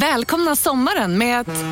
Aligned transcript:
Välkomna 0.00 0.56
sommaren 0.56 1.18
med 1.18 1.40
att... 1.40 1.64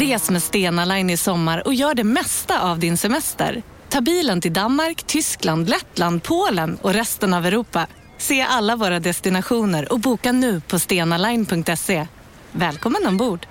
Res 0.00 0.30
med 0.30 0.42
Stena 0.42 0.84
Line 0.84 1.10
i 1.10 1.16
sommar 1.16 1.66
och 1.66 1.74
gör 1.74 1.94
det 1.94 2.04
mesta 2.04 2.60
av 2.60 2.78
din 2.78 2.96
semester. 2.96 3.62
Ta 3.88 4.00
bilen 4.00 4.40
till 4.40 4.52
Danmark, 4.52 5.02
Tyskland, 5.02 5.68
Lettland, 5.68 6.22
Polen 6.22 6.78
och 6.82 6.92
resten 6.92 7.34
av 7.34 7.46
Europa. 7.46 7.86
Se 8.18 8.42
alla 8.42 8.76
våra 8.76 9.00
destinationer 9.00 9.92
och 9.92 10.00
boka 10.00 10.32
nu 10.32 10.60
på 10.60 10.78
stenaline.se. 10.78 12.06
Välkommen 12.52 13.06
ombord! 13.06 13.46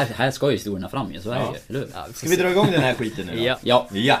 Här, 0.00 0.06
här 0.16 0.30
ska 0.30 0.46
ju 0.46 0.52
historierna 0.52 0.88
fram 0.88 1.12
ju, 1.12 1.20
så 1.20 1.30
är 1.30 1.38
det 1.68 1.78
ju. 1.78 1.86
Ska 2.14 2.28
vi 2.28 2.36
dra 2.36 2.50
igång 2.50 2.70
den 2.70 2.82
här 2.82 2.94
skiten 2.94 3.26
nu 3.26 3.36
då? 3.36 3.42
Ja. 3.42 3.58
Ja. 3.62 3.86
Ja. 3.92 4.20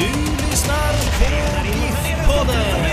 Du 0.00 0.06
lyssnar 0.50 0.92
på 1.18 1.24
GIF-podden. 2.04 2.86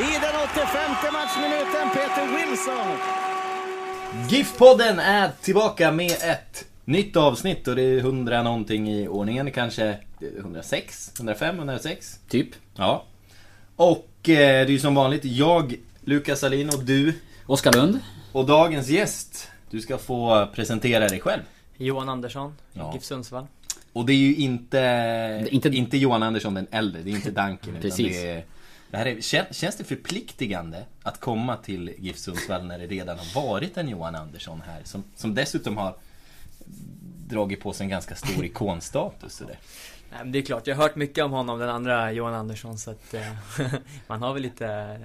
I 0.00 0.18
den 0.20 0.34
85 0.52 1.12
matchminuten, 1.12 1.90
Peter 1.94 2.26
Wilson. 2.36 2.96
GIF-podden 4.28 4.98
är 5.00 5.30
tillbaka 5.42 5.92
med 5.92 6.10
ett 6.10 6.64
nytt 6.84 7.16
avsnitt 7.16 7.68
och 7.68 7.76
det 7.76 7.82
är 7.82 7.98
100 7.98 8.42
någonting 8.42 8.88
i 8.90 9.08
ordningen. 9.08 9.50
Kanske 9.50 9.98
106, 10.38 11.12
105, 11.16 11.56
106. 11.56 12.18
Typ. 12.28 12.48
Ja. 12.76 13.04
Och 13.76 14.08
eh, 14.22 14.36
det 14.36 14.36
är 14.36 14.66
ju 14.66 14.78
som 14.78 14.94
vanligt 14.94 15.24
jag, 15.24 15.74
Lukas 16.00 16.44
Alin 16.44 16.68
och 16.68 16.84
du. 16.84 17.14
Oskar 17.46 17.72
Lund. 17.72 18.00
Och 18.32 18.46
dagens 18.46 18.88
gäst, 18.88 19.50
du 19.70 19.80
ska 19.80 19.98
få 19.98 20.48
presentera 20.54 21.08
dig 21.08 21.20
själv. 21.20 21.42
Johan 21.76 22.08
Andersson, 22.08 22.54
Ja. 22.72 22.90
GIF 22.94 23.04
Sundsvall. 23.04 23.46
Och 23.94 24.06
det 24.06 24.12
är 24.12 24.16
ju 24.16 24.34
inte, 24.36 25.48
Inte- 25.50 25.68
inte, 25.68 25.96
Johan 25.98 26.22
Andersson 26.22 26.54
den 26.54 26.66
äldre, 26.70 27.02
det 27.02 27.10
är 27.10 27.14
inte 27.14 27.28
utan 27.30 27.56
Precis. 27.80 28.06
Det 28.22 28.28
är, 28.30 28.44
det 28.90 28.96
här 28.96 29.06
är, 29.06 29.14
kän- 29.16 29.52
känns 29.52 29.76
det 29.76 29.84
förpliktigande 29.84 30.84
att 31.02 31.20
komma 31.20 31.56
till 31.56 31.94
GIF 31.98 32.16
Sundsvall 32.18 32.64
när 32.66 32.78
det 32.78 32.86
redan 32.86 33.18
har 33.18 33.42
varit 33.42 33.76
en 33.76 33.88
Johan 33.88 34.14
Andersson 34.14 34.62
här? 34.66 34.80
Som, 34.84 35.04
som 35.16 35.34
dessutom 35.34 35.76
har 35.76 35.96
dragit 37.28 37.60
på 37.60 37.72
sig 37.72 37.84
en 37.84 37.90
ganska 37.90 38.14
stor 38.14 38.44
ikonstatus. 38.44 39.40
och 39.40 39.46
det. 39.46 39.56
Nej, 40.10 40.18
men 40.22 40.32
det 40.32 40.38
är 40.38 40.42
klart, 40.42 40.66
jag 40.66 40.76
har 40.76 40.82
hört 40.82 40.96
mycket 40.96 41.24
om 41.24 41.32
honom, 41.32 41.58
den 41.58 41.68
andra 41.68 42.12
Johan 42.12 42.34
Andersson, 42.34 42.78
så 42.78 42.90
att 42.90 43.14
eh, 43.14 43.32
man 44.06 44.22
har 44.22 44.32
väl 44.32 44.42
lite 44.42 44.98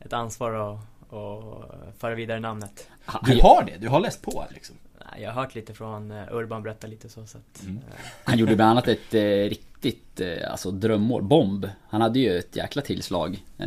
ett 0.00 0.12
ansvar 0.12 0.52
att, 0.74 0.80
att 1.12 1.98
föra 2.00 2.14
vidare 2.14 2.40
namnet. 2.40 2.88
Du 3.26 3.40
har 3.42 3.62
det, 3.64 3.76
du 3.78 3.88
har 3.88 4.00
läst 4.00 4.22
på 4.22 4.44
liksom. 4.50 4.76
Nej, 5.12 5.22
Jag 5.22 5.32
har 5.32 5.42
hört 5.42 5.54
lite 5.54 5.74
från 5.74 6.10
eh, 6.10 6.22
Urban 6.32 6.62
berätta 6.62 6.86
lite 6.86 7.08
så, 7.08 7.26
så 7.26 7.38
att, 7.38 7.62
Mm. 7.62 7.76
eh, 7.76 7.82
Han 8.24 8.38
gjorde 8.38 8.56
bland 8.56 8.70
annat 8.70 8.88
ett 8.88 9.14
eh, 9.14 9.20
riktigt 9.22 10.20
eh, 10.20 10.50
alltså 10.50 10.70
drömmål. 10.70 11.22
Bomb. 11.22 11.68
Han 11.88 12.00
hade 12.00 12.18
ju 12.18 12.38
ett 12.38 12.56
jäkla 12.56 12.82
tillslag. 12.82 13.42
Eh, 13.58 13.66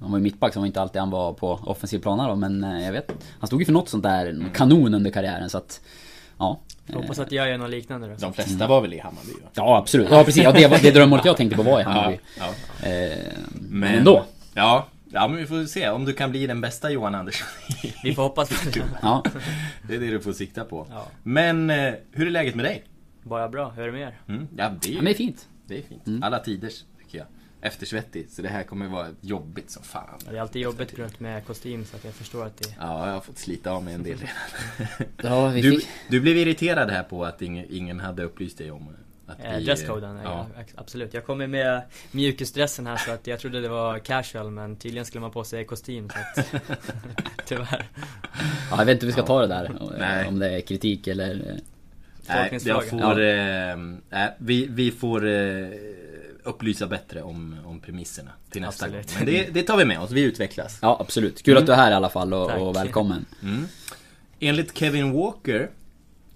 han 0.00 0.10
var 0.10 0.18
ju 0.18 0.22
mittback, 0.22 0.52
så 0.54 0.60
var 0.60 0.66
inte 0.66 0.80
alltid 0.82 1.00
han 1.00 1.10
var 1.10 1.32
på 1.32 1.50
offensiv 1.52 1.98
plan 1.98 2.18
då, 2.28 2.34
men 2.36 2.64
eh, 2.64 2.84
jag 2.84 2.92
vet. 2.92 3.12
Han 3.38 3.46
stod 3.46 3.60
ju 3.60 3.64
för 3.64 3.72
något 3.72 3.88
sånt 3.88 4.02
där, 4.02 4.44
kanon 4.54 4.94
under 4.94 5.10
karriären 5.10 5.50
så 5.50 5.58
att... 5.58 5.80
Ja. 6.38 6.60
jag 6.86 6.94
hoppas 6.96 7.18
att 7.18 7.32
jag 7.32 7.48
gör 7.48 7.58
något 7.58 7.70
liknande 7.70 8.08
då. 8.08 8.14
De 8.14 8.32
flesta 8.32 8.66
var 8.66 8.80
väl 8.80 8.94
i 8.94 8.98
Hammarby 8.98 9.32
va? 9.42 9.48
Ja 9.54 9.76
absolut. 9.78 10.08
Ja 10.10 10.24
precis. 10.24 10.42
Ja, 10.42 10.52
det, 10.52 10.66
var, 10.66 10.78
det 10.82 10.90
drömmålet 10.90 11.24
jag 11.24 11.36
tänkte 11.36 11.56
på 11.56 11.62
var 11.62 11.80
i 11.80 11.82
Hammarby. 11.82 12.18
ja. 12.38 12.44
Eh, 12.88 13.18
Men, 13.52 13.80
men 13.80 13.94
ändå. 13.98 14.24
Ja, 14.54 14.86
ja, 15.12 15.28
men 15.28 15.36
vi 15.36 15.46
får 15.46 15.64
se 15.64 15.88
om 15.88 16.04
du 16.04 16.12
kan 16.12 16.30
bli 16.30 16.46
den 16.46 16.60
bästa 16.60 16.90
Johan 16.90 17.14
Andersson. 17.14 17.46
Vi 18.02 18.14
får 18.14 18.22
hoppas 18.22 18.48
på 18.64 18.70
det. 18.70 18.84
Ja. 19.02 19.24
det 19.88 19.94
är 19.94 20.00
det 20.00 20.06
du 20.10 20.20
får 20.20 20.32
sikta 20.32 20.64
på. 20.64 20.86
Ja. 20.90 21.06
Men 21.22 21.70
eh, 21.70 21.94
hur 22.12 22.26
är 22.26 22.30
läget 22.30 22.54
med 22.54 22.64
dig? 22.64 22.84
Bara 23.22 23.48
bra, 23.48 23.70
hur 23.70 23.82
är 23.82 23.86
det 23.86 23.92
med 23.92 24.02
er? 24.02 24.20
Mm, 24.28 24.48
ja, 24.56 24.72
det 24.80 24.88
är 24.88 24.92
ja 24.92 24.96
men 24.96 25.04
det 25.04 25.10
är 25.10 25.14
fint. 25.14 25.48
Det 25.66 25.78
är 25.78 25.82
fint. 25.82 26.06
Mm. 26.06 26.22
Alla 26.22 26.38
tiders, 26.38 26.84
tycker 26.98 27.18
jag. 27.18 27.26
Eftersvettig, 27.64 28.30
så 28.30 28.42
det 28.42 28.48
här 28.48 28.62
kommer 28.62 28.88
vara 28.88 29.06
jobbigt 29.20 29.70
som 29.70 29.82
fan. 29.82 30.18
Det 30.30 30.36
är 30.36 30.40
alltid 30.40 30.62
jobbigt 30.62 30.98
runt 30.98 31.20
med 31.20 31.46
kostym, 31.46 31.84
så 31.84 31.96
att 31.96 32.04
jag 32.04 32.14
förstår 32.14 32.46
att 32.46 32.56
det 32.56 32.68
Ja, 32.80 33.06
jag 33.06 33.14
har 33.14 33.20
fått 33.20 33.38
slita 33.38 33.70
av 33.70 33.84
mig 33.84 33.94
en 33.94 34.02
del 34.02 34.18
redan. 34.18 35.06
Ja, 35.22 35.48
vi 35.48 35.62
Du, 35.62 35.70
fick... 35.70 35.88
du 36.08 36.20
blev 36.20 36.36
irriterad 36.36 36.90
här 36.90 37.02
på 37.02 37.24
att 37.24 37.42
ingen, 37.42 37.66
ingen 37.70 38.00
hade 38.00 38.22
upplyst 38.22 38.58
dig 38.58 38.70
om 38.70 38.88
att 39.32 39.44
Eh, 39.44 39.56
vi- 39.56 39.86
Ja. 40.24 40.46
ja. 40.56 40.62
absolut. 40.74 41.14
Jag 41.14 41.26
kommer 41.26 41.46
med 41.46 41.82
mjukisdressen 42.10 42.86
här 42.86 42.96
så 42.96 43.10
att 43.10 43.26
jag 43.26 43.40
trodde 43.40 43.60
det 43.60 43.68
var 43.68 43.98
casual 43.98 44.50
men 44.50 44.76
tydligen 44.76 45.04
skulle 45.06 45.20
man 45.20 45.30
på 45.30 45.44
sig 45.44 45.64
kostym 45.64 46.08
så 46.10 46.40
att 46.40 46.46
Tyvärr. 47.46 47.88
Ja, 48.70 48.78
jag 48.78 48.84
vet 48.84 48.92
inte 48.94 49.06
hur 49.06 49.08
vi 49.08 49.12
ska 49.12 49.22
ta 49.22 49.40
det 49.40 49.46
där. 49.46 49.72
Nej. 49.98 50.28
Om 50.28 50.38
det 50.38 50.50
är 50.50 50.60
kritik 50.60 51.06
eller... 51.06 51.34
eh, 51.34 51.54
Nej, 52.28 52.58
jag 52.64 52.88
får... 52.88 53.20
Eh, 53.20 53.76
nej, 54.10 54.34
vi, 54.38 54.66
vi 54.70 54.90
får 54.90 55.28
eh, 55.28 55.66
upplysa 56.42 56.86
bättre 56.86 57.22
om, 57.22 57.56
om 57.64 57.80
premisserna 57.80 58.30
till 58.50 58.62
nästa 58.62 58.84
Absolut. 58.86 59.06
gång. 59.14 59.24
Men 59.24 59.34
det, 59.34 59.54
det 59.54 59.62
tar 59.62 59.76
vi 59.76 59.84
med 59.84 60.00
oss, 60.00 60.10
vi 60.10 60.22
utvecklas. 60.22 60.78
Ja 60.82 60.96
absolut. 61.00 61.42
Kul 61.42 61.56
att 61.56 61.66
du 61.66 61.72
är 61.72 61.76
här 61.76 61.90
i 61.90 61.94
alla 61.94 62.10
fall 62.10 62.34
och, 62.34 62.50
och 62.68 62.76
välkommen. 62.76 63.26
Mm. 63.42 63.64
Enligt 64.40 64.78
Kevin 64.78 65.12
Walker 65.12 65.70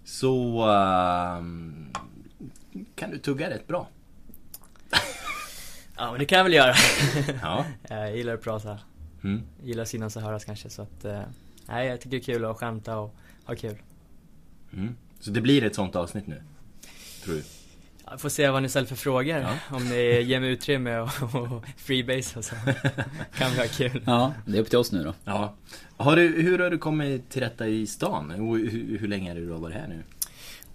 så 0.04 0.62
ehm, 0.70 1.86
kan 2.94 3.10
du 3.10 3.18
tugga 3.18 3.50
rätt 3.50 3.66
bra. 3.66 3.88
Ja 5.96 6.10
men 6.10 6.18
det 6.18 6.26
kan 6.26 6.36
jag 6.38 6.44
väl 6.44 6.54
göra. 6.54 6.74
Ja. 7.42 7.64
jag 7.88 8.16
gillar 8.16 8.34
att 8.34 8.42
prata. 8.42 8.78
Mm. 9.24 9.42
Gillar 9.62 9.82
att 9.82 9.88
synas 9.88 10.16
och 10.16 10.22
höras 10.22 10.44
kanske 10.44 10.70
så 10.70 10.82
att 10.82 11.04
eh, 11.04 11.20
Nej 11.68 11.88
jag 11.88 12.00
tycker 12.00 12.10
det 12.10 12.16
är 12.16 12.34
kul 12.34 12.44
att 12.44 12.56
skämta 12.56 12.98
och 12.98 13.14
ha 13.44 13.54
kul. 13.54 13.76
Mm. 14.72 14.96
Så 15.20 15.30
det 15.30 15.40
blir 15.40 15.64
ett 15.64 15.74
sånt 15.74 15.96
avsnitt 15.96 16.26
nu? 16.26 16.42
Tror 17.24 17.34
du? 17.34 17.42
Jag 18.10 18.20
får 18.20 18.28
se 18.28 18.50
vad 18.50 18.62
ni 18.62 18.68
ställer 18.68 18.86
för 18.86 18.96
frågor. 18.96 19.46
Om 19.70 19.88
ni 19.88 20.20
ger 20.20 20.40
mig 20.40 20.50
utrymme 20.50 20.98
och, 20.98 21.10
och 21.34 21.64
freebase 21.76 22.38
och 22.38 22.44
så. 22.44 22.54
kan 23.38 23.50
vi 23.50 23.58
ha 23.58 23.66
kul. 23.70 24.02
Ja, 24.06 24.32
det 24.46 24.58
är 24.58 24.62
upp 24.62 24.68
till 24.68 24.78
oss 24.78 24.92
nu 24.92 25.04
då. 25.04 25.14
Ja. 25.24 25.54
Har 25.96 26.16
du, 26.16 26.42
hur 26.42 26.58
har 26.58 26.70
du 26.70 26.78
kommit 26.78 27.30
till 27.30 27.42
rätta 27.42 27.68
i 27.68 27.86
stan? 27.86 28.30
Och 28.30 28.58
hur, 28.58 28.98
hur 28.98 29.08
länge 29.08 29.30
är 29.30 29.34
det 29.34 29.40
du 29.40 29.50
har 29.50 29.58
varit 29.58 29.76
här 29.76 29.88
nu? 29.88 30.02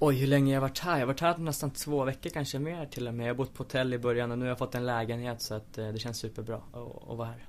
Oj, 0.04 0.16
hur 0.16 0.28
länge 0.28 0.52
har 0.52 0.54
jag 0.54 0.62
varit 0.62 0.80
här? 0.80 0.92
Jag 0.92 1.00
har 1.00 1.06
varit 1.06 1.22
här 1.22 1.38
nästan 1.38 1.72
två 1.72 2.04
veckor, 2.04 2.30
kanske 2.30 2.60
mer 2.60 2.86
till 2.86 3.08
och 3.08 3.14
med. 3.14 3.26
Jag 3.26 3.30
har 3.30 3.38
bott 3.38 3.54
på 3.54 3.64
hotell 3.64 3.94
i 3.94 3.98
början 3.98 4.32
och 4.32 4.38
nu 4.38 4.46
har 4.46 4.50
jag 4.50 4.58
fått 4.58 4.76
en 4.76 4.86
lägenhet 4.86 5.42
så 5.42 5.54
att 5.54 5.78
eh, 5.78 5.88
det 5.88 6.00
känns 6.00 6.18
superbra 6.18 6.56
att, 6.56 7.12
att 7.12 7.18
vara 7.18 7.28
här. 7.28 7.46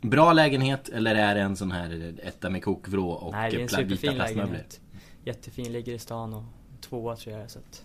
Bra 0.00 0.32
lägenhet 0.32 0.88
eller 0.88 1.14
är 1.14 1.34
det 1.34 1.40
en 1.40 1.56
sån 1.56 1.70
här 1.70 2.14
etta 2.22 2.50
med 2.50 2.64
kokvrå 2.64 3.10
och 3.10 3.32
Nej, 3.32 3.50
det 3.50 3.56
är 3.56 3.62
en 3.62 3.68
superfin 3.68 4.14
lägenhet. 4.14 4.80
Jättefin, 5.24 5.72
ligger 5.72 5.92
i 5.92 5.98
stan 5.98 6.34
och 6.34 6.42
tvåa 6.80 7.16
tror 7.16 7.38
jag 7.38 7.50
så 7.50 7.58
att 7.58 7.84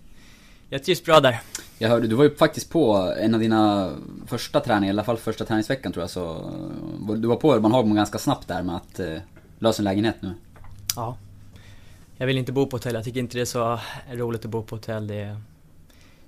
Jag 0.69 0.83
trivs 0.83 1.03
bra 1.03 1.19
där. 1.19 1.41
Jag 1.77 1.89
hörde, 1.89 2.07
du 2.07 2.15
var 2.15 2.23
ju 2.23 2.35
faktiskt 2.35 2.69
på 2.69 3.13
en 3.19 3.33
av 3.33 3.39
dina 3.39 3.91
första 4.27 4.59
träningar, 4.59 4.93
i 4.93 4.95
alla 4.95 5.03
fall 5.03 5.17
första 5.17 5.45
träningsveckan 5.45 5.91
tror 5.91 6.03
jag, 6.03 6.09
så... 6.09 6.51
Du 7.17 7.27
var 7.27 7.35
på 7.35 7.55
Urban 7.55 7.71
Hagman 7.71 7.95
ganska 7.95 8.17
snabbt 8.17 8.47
där 8.47 8.63
med 8.63 8.75
att 8.75 8.99
eh, 8.99 9.17
lösa 9.59 9.81
en 9.81 9.83
lägenhet 9.83 10.15
nu. 10.21 10.33
Ja. 10.95 11.17
Jag 12.19 12.27
vill 12.27 12.37
inte 12.37 12.51
bo 12.51 12.65
på 12.65 12.77
hotell, 12.77 12.95
jag 12.95 13.03
tycker 13.03 13.19
inte 13.19 13.37
det 13.37 13.41
är 13.41 13.45
så 13.45 13.79
roligt 14.11 14.45
att 14.45 14.51
bo 14.51 14.63
på 14.63 14.75
hotell. 14.75 15.07
Det 15.07 15.37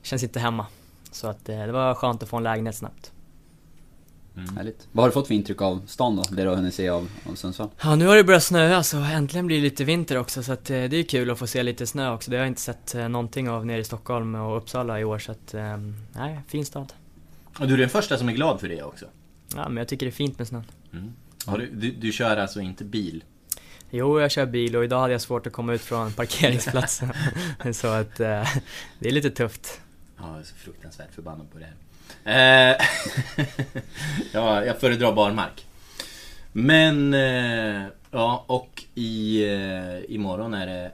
känns 0.02 0.24
inte 0.24 0.40
hemma. 0.40 0.66
Så 1.12 1.28
att 1.28 1.50
eh, 1.50 1.58
det 1.60 1.72
var 1.72 1.96
skönt 1.96 2.24
att 2.24 2.30
få 2.30 2.38
en 2.38 2.44
lägenhet 2.44 2.76
snabbt. 2.76 3.12
Mm. 4.38 4.58
Härligt. 4.58 4.88
Vad 4.92 5.04
har 5.04 5.10
du 5.10 5.14
fått 5.14 5.28
för 5.28 5.34
intryck 5.34 5.62
av 5.62 5.82
stan 5.88 6.16
då? 6.16 6.24
Det 6.30 6.44
du 6.44 6.50
har 6.50 6.56
hunnit 6.56 6.74
se 6.74 6.90
av, 6.90 7.10
av 7.30 7.36
Sundsvall? 7.36 7.70
Ja, 7.84 7.96
nu 7.96 8.08
har 8.08 8.16
det 8.16 8.24
börjat 8.24 8.44
snöa 8.44 8.84
så 8.84 8.98
äntligen 8.98 9.48
blir 9.48 9.58
det 9.58 9.64
lite 9.64 9.84
vinter 9.84 10.18
också 10.18 10.44
så 10.44 10.54
att 10.54 10.70
eh, 10.70 10.84
det 10.84 10.98
är 10.98 11.04
kul 11.04 11.32
att 11.32 11.40
få 11.40 11.48
se 11.48 11.64
lite 11.64 11.88
snö 11.88 12.14
också. 12.14 12.32
Det 12.32 12.38
har 12.38 12.42
jag 12.42 12.52
inte 12.52 12.62
sett 12.62 12.96
eh, 12.96 13.10
någonting 13.10 13.50
av 13.50 13.66
nere 13.66 13.80
i 13.80 13.84
Stockholm 13.84 14.36
och 14.36 14.58
Uppsala 14.58 15.00
i 15.00 15.04
år 15.04 15.20
så 15.20 15.32
att, 15.32 15.54
eh, 15.54 15.78
nej, 16.14 16.40
fin 16.48 16.66
stad. 16.66 16.94
Och 17.60 17.68
du 17.68 17.74
är 17.74 17.78
den 17.78 17.90
första 17.90 18.18
som 18.18 18.30
är 18.30 18.34
glad 18.34 18.60
för 18.60 18.68
det 18.68 18.84
också? 18.84 19.06
Ja, 19.56 19.70
men 19.70 19.78
jag 19.78 19.88
tycker 19.88 20.06
det 20.06 20.10
är 20.10 20.12
fint 20.12 20.38
med 20.38 20.48
snön. 20.48 20.66
Mm. 20.94 21.14
Har 21.46 21.58
du, 21.58 21.70
du, 21.72 21.92
du 21.92 22.12
kör 22.12 22.38
alltså 22.38 22.60
inte 22.60 22.84
bil? 22.84 23.24
Jo, 23.94 24.20
jag 24.22 24.32
kör 24.32 24.46
bil 24.46 24.76
och 24.76 24.84
idag 24.84 25.00
hade 25.02 25.14
jag 25.14 25.22
svårt 25.22 25.48
att 25.48 25.54
komma 25.54 25.74
ut 25.74 25.82
från 25.82 26.14
parkeringsplatsen. 26.14 27.14
så 27.74 27.88
att 27.88 28.20
eh, 28.20 28.48
det 29.00 29.08
är 29.08 29.12
lite 29.12 29.30
tufft. 29.32 29.82
Ja, 30.18 30.30
jag 30.32 30.40
är 30.40 30.44
så 30.44 30.56
fruktansvärt 30.56 31.14
förbannad 31.14 31.48
på 31.52 31.58
det 31.60 31.66
här. 31.66 32.72
Eh, 32.74 32.78
ja, 34.34 34.66
jag 34.66 34.80
föredrar 34.80 35.14
barmark. 35.14 35.66
Men, 36.52 37.14
eh, 37.14 37.84
ja, 38.12 38.44
och 38.48 38.84
i, 38.96 39.44
eh, 39.54 40.16
imorgon 40.16 40.54
är 40.54 40.68
det, 40.68 40.92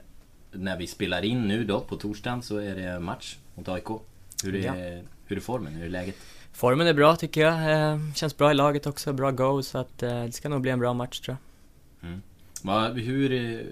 när 0.51 0.77
vi 0.77 0.88
spelar 0.88 1.25
in 1.25 1.47
nu 1.47 1.63
då 1.63 1.79
på 1.79 1.95
torsdagen 1.95 2.41
så 2.41 2.57
är 2.57 2.75
det 2.75 3.00
match 3.00 3.38
mot 3.55 3.67
AIK. 3.69 3.88
Hur 4.43 4.55
är, 4.55 4.65
Ja. 4.65 5.01
hur 5.25 5.38
är 5.38 5.41
formen? 5.41 5.73
Hur 5.73 5.85
är 5.85 5.89
läget? 5.89 6.15
Formen 6.53 6.88
är 6.88 6.93
bra 6.93 7.15
tycker 7.15 7.41
jag. 7.41 7.71
Eh, 7.91 8.00
känns 8.15 8.38
bra 8.38 8.51
i 8.51 8.53
laget 8.53 8.88
också, 8.88 9.13
bra 9.13 9.31
go 9.31 9.63
så 9.63 9.77
att 9.77 10.03
eh, 10.03 10.23
det 10.23 10.31
ska 10.31 10.50
nog 10.50 10.61
bli 10.61 10.71
en 10.71 10.79
bra 10.79 10.93
match 10.93 11.19
tror 11.19 11.38
jag. 12.01 12.11
Va, 12.67 12.87
hur, 12.89 13.31
eh, 13.31 13.65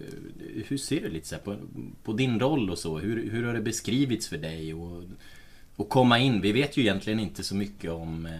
hur 0.68 0.78
ser 0.78 1.02
du 1.02 1.10
lite 1.10 1.28
så 1.28 1.38
på, 1.38 1.58
på 2.04 2.14
din 2.14 2.40
roll 2.40 2.70
och 2.70 2.78
så? 2.78 2.98
Hur, 3.00 3.32
hur 3.32 3.46
har 3.46 3.54
det 3.54 3.62
beskrivits 3.62 4.28
för 4.28 4.38
dig? 4.38 4.74
Och, 4.74 5.04
och 5.76 5.90
komma 5.90 6.20
in, 6.20 6.42
vi 6.42 6.52
vet 6.52 6.78
ju 6.78 6.82
egentligen 6.82 7.20
inte 7.20 7.44
så 7.44 7.56
mycket 7.56 7.92
om 7.92 8.26
eh, 8.26 8.32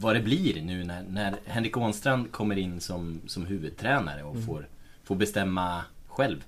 vad 0.00 0.16
det 0.16 0.20
blir 0.20 0.62
nu 0.62 0.84
när, 0.84 1.02
när 1.10 1.34
Henrik 1.44 1.76
Ånstrand 1.76 2.32
kommer 2.32 2.58
in 2.58 2.80
som, 2.80 3.20
som 3.26 3.46
huvudtränare 3.46 4.22
och 4.22 4.34
Mm. 4.34 4.46
får, 4.46 4.68
får 5.04 5.14
bestämma 5.16 5.84
själv. 6.08 6.44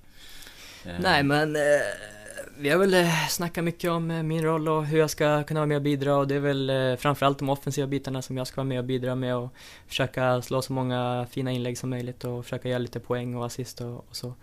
Eh, 0.86 0.94
Nej 1.00 1.22
men 1.22 1.56
eh, 1.56 1.62
vi 2.60 2.70
har 2.70 2.78
väl 2.78 2.94
eh, 2.94 3.26
snackat 3.28 3.64
mycket 3.64 3.90
om 3.90 4.10
eh, 4.10 4.22
min 4.22 4.42
roll 4.42 4.68
och 4.68 4.86
hur 4.86 4.98
jag 4.98 5.10
ska 5.10 5.42
kunna 5.42 5.60
vara 5.60 5.66
med 5.66 5.76
och 5.76 5.82
bidra 5.82 6.16
och 6.16 6.28
det 6.28 6.34
är 6.34 6.40
väl 6.40 6.70
eh, 6.70 6.96
framförallt 6.96 7.38
de 7.38 7.48
offensiva 7.48 7.86
bitarna 7.86 8.22
som 8.22 8.36
jag 8.36 8.46
ska 8.46 8.56
vara 8.56 8.68
med 8.68 8.78
och 8.78 8.84
bidra 8.84 9.14
med 9.14 9.36
och 9.36 9.54
försöka 9.86 10.42
slå 10.42 10.62
så 10.62 10.72
många 10.72 11.26
fina 11.30 11.52
inlägg 11.52 11.78
som 11.78 11.90
möjligt 11.90 12.24
och 12.24 12.44
försöka 12.44 12.68
göra 12.68 12.78
lite 12.78 13.00
poäng 13.00 13.34
och 13.34 13.46
assist 13.46 13.80
och, 13.80 13.96
och 13.96 14.16
så. 14.16 14.34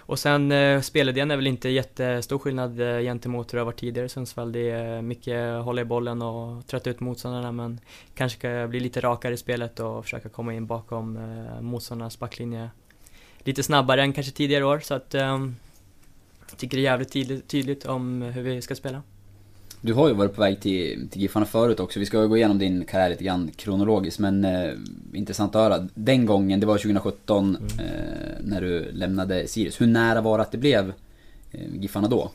Och 0.00 0.18
sen 0.18 0.52
eh, 0.52 0.80
spelidén 0.80 1.30
är 1.30 1.36
väl 1.36 1.46
inte 1.46 1.68
jättestor 1.68 2.38
skillnad 2.38 2.76
gentemot 2.78 3.52
hur 3.52 3.56
det 3.56 3.60
har 3.60 3.66
varit 3.66 3.80
tidigare 3.80 4.06
i 4.06 4.08
Sundsvall. 4.08 4.52
Det 4.52 4.70
är 4.70 5.02
mycket 5.02 5.64
hålla 5.64 5.80
i 5.80 5.84
bollen 5.84 6.22
och 6.22 6.66
trötta 6.66 6.90
ut 6.90 7.00
motståndarna 7.00 7.52
men 7.52 7.80
kanske 8.14 8.38
ska 8.38 8.68
bli 8.68 8.80
lite 8.80 9.00
rakare 9.00 9.34
i 9.34 9.36
spelet 9.36 9.80
och 9.80 10.04
försöka 10.04 10.28
komma 10.28 10.54
in 10.54 10.66
bakom 10.66 11.16
eh, 11.16 11.60
motståndarnas 11.60 12.18
backlinje 12.18 12.70
lite 13.38 13.62
snabbare 13.62 14.02
än 14.02 14.12
kanske 14.12 14.32
tidigare 14.32 14.64
år 14.64 14.80
så 14.80 14.94
att 14.94 15.14
ehm, 15.14 15.56
jag 16.52 16.58
tycker 16.58 16.76
det 16.76 16.80
är 16.80 16.90
jävligt 16.90 17.12
tydligt, 17.12 17.48
tydligt 17.48 17.86
om 17.86 18.22
hur 18.22 18.42
vi 18.42 18.62
ska 18.62 18.74
spela. 18.74 19.02
Du 19.80 19.94
har 19.94 20.08
ju 20.08 20.14
varit 20.14 20.34
på 20.34 20.40
väg 20.40 20.60
till, 20.60 21.08
till 21.10 21.22
Giffarna 21.22 21.46
förut 21.46 21.80
också. 21.80 22.00
Vi 22.00 22.06
ska 22.06 22.26
gå 22.26 22.36
igenom 22.36 22.58
din 22.58 22.84
karriär 22.84 23.10
lite 23.10 23.24
grann 23.24 23.50
kronologiskt 23.56 24.18
men 24.18 24.44
eh, 24.44 24.70
intressant 25.12 25.56
att 25.56 25.62
höra. 25.62 25.88
Den 25.94 26.26
gången, 26.26 26.60
det 26.60 26.66
var 26.66 26.78
2017 26.78 27.56
eh, 27.56 27.84
när 28.40 28.60
du 28.60 28.92
lämnade 28.92 29.46
Sirius. 29.48 29.80
Hur 29.80 29.86
nära 29.86 30.20
var 30.20 30.38
det 30.38 30.42
att 30.42 30.52
det 30.52 30.58
blev 30.58 30.92
eh, 31.50 31.74
Giffarna 31.74 32.08
då? 32.08 32.30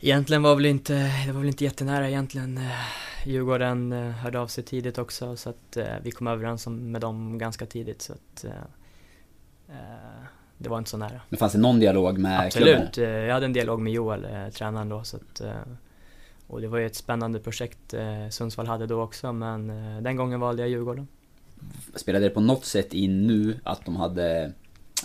Egentligen 0.00 0.42
var 0.42 0.54
väl 0.54 0.66
inte, 0.66 0.94
det 1.26 1.32
var 1.32 1.40
väl 1.40 1.48
inte 1.48 1.64
jättenära 1.64 2.08
egentligen. 2.08 2.58
Eh, 2.58 2.70
Djurgården 3.26 3.92
eh, 3.92 4.10
hörde 4.10 4.40
av 4.40 4.46
sig 4.46 4.64
tidigt 4.64 4.98
också 4.98 5.36
så 5.36 5.50
att 5.50 5.76
eh, 5.76 5.84
vi 6.02 6.10
kom 6.10 6.26
överens 6.26 6.66
med 6.66 7.00
dem 7.00 7.38
ganska 7.38 7.66
tidigt 7.66 8.02
så 8.02 8.12
att 8.12 8.44
det 10.58 10.68
var 10.68 10.78
inte 10.78 10.90
så 10.90 10.96
nära. 10.96 11.20
Men 11.28 11.38
fanns 11.38 11.52
det 11.52 11.58
någon 11.58 11.80
dialog 11.80 12.18
med 12.18 12.52
klubben? 12.52 12.82
Absolut, 12.82 12.98
eh, 12.98 13.14
jag 13.14 13.34
hade 13.34 13.46
en 13.46 13.52
dialog 13.52 13.80
med 13.80 13.92
Joel, 13.92 14.24
eh, 14.24 14.48
tränaren 14.48 14.88
då 14.88 15.04
så 15.04 15.16
att 15.16 15.40
eh, 15.40 15.52
och 16.46 16.60
det 16.60 16.68
var 16.68 16.78
ju 16.78 16.86
ett 16.86 16.96
spännande 16.96 17.40
projekt 17.40 17.94
Sundsvall 18.30 18.66
hade 18.66 18.86
då 18.86 19.02
också 19.02 19.32
men 19.32 19.66
den 20.02 20.16
gången 20.16 20.40
valde 20.40 20.62
jag 20.62 20.70
Djurgården. 20.70 21.08
Spelade 21.94 22.24
det 22.24 22.30
på 22.30 22.40
något 22.40 22.64
sätt 22.64 22.94
in 22.94 23.26
nu 23.26 23.60
att 23.64 23.84
de 23.84 23.96
hade 23.96 24.52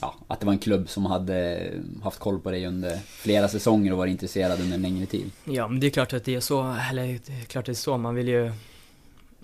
Ja, 0.01 0.15
att 0.27 0.39
det 0.39 0.45
var 0.45 0.53
en 0.53 0.59
klubb 0.59 0.89
som 0.89 1.05
hade 1.05 1.71
haft 2.03 2.19
koll 2.19 2.39
på 2.39 2.51
dig 2.51 2.67
under 2.67 2.97
flera 2.97 3.47
säsonger 3.47 3.91
och 3.91 3.97
varit 3.97 4.11
intresserad 4.11 4.61
under 4.61 4.75
en 4.75 4.81
längre 4.81 5.06
tid? 5.06 5.31
Ja, 5.44 5.67
men 5.67 5.79
det 5.79 5.88
är 5.88 5.91
klart 5.91 6.13
att 6.13 6.23
det 6.23 6.35
är 6.35 6.39
så, 6.39 6.75
eller 6.89 7.07
det 7.25 7.41
är 7.41 7.45
klart 7.45 7.65
det 7.65 7.71
är 7.71 7.73
så, 7.73 7.97
man 7.97 8.15
vill 8.15 8.27
ju 8.27 8.51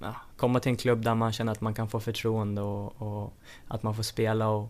ja, 0.02 0.16
komma 0.38 0.60
till 0.60 0.70
en 0.70 0.78
klubb 0.78 1.02
där 1.02 1.16
man 1.16 1.32
känner 1.32 1.52
att 1.52 1.62
man 1.62 1.74
kan 1.74 1.90
få 1.90 2.00
förtroende 2.00 2.62
och, 2.62 3.02
och 3.02 3.34
att 3.68 3.84
man 3.84 3.96
får 3.96 4.04
spela 4.04 4.50
och 4.50 4.70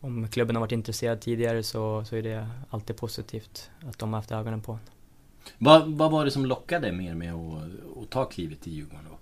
om 0.00 0.28
klubben 0.28 0.56
har 0.56 0.60
varit 0.60 0.72
intresserad 0.72 1.20
tidigare 1.20 1.62
så, 1.62 2.04
så 2.04 2.16
är 2.16 2.22
det 2.22 2.48
alltid 2.70 2.96
positivt 2.96 3.70
att 3.88 3.98
de 3.98 4.12
har 4.12 4.18
haft 4.18 4.32
ögonen 4.32 4.60
på 4.60 4.72
en. 4.72 4.78
Vad, 5.58 5.88
vad 5.88 6.10
var 6.10 6.24
det 6.24 6.30
som 6.30 6.46
lockade 6.46 6.92
mer 6.92 7.14
med 7.14 7.34
att, 7.34 7.62
att 8.02 8.10
ta 8.10 8.24
klivet 8.24 8.60
till 8.60 8.72
Djurgården 8.72 9.04
då? 9.10 9.18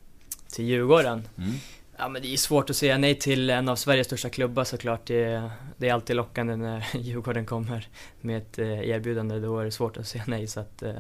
Till 0.49 0.65
Djurgården? 0.65 1.29
Mm. 1.39 1.53
Ja 1.99 2.09
men 2.09 2.23
det 2.23 2.33
är 2.33 2.37
svårt 2.37 2.71
att 2.71 2.77
säga 2.77 2.99
nej 2.99 3.15
till 3.15 3.51
en 3.51 3.69
av 3.69 3.77
Sveriges 3.77 4.07
största 4.07 4.29
klubbar 4.29 4.65
såklart. 4.65 5.07
Det, 5.07 5.51
det 5.77 5.89
är 5.89 5.95
alltid 5.95 6.17
lockande 6.17 6.57
när 6.57 6.87
Djurgården 6.97 7.47
kommer 7.47 7.89
med 8.21 8.37
ett 8.39 8.59
eh, 8.59 8.89
erbjudande. 8.89 9.39
Då 9.39 9.59
är 9.59 9.65
det 9.65 9.71
svårt 9.71 9.97
att 9.97 10.09
säga 10.09 10.25
nej 10.27 10.47
så 10.47 10.61
att 10.61 10.83
eh, 10.83 10.91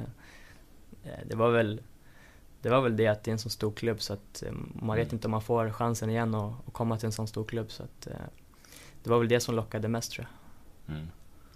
eh, 1.04 1.20
det 1.26 1.36
var 1.36 1.50
väl 1.50 1.80
det 2.62 2.70
var 2.70 2.80
väl 2.80 2.96
det 2.96 3.06
att 3.06 3.24
det 3.24 3.30
är 3.30 3.32
en 3.32 3.38
så 3.38 3.50
stor 3.50 3.72
klubb 3.72 4.02
så 4.02 4.12
att 4.12 4.42
man 4.74 4.96
vet 4.96 5.06
Mm. 5.06 5.14
inte 5.16 5.26
om 5.26 5.30
man 5.30 5.42
får 5.42 5.70
chansen 5.70 6.10
igen 6.10 6.34
att 6.34 6.54
komma 6.72 6.96
till 6.96 7.06
en 7.06 7.12
sån 7.12 7.28
stor 7.28 7.44
klubb 7.44 7.70
så 7.70 7.82
att 7.82 8.08
det 9.06 9.10
var 9.10 9.18
väl 9.18 9.28
det 9.28 9.40
som 9.40 9.54
lockade 9.54 9.88
mest 9.88 10.12
tror 10.12 10.26
jag. 10.26 10.96
Mm. 10.96 11.08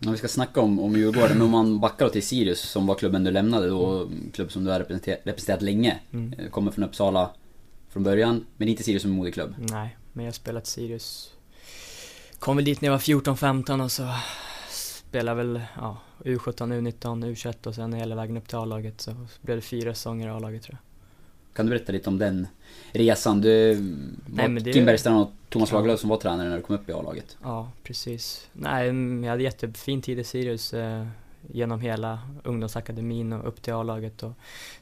Om 0.06 0.12
vi 0.12 0.18
ska 0.18 0.28
snacka 0.28 0.60
om, 0.60 0.80
om 0.80 0.92
Djurgården, 0.92 1.38
men 1.38 1.42
om 1.42 1.50
man 1.50 1.80
backar 1.80 2.08
till 2.08 2.22
Sirius 2.22 2.60
som 2.60 2.86
var 2.86 2.94
klubben 2.94 3.24
du 3.24 3.30
lämnade 3.30 3.68
då, 3.68 4.10
klubb 4.32 4.52
som 4.52 4.64
du 4.64 4.70
har 4.70 4.78
representerat, 4.78 5.20
representerat 5.24 5.62
länge. 5.62 6.00
Mm. 6.12 6.32
Eh, 6.32 6.50
Kommer 6.50 6.70
från 6.70 6.84
Uppsala 6.84 7.30
från 7.88 8.02
början, 8.02 8.46
men 8.56 8.68
inte 8.68 8.82
Sirius 8.82 9.02
som 9.02 9.10
moderklubb. 9.10 9.54
Nej, 9.58 9.96
men 10.12 10.24
jag 10.24 10.32
har 10.32 10.34
spelat 10.34 10.66
Sirius. 10.66 11.32
Kom 12.38 12.56
väl 12.56 12.64
dit 12.64 12.80
när 12.80 12.88
jag 12.88 12.92
var 12.92 12.98
14-15 12.98 13.84
och 13.84 13.92
så 13.92 14.08
spelade 14.70 15.36
väl 15.36 15.60
ja, 15.76 15.96
U17, 16.24 16.52
U19, 16.80 17.34
U21 17.34 17.66
och 17.66 17.74
sen 17.74 17.92
hela 17.92 18.14
vägen 18.14 18.36
upp 18.36 18.48
till 18.48 18.58
A-laget 18.58 19.00
så 19.00 19.26
blev 19.40 19.56
det 19.56 19.62
fyra 19.62 19.94
säsonger 19.94 20.26
i 20.26 20.30
A-laget 20.30 20.62
tror 20.62 20.78
jag. 20.82 20.89
Kan 21.60 21.66
du 21.66 21.70
berätta 21.70 21.92
lite 21.92 22.08
om 22.08 22.18
den 22.18 22.46
resan? 22.92 23.40
Du 23.40 23.74
var 24.26 24.48
men 24.48 24.64
det- 24.64 24.72
Kim 24.72 24.84
Bergstrand 24.84 25.20
och 25.20 25.32
Thomas. 25.48 25.72
Lagerlöf 25.72 26.00
som 26.00 26.08
var 26.10 26.16
tränare 26.16 26.48
när 26.48 26.56
du 26.56 26.62
kom 26.62 26.76
upp 26.76 26.88
i 26.88 26.92
A-laget. 26.92 27.36
Ja, 27.42 27.70
precis. 27.82 28.48
Nej, 28.52 28.88
mm, 28.88 29.24
jag 29.24 29.30
hade 29.30 29.42
jättefin 29.42 30.02
tid 30.02 30.18
i 30.18 30.24
Sirius 30.24 30.74
eh, 30.74 31.06
genom 31.52 31.80
hela 31.80 32.18
ungdomsakademin 32.44 33.32
och 33.32 33.48
upp 33.48 33.62
till 33.62 33.72
A-laget 33.72 34.22
och 34.22 34.32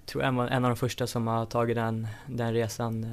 tror 0.07 0.25
jag 0.25 0.33
var 0.33 0.47
en 0.47 0.65
av 0.65 0.71
de 0.71 0.77
första 0.77 1.07
som 1.07 1.27
har 1.27 1.47
tagit 1.47 1.77
den, 1.77 2.07
den 2.27 2.53
resan 2.53 3.05
eh, 3.05 3.11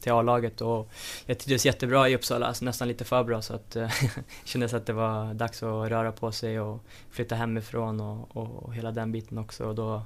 till 0.00 0.12
A-laget 0.12 0.60
och 0.60 0.90
jag 1.26 1.38
trivdes 1.38 1.66
jättebra 1.66 2.08
i 2.08 2.14
Uppsala, 2.16 2.46
alltså 2.46 2.64
nästan 2.64 2.88
lite 2.88 3.04
för 3.04 3.24
bra 3.24 3.42
så 3.42 3.54
att 3.54 3.76
eh, 3.76 3.90
kändes 4.44 4.74
att 4.74 4.86
det 4.86 4.92
var 4.92 5.34
dags 5.34 5.62
att 5.62 5.90
röra 5.90 6.12
på 6.12 6.32
sig 6.32 6.60
och 6.60 6.84
flytta 7.10 7.34
hemifrån 7.34 8.00
och, 8.00 8.36
och, 8.36 8.62
och 8.62 8.74
hela 8.74 8.90
den 8.90 9.12
biten 9.12 9.38
också 9.38 9.64
och 9.64 9.74
då 9.74 10.02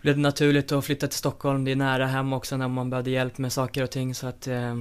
blev 0.00 0.16
det 0.16 0.22
naturligt 0.22 0.72
att 0.72 0.84
flytta 0.84 1.06
till 1.06 1.18
Stockholm, 1.18 1.64
det 1.64 1.70
är 1.70 1.76
nära 1.76 2.06
hem 2.06 2.32
också 2.32 2.56
när 2.56 2.68
man 2.68 2.90
behövde 2.90 3.10
hjälp 3.10 3.38
med 3.38 3.52
saker 3.52 3.82
och 3.82 3.90
ting 3.90 4.14
så 4.14 4.26
att 4.26 4.46
eh, 4.46 4.76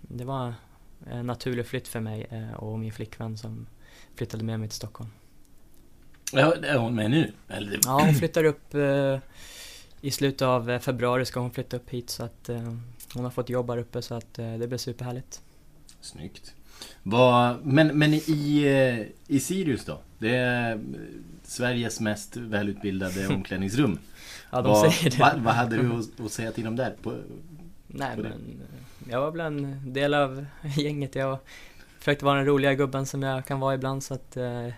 det 0.00 0.24
var 0.24 0.54
en 1.06 1.26
naturlig 1.26 1.66
flytt 1.66 1.88
för 1.88 2.00
mig 2.00 2.26
eh, 2.30 2.54
och 2.54 2.78
min 2.78 2.92
flickvän 2.92 3.38
som 3.38 3.66
flyttade 4.16 4.44
med 4.44 4.60
mig 4.60 4.68
till 4.68 4.76
Stockholm. 4.76 5.10
Ja, 6.32 6.54
är 6.62 6.76
hon 6.76 6.94
med 6.94 7.10
nu? 7.10 7.32
Eller? 7.48 7.80
Ja, 7.84 8.00
hon 8.04 8.14
flyttar 8.14 8.44
upp 8.44 8.74
eh, 8.74 9.18
i 10.04 10.10
slutet 10.10 10.42
av 10.42 10.70
eh, 10.70 10.80
februari 10.80 11.24
ska 11.24 11.40
hon 11.40 11.50
flytta 11.50 11.76
upp 11.76 11.90
hit 11.90 12.10
så 12.10 12.24
att 12.24 12.48
eh, 12.48 12.74
hon 13.14 13.24
har 13.24 13.30
fått 13.30 13.48
jobb 13.48 13.70
här 13.70 13.78
uppe 13.78 14.02
så 14.02 14.14
att 14.14 14.38
eh, 14.38 14.54
det 14.58 14.66
blir 14.68 14.78
superhärligt. 14.78 15.42
Snyggt. 16.00 16.54
Vad, 17.02 17.66
men, 17.66 17.98
men 17.98 18.14
i, 18.14 19.12
i 19.26 19.40
Sirius 19.40 19.84
då? 19.84 19.98
Det 20.18 20.36
är 20.36 20.80
Sveriges 21.52 22.00
mest 22.00 22.36
välutbildade 22.36 23.28
omklädningsrum. 23.34 23.98
Ja, 24.50 24.62
de 24.62 24.68
vad, 24.68 24.92
säger 24.92 25.10
det. 25.10 25.18
Vad, 25.18 25.38
vad 25.38 25.54
hade 25.54 25.76
du 25.76 25.92
att, 25.92 26.20
att 26.20 26.32
säga 26.32 26.52
till 26.52 26.64
dem 26.64 26.76
där? 26.76 26.96
På, 27.02 27.14
Nej 27.86 28.16
på 28.16 28.22
men 28.22 28.60
jag 29.08 29.20
var 29.20 29.30
väl 29.30 29.40
en 29.40 29.92
del 29.92 30.14
av 30.14 30.46
gänget. 30.76 31.14
Jag 31.14 31.38
försökte 31.98 32.24
vara 32.24 32.36
den 32.36 32.46
roliga 32.46 32.74
gubben 32.74 33.06
som 33.06 33.22
jag 33.22 33.46
kan 33.46 33.60
vara 33.60 33.74
ibland 33.74 34.02
så 34.02 34.14
att 34.14 34.36
eh, 34.36 34.68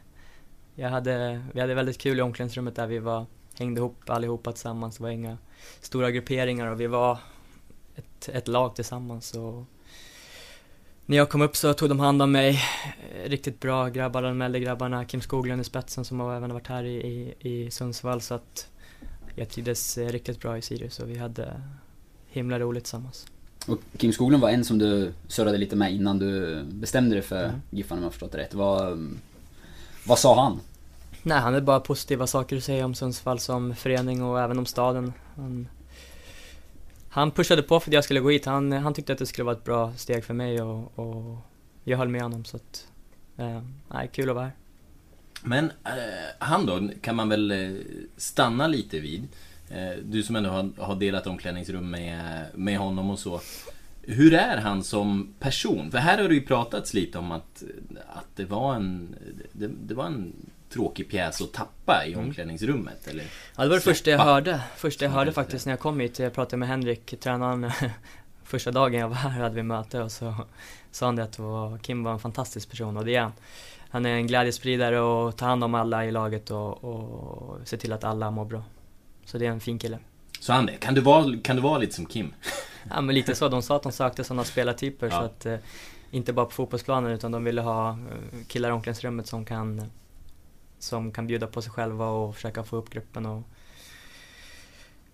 jag 0.75 0.91
hade, 0.91 1.45
vi 1.53 1.61
hade 1.61 1.75
väldigt 1.75 1.99
kul 1.99 2.19
i 2.19 2.23
omklädningsrummet 2.23 2.77
där 2.77 2.87
vi 2.87 2.99
var, 2.99 3.27
hängde 3.59 3.81
ihop 3.81 4.11
allihopa 4.11 4.53
tillsammans. 4.53 4.97
Det 4.97 5.03
var 5.03 5.11
inga 5.11 5.39
stora 5.81 6.11
grupperingar 6.11 6.67
och 6.67 6.81
vi 6.81 6.87
var 6.87 7.19
ett, 7.97 8.29
ett 8.29 8.49
lag 8.49 8.75
tillsammans. 8.75 9.35
Och 9.35 9.65
när 11.07 11.17
jag 11.17 11.29
kom 11.29 11.43
upp 11.43 11.57
så 11.57 11.73
tog 11.75 11.89
de 11.89 12.01
hand 12.01 12.23
om 12.23 12.33
mig. 12.33 12.61
Eh, 13.25 13.29
Riktigt 13.29 13.61
bra 13.61 13.89
grabbar, 13.89 14.23
de 14.23 14.43
äldre 14.43 14.61
grabbarna. 14.61 15.05
Kim 15.05 15.21
Skoglund 15.21 15.61
i 15.61 15.65
spetsen 15.65 16.05
som 16.05 16.21
har 16.21 16.37
även 16.37 16.53
varit 16.53 16.67
här 16.67 16.85
i, 16.85 16.95
i, 16.97 17.35
i 17.51 17.71
Sundsvall. 17.71 18.21
Så 18.21 18.35
att 18.35 18.69
jag 19.35 19.49
trivdes 19.49 19.99
eh, 19.99 20.09
riktigt 20.09 20.41
bra 20.41 20.59
i 20.59 20.63
Sirius 20.63 20.99
och 20.99 21.11
vi 21.11 21.19
hade 21.19 21.61
himla 22.29 22.59
roligt 22.59 22.85
tillsammans. 22.85 23.27
Och 23.67 23.79
Kim 23.97 24.13
Skoglund 24.13 24.43
var 24.43 24.51
en 24.51 24.65
som 24.65 24.79
du 24.79 25.13
surrade 25.29 25.59
lite 25.59 25.77
med 25.77 25.93
innan 25.93 26.19
du 26.19 26.63
bestämde 26.65 27.15
dig 27.15 27.23
för 27.23 27.45
Mm. 27.45 27.61
Giffarna 27.71 27.99
om 27.99 28.03
jag 28.03 28.07
har 28.07 28.11
förstått 28.13 28.33
det 28.33 28.39
rätt. 28.39 28.55
Vad, 28.55 29.15
vad 30.07 30.19
sa 30.19 30.43
han? 30.43 30.61
Nej, 31.23 31.39
han 31.39 31.55
hade 31.55 31.67
bara 31.67 31.81
positiva 31.81 32.27
saker 32.27 32.57
att 32.57 32.65
säga 32.65 32.85
om 32.85 32.95
Sundsvall 32.95 33.39
som 33.39 33.75
förening 33.75 34.23
och 34.23 34.41
även 34.41 34.59
om 34.59 34.67
staden. 34.67 35.13
Han, 35.37 35.69
han 37.15 37.31
pushade 37.31 37.63
på 37.63 37.81
för 37.81 37.91
att 37.91 37.95
jag 37.95 38.05
skulle 38.05 38.21
gå 38.21 38.31
hit. 38.31 38.45
Han, 38.45 38.73
han 38.73 38.95
tyckte 38.95 39.13
att 39.13 39.19
det 39.19 39.27
skulle 39.27 39.45
vara 39.45 39.57
ett 39.57 39.65
bra 39.65 39.93
steg 39.97 40.25
för 40.25 40.35
mig 40.35 40.63
och, 40.63 40.99
och 40.99 41.37
jag 41.85 41.99
höll 41.99 42.09
med 42.09 42.23
honom 42.23 42.45
så 42.45 42.57
att... 42.57 42.89
Eh, 43.37 43.63
nej, 43.89 44.11
kul 44.13 44.31
att 44.31 44.35
vara 44.35 44.45
här. 44.45 44.55
Men 45.43 45.65
eh, 45.65 45.93
han 46.39 46.67
då, 46.67 46.89
kan 47.01 47.17
man 47.17 47.29
väl 47.29 47.51
eh, 47.51 47.81
stanna 48.17 48.67
lite 48.67 49.01
vid. 49.01 49.29
Eh, 49.69 49.99
du 50.05 50.23
som 50.23 50.37
ändå 50.37 50.51
har, 50.51 50.71
har 50.79 50.97
delat 50.97 51.27
omklädningsrum 51.27 51.91
med, 51.91 52.47
med 52.55 52.79
honom 52.79 53.11
och 53.11 53.19
så. 53.19 53.41
Hur 54.03 54.35
är 54.35 54.57
han 54.57 54.85
som 54.85 55.35
person? 55.39 55.91
För 55.91 55.99
här 55.99 56.23
har 56.23 56.29
det 56.29 56.35
ju 56.35 56.47
pratats 56.47 56.95
lite 56.95 57.19
om 57.19 57.33
att, 57.33 57.63
att 58.07 58.37
det 58.37 58.45
var 58.45 58.75
en... 58.75 59.15
Det, 59.53 59.71
det 59.87 59.95
var 59.95 60.07
en 60.07 60.33
tråkig 60.73 61.11
pjäs 61.11 61.41
att 61.41 61.53
tappa 61.53 62.07
i 62.07 62.17
omklädningsrummet? 62.17 63.07
Eller? 63.09 63.25
Ja, 63.57 63.63
det 63.63 63.69
var 63.69 63.77
det 63.77 63.83
första 63.83 64.11
jag 64.11 64.19
hörde. 64.19 64.61
Första 64.77 65.05
jag 65.05 65.13
Ja, 65.13 65.17
hörde 65.17 65.33
faktiskt 65.33 65.67
när 65.67 65.73
jag 65.73 65.81
kom 65.81 66.01
hit. 66.01 66.19
Jag 66.19 66.33
pratade 66.35 66.57
med 66.57 66.69
Henrik, 66.69 67.21
tränaren. 67.21 67.71
Första 68.45 68.71
dagen 68.71 69.01
jag 69.01 69.09
var 69.09 69.17
här 69.17 69.31
hade 69.43 69.55
vi 69.55 69.63
möte 69.63 70.03
och 70.03 70.13
så 70.13 70.35
sa 70.91 71.07
han 71.07 71.17
det 71.17 71.23
att 71.25 71.39
var, 71.39 71.79
Kim 71.79 72.05
var 72.05 72.13
en 72.13 72.19
fantastisk 72.19 72.71
person 72.71 72.97
och 72.97 73.05
det 73.05 73.15
är 73.17 73.21
han. 73.21 73.33
Han 73.89 74.07
är 74.07 74.11
en 74.11 74.27
glädjespridare 74.27 75.01
och 75.01 75.37
tar 75.37 75.47
hand 75.47 75.65
om 75.65 75.75
alla 75.75 76.05
i 76.07 76.11
laget 76.11 76.51
och, 76.51 76.85
och 76.85 77.59
ser 77.69 77.77
till 77.77 77.93
att 77.93 78.05
alla 78.05 78.31
mår 78.31 78.45
bra. 78.45 78.63
Så 79.25 79.39
det 79.39 79.47
är 79.47 79.51
en 79.51 79.61
fin 79.61 79.79
kille. 79.79 79.99
Så 80.41 80.53
han 80.53 80.67
det? 80.67 80.73
Kan 80.73 80.95
du 80.95 81.01
vara, 81.01 81.37
kan 81.43 81.57
du 81.57 81.63
vara 81.63 81.79
lite 81.79 81.93
som 81.95 82.07
Kim? 82.07 82.35
Ja 82.91 83.01
men 83.01 83.15
lite 83.15 83.35
så, 83.35 83.49
de 83.49 83.63
sa 83.63 83.77
att 83.77 83.83
de 83.83 83.93
sökte 83.93 84.25
sådana 84.25 84.45
spelartyper 84.45 85.11
så 85.11 85.17
Ja. 85.17 85.21
att 85.23 85.47
eh, 85.47 85.57
inte 86.11 86.33
bara 86.33 86.47
på 86.47 86.53
fotbollsplanen 86.53 87.13
utan 87.13 87.33
de 87.33 87.45
ville 87.45 87.61
ha 87.61 87.91
eh, 87.91 87.97
killar 88.49 88.69
i 88.69 88.73
omklädningsrummet 88.73 89.27
som 89.27 89.45
kan 89.45 89.83
som 90.85 91.13
kan 91.13 91.27
bjuda 91.27 91.47
på 91.47 91.63
sig 91.63 91.73
själva 91.73 92.09
och 92.09 92.35
försöka 92.35 92.65
få 92.65 92.77
upp 92.77 92.91
gruppen 92.91 93.27
och 93.27 93.43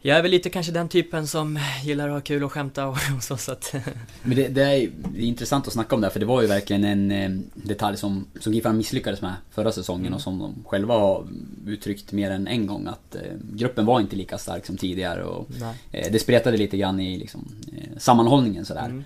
jag 0.02 0.18
är 0.18 0.22
väl 0.22 0.30
lite 0.30 0.50
kanske 0.50 0.72
den 0.72 0.88
typen 0.88 1.26
som 1.26 1.58
gillar 1.84 2.08
att 2.08 2.14
ha 2.14 2.20
kul 2.20 2.44
och 2.44 2.52
skämta 2.52 2.86
och, 2.86 2.96
och 3.16 3.22
så, 3.22 3.36
så 3.36 3.52
att 3.52 3.74
Men 4.22 4.36
det, 4.36 4.48
det, 4.48 4.62
är, 4.62 4.90
det 5.12 5.18
är 5.18 5.26
intressant 5.26 5.66
att 5.66 5.72
snacka 5.72 5.94
om 5.94 6.00
det 6.00 6.06
här, 6.06 6.12
för 6.12 6.20
det 6.20 6.26
var 6.26 6.42
ju 6.42 6.48
verkligen 6.48 6.84
en 6.84 7.10
eh, 7.10 7.30
detalj 7.54 7.96
som, 7.96 8.26
som 8.40 8.54
Giffarna 8.54 8.74
misslyckades 8.74 9.22
med 9.22 9.34
förra 9.50 9.72
säsongen 9.72 10.00
Mm. 10.06 10.14
och 10.14 10.20
som 10.20 10.38
de 10.38 10.54
själva 10.66 10.94
har 10.94 11.26
uttryckt 11.66 12.12
mer 12.12 12.30
än 12.30 12.46
en 12.46 12.66
gång 12.66 12.86
att 12.86 13.14
eh, 13.14 13.22
gruppen 13.52 13.86
var 13.86 14.00
inte 14.00 14.16
lika 14.16 14.38
stark 14.38 14.66
som 14.66 14.76
tidigare 14.76 15.24
och 15.24 15.48
eh, 15.92 16.12
det 16.12 16.18
spretade 16.18 16.56
lite 16.56 16.76
grann 16.76 17.00
i 17.00 17.18
liksom, 17.18 17.48
eh, 17.76 17.98
sammanhållningen 17.98 18.64
sådär. 18.64 18.86
Mm. 18.86 19.04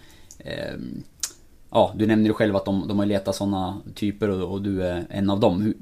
Ja, 1.77 1.93
du 1.97 2.07
nämner 2.07 2.27
ju 2.27 2.33
själv 2.33 2.57
att 2.57 2.65
de, 2.65 2.89
de 2.89 2.99
har 2.99 3.07
letat 3.07 3.37
sådana 3.37 3.81
typer 3.95 4.29
och, 4.29 4.53
och 4.53 4.63
du 4.63 4.83
är 4.83 5.07
en 5.11 5.31
av 5.31 5.41
dem. 5.41 5.63
Hur, 5.63 5.75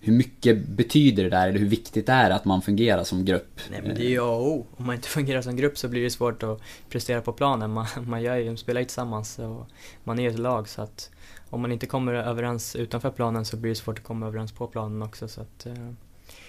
hur 0.00 0.12
mycket 0.12 0.68
betyder 0.68 1.22
det 1.22 1.30
där, 1.30 1.48
eller 1.48 1.58
hur 1.58 1.68
viktigt 1.68 2.06
det 2.06 2.12
är 2.12 2.30
att 2.30 2.44
man 2.44 2.62
fungerar 2.62 3.04
som 3.04 3.24
grupp? 3.24 3.60
Nej 3.70 3.82
men 3.82 3.94
det 3.94 4.04
är 4.04 4.08
ju 4.08 4.20
A 4.20 4.30
och 4.30 4.46
O. 4.46 4.66
Om 4.76 4.86
man 4.86 4.94
inte 4.94 5.08
fungerar 5.18 5.42
som 5.42 5.56
grupp 5.56 5.78
så 5.78 5.88
blir 5.88 6.02
det 6.02 6.10
svårt 6.10 6.42
att 6.42 6.60
prestera 6.88 7.20
på 7.20 7.32
planen. 7.32 7.70
Man, 7.70 7.86
man 8.06 8.22
gör 8.22 8.36
ju, 8.36 8.56
spelar 8.56 8.80
ju 8.80 8.84
tillsammans 8.84 9.38
och 9.38 9.66
man 10.04 10.18
är 10.18 10.22
ju 10.22 10.28
ett 10.28 10.38
lag 10.38 10.68
så 10.68 10.82
att 10.82 11.10
om 11.50 11.60
man 11.60 11.72
inte 11.72 11.86
kommer 11.86 12.12
överens 12.14 12.76
utanför 12.76 13.10
planen 13.10 13.44
så 13.44 13.56
blir 13.56 13.70
det 13.70 13.76
svårt 13.76 13.98
att 13.98 14.04
komma 14.04 14.26
överens 14.26 14.52
på 14.52 14.66
planen 14.66 15.02
också 15.02 15.28
så 15.28 15.40
att 15.40 15.66
eh, 15.66 15.74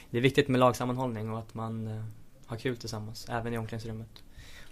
det 0.10 0.18
är 0.18 0.22
viktigt 0.22 0.48
med 0.48 0.60
lagsammanhållning 0.60 1.32
och 1.32 1.40
att 1.40 1.54
man 1.54 1.88
eh, 1.88 2.04
har 2.46 2.58
kul 2.58 2.78
tillsammans, 2.78 3.28
även 3.30 3.54
i 3.54 3.58
omklädningsrummet. 3.58 4.24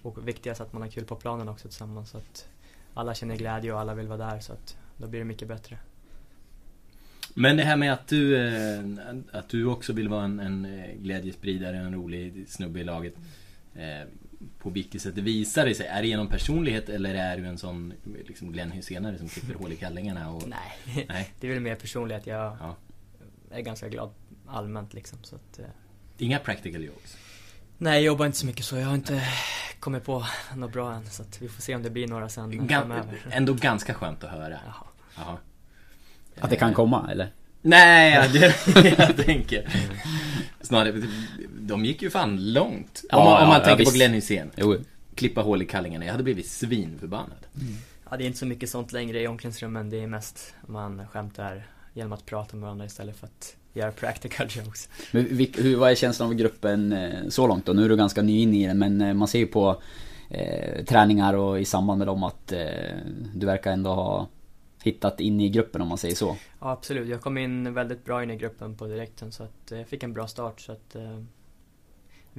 Och 0.02 0.28
viktigast 0.28 0.62
att 0.62 0.74
man 0.74 0.82
har 0.82 0.90
kul 0.90 1.06
på 1.06 1.16
planen 1.16 1.50
också 1.50 1.68
tillsammans 1.68 2.10
så 2.10 2.18
att 2.18 2.48
alla 2.94 3.14
känner 3.14 3.36
glädje 3.36 3.74
och 3.74 3.80
alla 3.80 3.94
vill 3.94 4.08
vara 4.08 4.32
där 4.32 4.40
så 4.40 4.54
att 4.54 4.78
då 4.98 5.08
blir 5.08 5.20
det 5.20 5.26
mycket 5.26 5.48
bättre. 5.48 5.78
Men 7.34 7.58
det 7.58 7.64
här 7.64 7.78
med 7.78 7.94
att 7.94 8.08
du, 8.08 8.38
eh, 8.38 8.80
att 9.32 9.50
du 9.50 9.66
också 9.66 9.94
vill 9.94 10.10
vara 10.10 10.24
en, 10.24 10.40
en 10.40 10.66
eh, 10.66 10.96
glädjespridare, 10.96 11.78
en 11.78 11.94
rolig 11.94 12.46
snubbe 12.50 12.80
i 12.80 12.84
laget. 12.84 13.14
Eh, 13.76 14.08
på 14.60 14.70
vilket 14.70 15.02
sätt 15.02 15.18
visar 15.18 15.66
det 15.66 15.76
sig? 15.76 15.86
Är 15.88 16.02
det 16.02 16.08
genom 16.08 16.28
personlighet 16.28 16.90
eller 16.90 17.16
är 17.16 17.38
du 17.38 17.46
en 17.46 17.58
sån 17.58 17.94
liksom 18.28 18.52
Glenn 18.52 18.72
Hysénare 18.72 19.18
som 19.18 19.28
klipper 19.30 19.54
hål 19.54 19.72
i 19.72 19.76
kallingarna? 19.76 20.32
Och, 20.32 20.44
Nej, 20.48 21.06
Nej. 21.08 21.34
det 21.40 21.48
är 21.48 21.52
väl 21.54 21.60
mer 21.64 21.76
personligt. 21.76 22.28
Jag 22.28 22.58
Ja. 22.60 22.76
är 23.52 23.62
ganska 23.62 23.90
glad 23.90 24.14
allmänt 24.48 24.94
liksom 24.94 25.20
så 25.24 25.36
att 25.36 25.60
Inga 26.18 26.40
practical 26.40 26.84
jokes? 26.84 27.18
Nej, 27.82 27.94
jag 27.94 28.02
jobbar 28.04 28.26
inte 28.26 28.38
så 28.38 28.46
mycket 28.46 28.66
så 28.66 28.78
jag 28.78 28.88
har 28.88 28.96
inte 28.96 29.24
kommit 29.80 30.04
på 30.04 30.26
något 30.56 30.74
bra 30.74 30.94
än. 30.94 31.06
Så 31.06 31.22
att 31.22 31.42
vi 31.42 31.48
får 31.50 31.62
se 31.62 31.76
om 31.76 31.84
det 31.84 31.90
blir 31.90 32.08
några 32.08 32.30
sen 32.30 32.68
Gan, 32.68 32.82
framöver. 32.82 33.20
ändå 33.32 33.54
ganska 33.54 33.94
skönt 33.94 34.24
att 34.24 34.32
höra. 34.32 34.50
Jaha. 34.66 34.86
Jaha. 35.18 35.38
Att 36.40 36.50
det 36.50 36.56
kan 36.56 36.74
komma, 36.74 37.10
eller? 37.12 37.34
Nej, 37.62 38.14
ja, 38.14 38.28
det 38.28 38.96
jag 38.98 39.26
tänker. 39.26 39.70
Snarare, 40.62 41.02
de 41.60 41.86
gick 41.86 42.02
ju 42.02 42.10
fan 42.10 42.54
långt. 42.54 43.04
Ja, 43.10 43.18
om 43.18 43.24
man, 43.24 43.34
ja, 43.34 43.42
om 43.42 43.48
man 43.48 43.58
ja, 43.58 43.66
tänker 43.66 43.84
på 43.84 43.90
visst. 43.90 43.96
Glenn 43.96 44.14
Hysén. 44.14 44.52
Klippa 45.16 45.42
hål 45.42 45.62
i 45.62 45.66
kallingarna. 45.66 46.06
Jag 46.06 46.12
hade 46.12 46.24
blivit 46.24 46.48
svinförbannad. 46.50 47.46
Ja, 48.10 48.18
det 48.18 48.24
är 48.24 48.26
inte 48.26 48.40
så 48.40 48.46
mycket 48.46 48.70
sånt 48.70 48.92
längre 48.92 49.22
i 49.22 49.28
omklädningsrummen. 49.28 49.90
Det 49.90 50.04
är 50.04 50.08
mest 50.08 50.54
man 50.68 51.08
skämtar 51.08 51.68
genom 51.94 52.14
att 52.14 52.26
prata 52.26 52.56
med 52.56 52.62
varandra 52.64 52.86
istället 52.86 53.18
för 53.18 53.28
att 53.28 53.56
göra 53.74 53.92
practical 53.92 54.48
jokes. 54.50 54.90
Men 55.12 55.26
hur, 55.56 55.76
vad 55.78 55.92
är 55.92 55.96
känslan 55.96 56.30
av 56.30 56.36
gruppen 56.36 56.94
eh, 56.94 57.28
så 57.30 57.48
långt 57.48 57.66
då? 57.66 57.74
Nu 57.74 57.86
är 57.86 57.90
du 57.90 57.98
ganska 57.98 58.22
ny 58.22 58.42
in 58.42 58.54
i 58.54 58.68
den, 58.68 58.80
men 58.80 59.02
eh, 59.02 59.14
man 59.14 59.28
ser 59.28 59.40
ju 59.40 59.48
på 59.48 59.82
eh, 60.30 60.86
träningar 60.86 61.34
och 61.34 61.60
i 61.60 61.66
samband 61.66 61.98
med 61.98 62.08
dem 62.08 62.24
att 62.24 62.52
eh, 62.52 62.60
du 63.34 63.46
verkar 63.46 63.72
ändå 63.72 63.90
ha 63.90 64.28
hittat 64.84 65.20
in 65.20 65.42
i 65.42 65.50
gruppen 65.50 65.82
om 65.82 65.88
man 65.88 65.98
säger 65.98 66.16
så. 66.16 66.38
Ja, 66.60 66.72
absolut. 66.72 67.08
Jag 67.08 67.22
kom 67.22 67.38
in 67.38 67.74
väldigt 67.74 68.06
bra 68.06 68.24
in 68.24 68.32
i 68.32 68.36
gruppen 68.36 68.76
på 68.76 68.86
direkten 68.86 69.32
så 69.32 69.44
att 69.44 69.72
eh, 69.72 69.78
jag 69.78 69.88
fick 69.88 70.04
en 70.04 70.14
bra 70.14 70.28
start. 70.28 70.62
Så 70.62 70.72
att, 70.72 70.96
eh, 70.96 71.24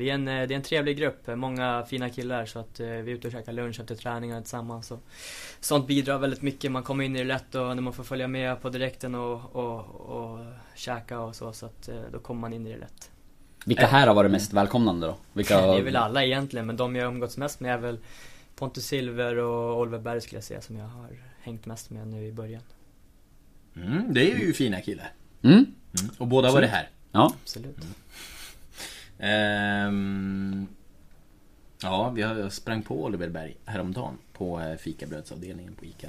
vi 0.01 0.11
är 0.11 0.15
en, 0.15 0.29
eh, 0.29 0.47
det 0.49 0.55
är 0.55 0.57
en 0.57 0.63
trevlig 0.63 0.97
grupp, 0.97 1.27
många 1.27 1.85
fina 1.89 2.11
killar 2.11 2.47
så 2.47 2.59
att 2.59 2.81
eh, 2.81 2.87
vi 2.87 2.93
är 2.93 3.09
ute 3.09 3.27
och 3.27 3.33
käkar 3.33 3.53
lunch 3.53 3.81
efter 3.81 3.95
träningar 3.95 4.41
tillsammans. 4.41 4.91
Och 4.91 5.05
sånt 5.61 5.87
bidrar 5.87 6.19
väldigt 6.19 6.43
mycket, 6.43 6.73
man 6.73 6.83
kommer 6.83 7.05
in 7.05 7.17
i 7.17 7.19
det 7.19 7.25
lätt 7.25 7.55
och 7.55 7.77
när 7.77 7.83
man 7.83 7.93
får 7.93 8.05
följa 8.05 8.29
med 8.29 8.63
på 8.63 8.69
direkten 8.69 9.15
och, 9.15 9.57
och, 9.57 9.81
och 9.95 10.39
käka 10.75 11.21
och 11.21 11.37
så, 11.37 11.53
så 11.53 11.67
att 11.67 11.89
eh, 11.89 12.01
då 12.13 12.19
kommer 12.19 12.41
man 12.41 12.53
in 12.53 12.67
i 12.67 12.73
det 12.73 12.79
lätt. 12.79 13.11
Vilka 13.65 13.87
här 13.87 14.07
har 14.07 14.15
varit 14.15 14.31
mest 14.31 14.53
välkomnande 14.53 15.07
då? 15.07 15.17
Vilka... 15.33 15.61
Det 15.67 15.79
är 15.79 15.83
väl 15.83 15.97
alla 15.97 16.25
egentligen, 16.25 16.67
men 16.67 16.77
de 16.77 16.97
jag 16.97 17.05
har 17.05 17.13
umgåtts 17.13 17.37
mest 17.37 17.61
med 17.61 17.75
är 17.75 17.79
väl 17.79 17.99
Pontus 18.57 18.87
Silver 18.87 19.37
och 19.37 19.81
Oliver 19.81 19.99
Berg 19.99 20.21
skulle 20.21 20.37
jag 20.37 20.45
säga 20.45 20.61
som 20.61 20.77
jag 20.77 20.87
har 20.87 21.09
hängt 21.41 21.67
mest 21.67 21.91
med 21.91 22.07
nu 22.07 22.27
i 22.27 22.33
början. 22.33 22.63
Mm, 23.77 24.15
det 24.15 24.33
är 24.33 24.39
ju 24.39 24.53
fina 24.53 24.81
killar. 24.81 25.13
Mm? 25.43 25.55
Mm. 25.57 25.75
Och 26.19 26.27
båda 26.27 26.53
var 26.53 26.61
det 26.61 26.67
här. 26.67 26.89
Ja. 27.13 27.35
Absolut. 27.43 27.77
Ehm, 29.21 30.67
ja, 31.83 32.11
vi 32.11 32.23
har- 32.23 32.49
sprang 32.49 32.83
på 32.83 33.05
Oliver 33.05 33.29
Berg 33.29 33.57
häromdagen 33.65 34.19
på 34.33 34.61
eh, 34.61 34.77
fikabrödsavdelningen 34.77 35.75
på 35.75 35.85
ICA. 35.85 36.09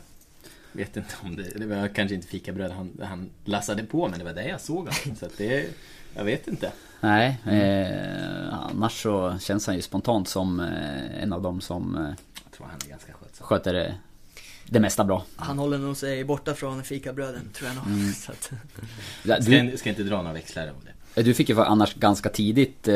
Vet 0.72 0.98
inte 0.98 1.15
om 1.24 1.36
det, 1.36 1.44
det 1.60 1.65
var 1.65 1.88
kanske 1.88 2.15
inte 2.15 2.27
fikabröd 2.27 2.72
han, 2.72 2.98
han 3.03 3.30
lassade 3.46 3.84
på 3.84 4.08
men 4.08 4.20
det 4.20 4.25
var 4.25 4.34
det 4.34 4.48
jag 4.48 4.62
såg 4.62 4.77
honom. 4.77 5.15
Så 5.20 5.25
att 5.25 5.38
det, 5.38 5.70
jag 6.15 6.24
vet 6.24 6.48
inte. 6.48 6.72
Nej, 7.01 7.38
eh, 7.46 8.53
annars 8.53 9.01
så 9.03 9.38
känns 9.39 9.68
han 9.68 9.75
ju 9.75 9.82
spontant 9.82 10.27
som 10.27 10.60
eh, 10.60 11.24
en 11.24 11.34
av 11.34 11.41
dem 11.41 11.62
som 11.62 11.96
eh, 11.96 12.01
Jag 12.44 12.51
tror 12.51 12.68
han 12.68 12.80
är 12.86 12.89
ganska 12.89 13.13
skötsam. 13.13 13.48
sköter 13.48 13.74
det, 13.74 13.96
det 14.70 14.80
mesta 14.80 15.03
bra. 15.03 15.25
Han 15.36 15.58
håller 15.60 15.77
nog 15.77 15.98
sig 15.98 16.24
borta 16.24 16.53
från 16.53 16.84
fikabröden 16.84 17.50
tror 17.53 17.70
jag 17.70 17.75
nog. 17.75 18.13
Så 18.15 18.32
att, 18.32 18.51
Ska, 19.24 19.51
Du, 19.51 19.77
ska 19.77 19.89
inte 19.89 20.03
dra 20.03 20.18
några 20.18 20.34
växlar 20.34 20.68
av 20.68 20.75
det. 20.86 20.91
Du 21.15 21.34
fick 21.34 21.50
ju 21.50 21.62
annars 21.62 21.94
ganska 21.94 22.30
tidigt, 22.30 22.88
eh, 22.88 22.94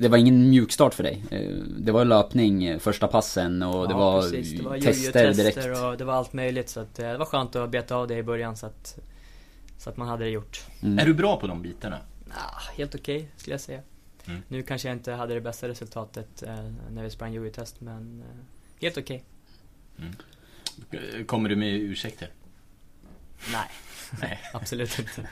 det 0.00 0.08
var 0.08 0.18
ingen 0.18 0.50
mjukstart 0.50 0.94
för 0.94 1.02
dig. 1.02 1.24
Eh, 1.30 1.50
det 1.78 1.92
var 1.92 2.04
löpning 2.04 2.64
eh, 2.64 2.78
första 2.78 3.08
passen 3.08 3.62
och 3.62 3.88
det 3.88 3.94
ja, 3.94 3.98
var, 3.98 4.22
precis. 4.22 4.58
Det 4.58 4.64
var 4.64 4.78
tester 4.78 5.34
direkt. 5.34 5.56
och 5.56 5.96
det 5.96 6.04
var 6.04 6.14
allt 6.14 6.32
möjligt 6.32 6.68
så 6.68 6.80
att 6.80 6.98
eh, 6.98 7.10
det 7.10 7.18
var 7.18 7.26
skönt 7.26 7.56
att 7.56 7.70
beta 7.70 7.96
av 7.96 8.08
det 8.08 8.16
i 8.16 8.22
början 8.22 8.56
så 8.56 8.66
att, 8.66 8.98
så 9.78 9.90
att 9.90 9.96
man 9.96 10.08
hade 10.08 10.24
det 10.24 10.30
gjort. 10.30 10.60
Mm. 10.82 10.98
Är 10.98 11.06
du 11.06 11.14
bra 11.14 11.40
på 11.40 11.46
de 11.46 11.62
bitarna? 11.62 11.98
Ah, 12.30 12.60
helt 12.76 12.94
okej 12.94 13.28
skulle 13.36 13.54
jag 13.54 13.60
säga. 13.60 13.80
Mm. 14.26 14.42
Nu 14.48 14.62
kanske 14.62 14.88
jag 14.88 14.96
inte 14.96 15.12
hade 15.12 15.34
det 15.34 15.40
bästa 15.40 15.68
resultatet 15.68 16.42
eh, 16.42 16.70
när 16.90 17.02
vi 17.02 17.10
sprang 17.10 17.32
jojo-test 17.32 17.80
men 17.80 18.20
eh, 18.20 18.44
helt 18.80 18.98
okej. 18.98 19.24
Kommer 21.26 21.48
du 21.48 21.56
med 21.56 21.74
ursäkter? 21.74 22.30
Nej, 23.52 23.68
Nej. 24.20 24.38
absolut 24.52 24.98
inte. 24.98 25.28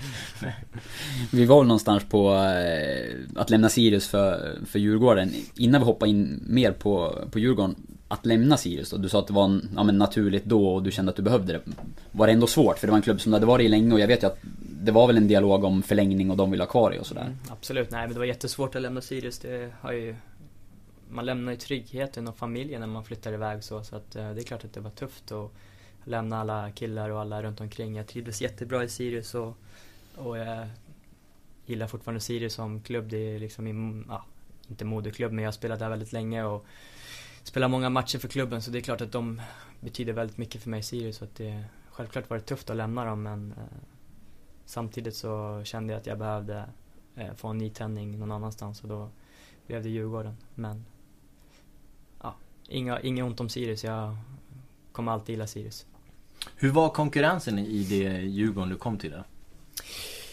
Vi 1.32 1.44
var 1.44 1.58
väl 1.58 1.66
någonstans 1.66 2.04
på 2.08 2.34
eh, 2.34 3.16
att 3.36 3.50
lämna 3.50 3.68
Sirius 3.68 4.08
för, 4.08 4.58
för 4.66 4.78
Djurgården. 4.78 5.32
Innan 5.56 5.80
vi 5.80 5.84
hoppade 5.84 6.10
in 6.10 6.44
mer 6.46 6.72
på, 6.72 7.24
på 7.30 7.38
Djurgården, 7.38 7.76
att 8.08 8.26
lämna 8.26 8.56
Sirius 8.56 8.90
då. 8.90 8.96
Du 8.96 9.08
sa 9.08 9.18
att 9.18 9.26
det 9.26 9.32
var 9.32 9.44
en, 9.44 9.68
ja, 9.76 9.82
men 9.82 9.98
naturligt 9.98 10.44
då 10.44 10.68
och 10.74 10.82
du 10.82 10.90
kände 10.90 11.10
att 11.10 11.16
du 11.16 11.22
behövde 11.22 11.52
det. 11.52 11.60
Var 12.12 12.26
det 12.26 12.32
ändå 12.32 12.46
svårt? 12.46 12.78
För 12.78 12.86
det 12.86 12.90
var 12.90 12.96
en 12.96 13.02
klubb 13.02 13.20
som 13.20 13.30
du 13.30 13.36
hade 13.36 13.46
varit 13.46 13.64
i 13.64 13.68
länge 13.68 13.94
och 13.94 14.00
jag 14.00 14.06
vet 14.06 14.22
ju 14.22 14.26
att 14.26 14.38
det 14.82 14.92
var 14.92 15.06
väl 15.06 15.16
en 15.16 15.28
dialog 15.28 15.64
om 15.64 15.82
förlängning 15.82 16.30
och 16.30 16.36
de 16.36 16.50
vill 16.50 16.60
ha 16.60 16.66
kvar 16.66 16.90
dig 16.90 17.00
och 17.00 17.06
sådär. 17.06 17.22
Mm, 17.22 17.36
absolut, 17.48 17.90
nej 17.90 18.00
men 18.00 18.12
det 18.12 18.18
var 18.18 18.26
jättesvårt 18.26 18.74
att 18.74 18.82
lämna 18.82 19.00
Sirius. 19.00 19.38
Det 19.38 19.72
har 19.80 19.92
ju, 19.92 20.16
man 21.10 21.26
lämnar 21.26 21.52
ju 21.52 21.58
tryggheten 21.58 22.28
och 22.28 22.36
familjen 22.36 22.80
när 22.80 22.86
man 22.88 23.04
flyttar 23.04 23.32
iväg 23.32 23.64
så. 23.64 23.82
Så 23.82 23.96
att, 23.96 24.16
eh, 24.16 24.32
det 24.32 24.40
är 24.40 24.44
klart 24.44 24.64
att 24.64 24.72
det 24.72 24.80
var 24.80 24.90
tufft 24.90 25.32
att 25.32 25.52
lämna 26.06 26.40
alla 26.40 26.70
killar 26.70 27.10
och 27.10 27.20
alla 27.20 27.42
runt 27.42 27.60
omkring. 27.60 27.96
Jag 27.96 28.06
trivdes 28.06 28.42
jättebra 28.42 28.84
i 28.84 28.88
Sirius 28.88 29.34
och, 29.34 29.56
och 30.16 30.38
jag 30.38 30.68
gillar 31.66 31.86
fortfarande 31.86 32.20
Sirius 32.20 32.54
som 32.54 32.82
klubb. 32.82 33.08
Det 33.08 33.34
är 33.34 33.38
liksom 33.38 33.64
min, 33.64 34.04
ja, 34.08 34.24
inte 34.68 34.84
moderklubb 34.84 35.32
men 35.32 35.44
jag 35.44 35.48
har 35.48 35.52
spelat 35.52 35.78
där 35.78 35.88
väldigt 35.88 36.12
länge 36.12 36.44
och 36.44 36.66
spelat 37.42 37.70
många 37.70 37.90
matcher 37.90 38.18
för 38.18 38.28
klubben 38.28 38.62
så 38.62 38.70
det 38.70 38.78
är 38.78 38.82
klart 38.82 39.00
att 39.00 39.12
de 39.12 39.42
betyder 39.80 40.12
väldigt 40.12 40.38
mycket 40.38 40.62
för 40.62 40.70
mig 40.70 40.80
i 40.80 40.82
Sirius. 40.82 41.16
Så 41.16 41.24
att 41.24 41.34
det, 41.34 41.64
självklart 41.90 42.30
var 42.30 42.36
det 42.36 42.42
tufft 42.42 42.70
att 42.70 42.76
lämna 42.76 43.04
dem 43.04 43.22
men 43.22 43.52
eh, 43.52 43.78
samtidigt 44.64 45.16
så 45.16 45.62
kände 45.64 45.92
jag 45.92 46.00
att 46.00 46.06
jag 46.06 46.18
behövde 46.18 46.64
eh, 47.14 47.34
få 47.34 47.48
en 47.48 47.58
nytändning 47.58 48.18
någon 48.18 48.32
annanstans 48.32 48.82
och 48.82 48.88
då 48.88 49.10
blev 49.66 49.82
det 49.82 49.88
Djurgården. 49.88 50.36
Men 50.54 50.84
ja, 52.22 52.34
inga, 52.68 53.00
inga 53.00 53.24
ont 53.24 53.40
om 53.40 53.48
Sirius. 53.48 53.84
Jag 53.84 54.16
kommer 54.92 55.12
alltid 55.12 55.32
gilla 55.32 55.46
Sirius. 55.46 55.86
Hur 56.56 56.70
var 56.70 56.88
konkurrensen 56.88 57.58
i 57.58 57.84
det 57.84 58.20
Djurgården 58.20 58.68
du 58.70 58.76
kom 58.76 58.98
till 58.98 59.10
då? 59.10 59.24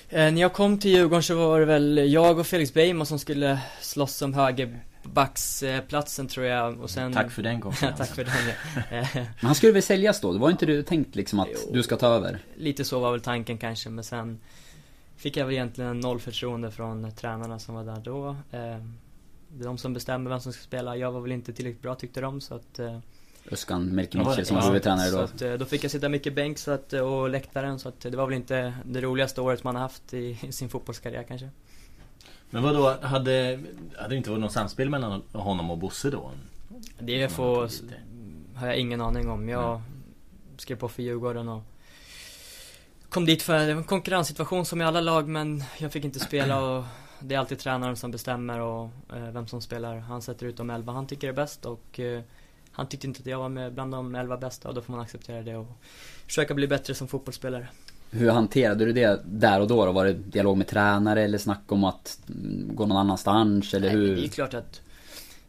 Eh, 0.10 0.32
när 0.34 0.42
jag 0.42 0.54
kom 0.54 0.80
till 0.80 0.92
Djurgården 0.92 1.24
så 1.24 1.36
var 1.36 1.60
det 1.60 1.66
väl 1.66 1.98
jag 2.12 2.40
och 2.40 2.48
Felix 2.48 2.74
Beijmo 2.74 3.06
som 3.06 3.20
skulle 3.20 3.60
slåss 3.82 4.22
om 4.22 4.34
högerbacksplatsen 4.34 6.28
tror 6.28 6.46
jag 6.46 6.82
och 6.82 6.90
sen... 6.90 7.14
Tack 7.14 7.32
för 7.32 7.44
den 7.44 7.62
konferensen. 7.62 7.98
Tack 8.08 8.16
för 8.16 8.24
den. 8.24 8.34
Men 9.14 9.26
han 9.42 9.56
skulle 9.56 9.72
väl 9.72 9.84
säljas 9.84 10.22
då? 10.22 10.34
Det 10.34 10.40
var 10.40 10.50
inte 10.50 10.66
du 10.66 10.84
tänkt 10.84 11.16
liksom 11.16 11.40
att 11.40 11.48
Jo. 11.52 11.60
du 11.74 11.84
ska 11.84 11.96
ta 11.96 12.08
över? 12.08 12.40
Lite 12.56 12.86
så 12.86 13.00
var 13.00 13.12
väl 13.12 13.22
tanken 13.22 13.58
kanske 13.58 13.90
men 13.90 14.04
sen 14.04 14.40
fick 15.18 15.38
jag 15.38 15.46
väl 15.46 15.54
egentligen 15.54 16.00
noll 16.00 16.20
förtroende 16.20 16.72
från 16.72 17.12
tränarna 17.12 17.60
som 17.60 17.76
var 17.76 17.84
där 17.84 18.02
då. 18.04 18.30
Eh, 18.30 18.36
Det 18.52 19.64
är 19.64 19.66
de 19.66 19.78
som 19.78 19.94
bestämmer 19.94 20.30
vem 20.30 20.40
som 20.40 20.54
ska 20.54 20.64
spela. 20.64 20.98
Jag 20.98 21.12
var 21.12 21.22
väl 21.22 21.32
inte 21.32 21.54
tillräckligt 21.54 21.82
bra 21.82 21.96
tyckte 21.96 22.22
de 22.22 22.42
så 22.42 22.56
att 22.56 22.80
eh, 22.80 23.00
Öskan 23.52 23.86
Melkemici 23.86 24.36
det- 24.36 24.46
som 24.46 24.58
ja, 24.58 24.64
huvudtränare 24.64 25.08
Så 25.10 25.18
då. 25.18 25.24
att, 25.24 25.42
eh, 25.42 25.54
då 25.54 25.66
fick 25.66 25.84
jag 25.84 25.92
sitta 25.92 26.10
mycket 26.10 26.34
bänk 26.36 26.58
så 26.58 26.72
att, 26.72 26.94
eh, 26.94 27.02
och 27.02 27.30
läktaren 27.30 27.80
så 27.80 27.90
att 27.90 28.00
det 28.00 28.18
var 28.18 28.26
väl 28.28 28.36
inte 28.36 28.74
det 28.86 29.02
roligaste 29.02 29.42
året 29.42 29.64
man 29.64 29.76
har 29.76 29.82
haft 29.82 30.14
i, 30.14 30.40
i 30.42 30.52
sin 30.52 30.70
fotbollskarriär 30.70 31.24
kanske. 31.24 31.50
Men 32.50 32.64
vad 32.64 32.76
då 32.76 32.98
hade, 33.08 33.60
hade 33.98 34.10
det 34.10 34.16
inte 34.16 34.30
varit 34.30 34.42
något 34.42 34.52
samspel 34.52 34.90
mellan 34.90 35.22
honom 35.32 35.72
och 35.72 35.78
Bosse 35.78 36.10
då? 36.10 36.32
Det 37.00 37.32
får, 37.32 37.70
har 38.56 38.68
jag 38.68 38.78
ingen 38.78 39.02
aning 39.02 39.30
om. 39.30 39.50
Jag 39.50 39.82
skrev 40.58 40.76
på 40.76 40.90
för 40.90 41.04
Djurgården 41.04 41.50
och 41.50 41.62
kom 43.10 43.26
dit 43.26 43.42
för, 43.42 43.70
en 43.70 43.84
konkurrenssituation 43.84 44.66
som 44.66 44.82
i 44.82 44.84
alla 44.84 45.02
lag 45.02 45.28
men 45.28 45.64
jag 45.78 45.92
fick 45.92 46.06
inte 46.06 46.20
spela 46.20 46.62
och 46.62 46.84
det 47.20 47.36
är 47.36 47.40
alltid 47.40 47.60
tränaren 47.60 47.96
som 47.96 48.12
bestämmer 48.12 48.60
och 48.60 48.90
eh, 49.14 49.30
vem 49.32 49.48
som 49.48 49.62
spelar. 49.62 49.98
Han 49.98 50.22
sätter 50.22 50.46
ut 50.46 50.58
de 50.58 50.70
elva 50.70 50.94
han 50.94 51.08
tycker 51.08 51.30
är 51.30 51.34
bäst 51.34 51.66
och 51.66 52.00
eh, 52.00 52.22
han 52.74 52.88
tyckte 52.88 53.08
inte 53.08 53.20
att 53.20 53.26
jag 53.26 53.40
var 53.40 53.50
med 53.50 53.74
bland 53.74 53.92
de 53.92 54.16
elva 54.16 54.38
bästa 54.38 54.70
och 54.70 54.76
då 54.76 54.82
får 54.82 54.94
man 54.94 55.02
acceptera 55.02 55.42
det 55.42 55.56
och 55.56 55.68
försöka 56.26 56.54
bli 56.54 56.68
bättre 56.68 56.96
som 56.96 57.08
fotbollsspelare. 57.08 57.68
Hur 58.12 58.30
hanterade 58.30 58.86
du 58.86 58.94
det 58.94 59.22
där 59.26 59.62
och 59.62 59.68
då? 59.68 59.86
då? 59.86 59.92
Var 59.92 60.06
det 60.06 60.14
dialog 60.14 60.58
med 60.58 60.68
tränare 60.68 61.22
eller 61.22 61.38
snack 61.38 61.72
om 61.72 61.84
att 61.84 62.20
gå 62.68 62.86
någon 62.86 62.98
annanstans 62.98 63.74
eller 63.74 63.88
Nej, 63.88 63.98
hur? 63.98 64.16
Det 64.16 64.26
är 64.26 64.30
klart 64.30 64.54
att 64.54 64.82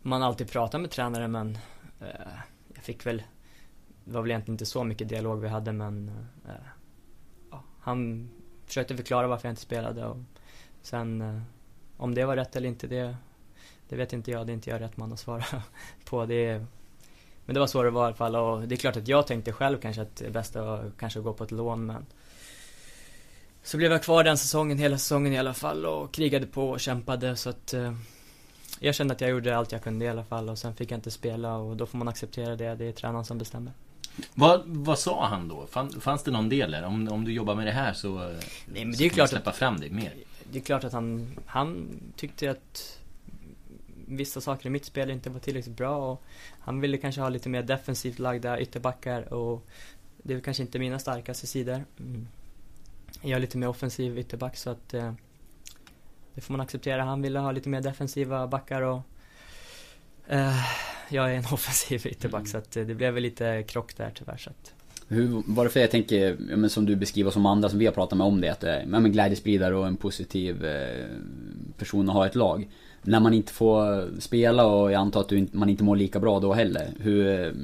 man 0.03 0.23
alltid 0.23 0.51
pratar 0.51 0.79
med 0.79 0.91
tränare 0.91 1.29
men 1.29 1.59
eh, 2.01 2.07
jag 2.75 2.85
fick 2.85 3.07
väl, 3.07 3.23
det 4.05 4.13
var 4.13 4.23
väl 4.23 4.31
egentligen 4.31 4.55
inte 4.55 4.67
så 4.67 4.85
mycket 4.85 5.09
dialog 5.09 5.41
vi 5.41 5.49
hade 5.49 5.73
men 5.73 6.09
eh, 6.49 6.67
ja, 7.51 7.63
han 7.81 8.31
försökte 8.67 8.97
förklara 8.97 9.27
varför 9.27 9.49
jag 9.49 9.53
inte 9.53 9.63
spelade 9.63 10.07
och 10.07 10.17
sen 10.83 11.21
eh, 11.21 11.41
om 11.97 12.15
det 12.15 12.25
var 12.25 12.37
rätt 12.37 12.57
eller 12.57 12.69
inte 12.69 12.87
det, 12.87 13.17
det 13.89 13.97
vet 13.97 14.13
inte 14.13 14.31
jag, 14.31 14.47
det 14.47 14.53
är 14.53 14.55
inte 14.55 14.71
jag 14.71 14.81
rätt 14.81 14.97
man 14.97 15.13
att 15.13 15.21
svara 15.21 15.45
på. 16.05 16.27
Det, 16.27 16.65
men 17.47 17.55
det 17.55 17.61
var 17.61 17.67
så 17.67 17.83
det 17.83 17.91
var 17.91 18.03
i 18.03 18.07
alla 18.07 18.15
fall 18.17 18.37
och 18.37 18.69
det 18.69 18.75
är 18.75 18.77
klart 18.77 18.97
att 18.97 19.09
jag 19.09 19.27
tänkte 19.27 19.53
själv 19.53 19.79
kanske 19.79 20.03
att 20.03 20.17
det 20.17 20.31
bästa 20.31 20.63
var 20.63 20.91
kanske 20.99 21.19
att 21.19 21.25
gå 21.25 21.33
på 21.33 21.45
ett 21.45 21.51
lån 21.51 21.87
men 21.87 22.07
så 23.63 23.77
blev 23.77 23.93
jag 23.93 24.03
kvar 24.03 24.25
den 24.25 24.39
säsongen, 24.39 24.79
hela 24.79 24.99
säsongen 24.99 25.33
i 25.33 25.39
alla 25.39 25.55
fall 25.55 25.87
och 25.87 26.15
krigade 26.15 26.47
på 26.47 26.71
och 26.71 26.81
kämpade 26.81 27.37
så 27.37 27.51
att 27.51 27.75
eh, 27.75 27.95
jag 28.81 28.95
kände 28.95 29.15
att 29.15 29.21
jag 29.21 29.31
gjorde 29.31 29.57
allt 29.57 29.73
jag 29.73 29.83
kunde 29.83 30.05
i 30.05 30.09
alla 30.09 30.25
fall 30.25 30.49
och 30.49 30.59
sen 30.59 30.75
fick 30.75 30.91
jag 30.91 30.99
inte 30.99 31.11
spela 31.11 31.57
och 31.57 31.77
då 31.77 31.87
får 31.87 31.99
man 31.99 32.09
acceptera 32.09 32.57
det, 32.57 32.75
det 32.75 32.85
är 32.85 32.93
tränaren 32.93 33.25
som 33.25 33.39
bestämmer. 33.39 33.73
Vad, 34.35 34.63
vad 34.67 34.99
sa 34.99 35.27
han 35.27 35.49
då? 35.49 35.67
Fann, 35.67 36.01
fanns 36.01 36.23
det 36.23 36.31
någon 36.31 36.49
del 36.49 36.71
där? 36.71 36.83
Om, 36.83 37.09
om 37.09 37.25
du 37.25 37.33
jobbar 37.33 37.55
med 37.55 37.67
det 37.67 37.73
här 37.73 37.93
så, 37.93 38.19
Nej 38.19 38.85
men 38.85 38.95
så 38.95 38.99
det 38.99 39.05
är 39.05 39.09
kan 39.09 39.15
klart 39.15 39.31
du 39.31 39.37
släppa 39.37 39.51
att, 39.51 39.57
fram 39.57 39.81
det 39.81 39.91
mer. 39.91 40.13
det 40.53 40.59
är 40.59 40.63
klart 40.63 40.85
att 40.85 40.93
han, 40.93 41.37
han 41.47 41.89
tyckte 42.17 42.51
att 42.51 42.99
vissa 44.07 44.41
saker 44.41 44.67
i 44.67 44.71
mitt 44.71 44.85
spel 44.85 45.11
inte 45.11 45.31
var 45.31 45.41
tillräckligt 45.41 45.77
bra 45.77 46.13
och 46.13 46.23
han 46.61 46.81
ville 46.81 46.97
kanske 46.97 47.21
ha 47.21 47.29
lite 47.29 47.49
mer 47.49 47.63
defensivt 47.63 48.19
lagda 48.19 48.61
ytterbackar 48.61 49.35
och 49.35 49.67
det 50.23 50.35
är 50.35 50.41
kanske 50.41 50.63
inte 50.63 50.79
mina 50.79 50.99
starkaste 50.99 51.47
sidor. 51.47 51.85
Mm. 51.99 52.29
Jag 53.23 53.37
är 53.37 53.41
lite 53.41 53.59
mer 53.59 53.69
offensiv 53.69 54.19
ytterback 54.19 54.57
så 54.57 54.71
att 54.71 54.95
eh, 54.95 55.13
det 56.35 56.41
får 56.41 56.53
man 56.53 56.61
acceptera. 56.61 57.03
Han 57.05 57.23
ville 57.23 57.39
ha 57.39 57.53
lite 57.53 57.69
mer 57.69 57.81
defensiva 57.81 58.47
backar 58.47 58.83
och 58.83 59.01
eh, 60.29 60.65
jag 61.09 61.31
är 61.33 61.35
en 61.35 61.45
offensiv 61.53 62.07
ytterback 62.07 62.41
Mm. 62.41 62.47
så 62.47 62.59
att 62.59 62.77
eh, 62.77 62.85
det 62.85 62.95
blev 62.95 63.15
väl 63.15 63.23
lite 63.23 63.63
krock 63.63 63.97
där 63.97 64.13
tyvärr 64.15 64.37
så 64.37 64.51
att 64.51 64.75
Hur, 65.09 65.43
varför 65.47 65.81
jag 65.81 65.91
tänker, 65.91 66.37
ja, 66.51 66.57
men 66.57 66.71
som 66.71 66.87
du 66.87 66.97
beskriver 66.97 67.31
som 67.31 67.47
andra 67.47 67.69
som 67.69 67.79
vi 67.79 67.87
har 67.87 67.93
pratat 67.93 68.19
med 68.19 68.27
om 68.27 68.41
det, 68.41 68.49
att 68.49 68.61
det 68.61 68.71
är 68.71 68.81
ja, 68.81 69.01
men 69.01 69.13
glädjespridare 69.13 69.75
och 69.75 69.87
en 69.87 69.97
positiv 69.97 70.65
eh, 70.65 71.07
person 71.79 72.09
att 72.09 72.15
ha 72.15 72.25
i 72.25 72.29
ett 72.29 72.35
lag. 72.35 72.69
När 73.05 73.21
man 73.21 73.35
inte 73.35 73.53
får 73.53 74.09
spela 74.21 74.67
och 74.67 74.93
jag 74.93 75.01
antar 75.01 75.21
att 75.21 75.29
du 75.29 75.39
inte, 75.39 75.57
man 75.57 75.69
inte 75.69 75.85
mår 75.85 75.97
lika 75.97 76.21
bra 76.21 76.41
då 76.41 76.53
heller. 76.53 76.93
Hur, 77.01 77.55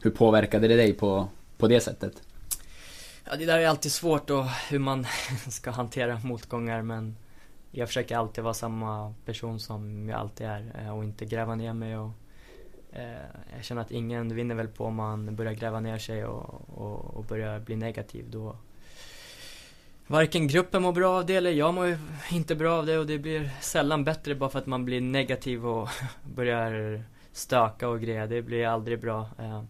hur 0.00 0.10
påverkade 0.10 0.68
det 0.68 0.76
dig 0.76 0.92
på, 0.92 1.28
på 1.56 1.68
det 1.68 1.80
sättet? 1.80 2.22
Ja, 3.24 3.36
det 3.36 3.46
där 3.46 3.58
är 3.58 3.68
alltid 3.68 3.92
svårt 3.92 4.30
och 4.30 4.44
hur 4.70 4.78
man 4.78 5.06
ska 5.48 5.70
hantera 5.70 6.20
motgångar 6.24 6.82
men 6.82 7.16
jag 7.70 7.88
försöker 7.88 8.16
alltid 8.16 8.44
vara 8.44 8.54
samma 8.54 9.14
person 9.24 9.60
som 9.60 10.08
jag 10.08 10.20
alltid 10.20 10.46
är 10.46 10.72
eh, 10.78 10.96
och 10.96 11.04
inte 11.04 11.24
gräva 11.24 11.54
ner 11.54 11.72
mig 11.72 11.98
och 11.98 12.10
eh, 12.92 13.26
jag 13.56 13.64
känner 13.64 13.82
att 13.82 13.90
ingen 13.90 14.34
vinner 14.34 14.54
väl 14.54 14.68
på 14.68 14.84
om 14.84 14.94
man 14.94 15.36
börjar 15.36 15.52
gräva 15.52 15.80
ner 15.80 15.98
sig 15.98 16.24
och, 16.24 16.60
och, 16.74 17.14
och 17.14 17.24
börjar 17.24 17.60
bli 17.60 17.76
negativ 17.76 18.24
då 18.30 18.56
Varken 20.10 20.46
gruppen 20.46 20.82
mår 20.82 20.92
bra 20.92 21.18
av 21.18 21.26
det 21.26 21.34
eller 21.34 21.50
jag 21.50 21.74
mår 21.74 21.86
ju 21.86 21.98
inte 22.30 22.54
bra 22.54 22.78
av 22.78 22.86
det 22.86 22.98
och 22.98 23.06
det 23.06 23.18
blir 23.18 23.50
sällan 23.60 24.04
bättre 24.04 24.34
bara 24.34 24.50
för 24.50 24.58
att 24.58 24.66
man 24.66 24.84
blir 24.84 25.00
negativ 25.00 25.66
och 25.66 25.88
börjar 26.34 27.02
stöka 27.32 27.88
och 27.88 28.00
grejer. 28.00 28.26
Det 28.26 28.42
blir 28.42 28.66
aldrig 28.66 29.00
bra. 29.00 29.28
Eh, 29.38 29.62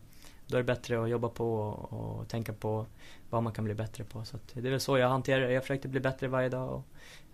Då 0.46 0.56
är 0.56 0.60
det 0.60 0.66
bättre 0.66 1.02
att 1.02 1.10
jobba 1.10 1.28
på 1.28 1.54
och, 1.54 1.92
och 1.92 2.28
tänka 2.28 2.52
på 2.52 2.86
vad 3.30 3.42
man 3.42 3.52
kan 3.52 3.64
bli 3.64 3.74
bättre 3.74 4.04
på. 4.04 4.24
Så 4.24 4.36
att 4.36 4.54
det 4.54 4.68
är 4.68 4.70
väl 4.70 4.80
så 4.80 4.98
jag 4.98 5.08
hanterar 5.08 5.40
det. 5.46 5.52
Jag 5.52 5.62
försökte 5.62 5.88
bli 5.88 6.00
bättre 6.00 6.28
varje 6.28 6.48
dag 6.48 6.74
och 6.74 6.84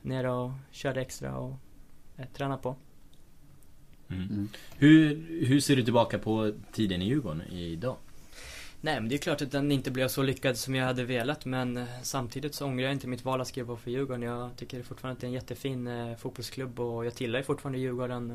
ner 0.02 0.24
och 0.26 0.50
körde 0.70 1.00
extra 1.00 1.36
och 1.36 1.54
eh, 2.16 2.26
träna 2.34 2.56
på. 2.56 2.76
Mm. 4.08 4.22
Mm. 4.22 4.48
Hur, 4.76 5.26
hur 5.46 5.60
ser 5.60 5.76
du 5.76 5.82
tillbaka 5.82 6.18
på 6.18 6.52
tiden 6.72 7.02
i 7.02 7.04
Djurgården 7.04 7.42
idag? 7.42 7.96
Nej 8.86 9.00
men 9.00 9.08
det 9.08 9.14
är 9.14 9.18
klart 9.18 9.42
att 9.42 9.50
den 9.50 9.72
inte 9.72 9.90
blev 9.90 10.08
så 10.08 10.22
lyckad 10.22 10.56
som 10.56 10.74
jag 10.74 10.86
hade 10.86 11.04
velat 11.04 11.44
men 11.44 11.76
eh, 11.76 11.84
samtidigt 12.02 12.54
så 12.54 12.66
ångrar 12.66 12.84
jag 12.84 12.92
inte 12.92 13.08
mitt 13.08 13.24
val 13.24 13.40
att 13.40 13.48
skriva 13.48 13.66
på 13.66 13.76
för 13.76 13.90
Djurgården. 13.90 14.22
Jag 14.22 14.50
tycker 14.56 14.82
fortfarande 14.82 15.12
att 15.12 15.20
det 15.20 15.24
är 15.24 15.28
en 15.28 15.34
jättefin 15.34 15.86
eh, 15.86 16.16
fotbollsklubb 16.16 16.80
och 16.80 17.06
jag 17.06 17.14
tillhör 17.14 17.42
fortfarande 17.42 17.78
Djurgården. 17.78 18.30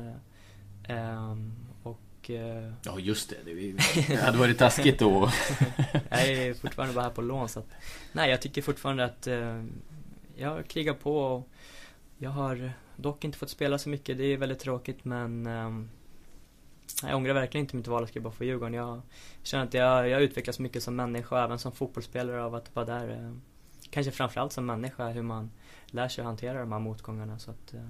Eh, 0.88 0.96
ehm, 0.96 1.52
och 1.82 2.30
eh, 2.30 2.72
Ja 2.82 2.98
just 2.98 3.30
det, 3.30 3.36
det, 3.44 3.72
det 4.08 4.16
hade 4.16 4.38
varit 4.38 4.58
taskigt 4.58 4.98
då. 4.98 5.30
jag 6.10 6.28
är 6.28 6.54
fortfarande 6.54 6.94
bara 6.94 7.04
här 7.04 7.10
på 7.12 7.22
lån 7.22 7.48
så 7.48 7.58
att, 7.60 7.68
Nej 8.12 8.30
jag 8.30 8.40
tycker 8.40 8.62
fortfarande 8.62 9.04
att 9.04 9.26
eh, 9.26 9.64
jag 10.36 10.68
krigar 10.68 10.94
på 10.94 11.18
och 11.18 11.48
jag 12.18 12.30
har 12.30 12.72
dock 12.96 13.24
inte 13.24 13.38
fått 13.38 13.50
spela 13.50 13.78
så 13.78 13.88
mycket, 13.88 14.18
det 14.18 14.24
är 14.24 14.36
väldigt 14.36 14.58
tråkigt 14.58 15.04
men 15.04 15.46
ehm, 15.46 15.88
jag 17.02 17.16
ångrar 17.16 17.34
verkligen 17.34 17.64
inte 17.64 17.76
mitt 17.76 17.86
val 17.88 18.02
att 18.02 18.08
skriva 18.08 18.30
för 18.30 18.44
Djurgården. 18.44 18.74
Jag 18.74 19.00
känner 19.42 19.64
att 19.64 19.74
jag, 19.74 20.08
jag 20.08 20.22
utvecklas 20.22 20.58
mycket 20.58 20.82
som 20.82 20.96
människa 20.96 21.34
och 21.36 21.42
även 21.42 21.58
som 21.58 21.72
fotbollsspelare 21.72 22.44
av 22.44 22.54
att 22.54 22.74
vara 22.76 22.86
där. 22.86 23.08
eh, 23.10 23.32
Kanske 23.90 24.12
framförallt 24.12 24.52
som 24.52 24.66
människa, 24.66 25.08
hur 25.08 25.22
man 25.22 25.50
lär 25.86 26.08
sig 26.08 26.22
att 26.22 26.26
hantera 26.26 26.60
de 26.60 26.72
här 26.72 26.78
motgångarna. 26.78 27.38
Så 27.38 27.50
att, 27.50 27.74
eh, 27.74 27.80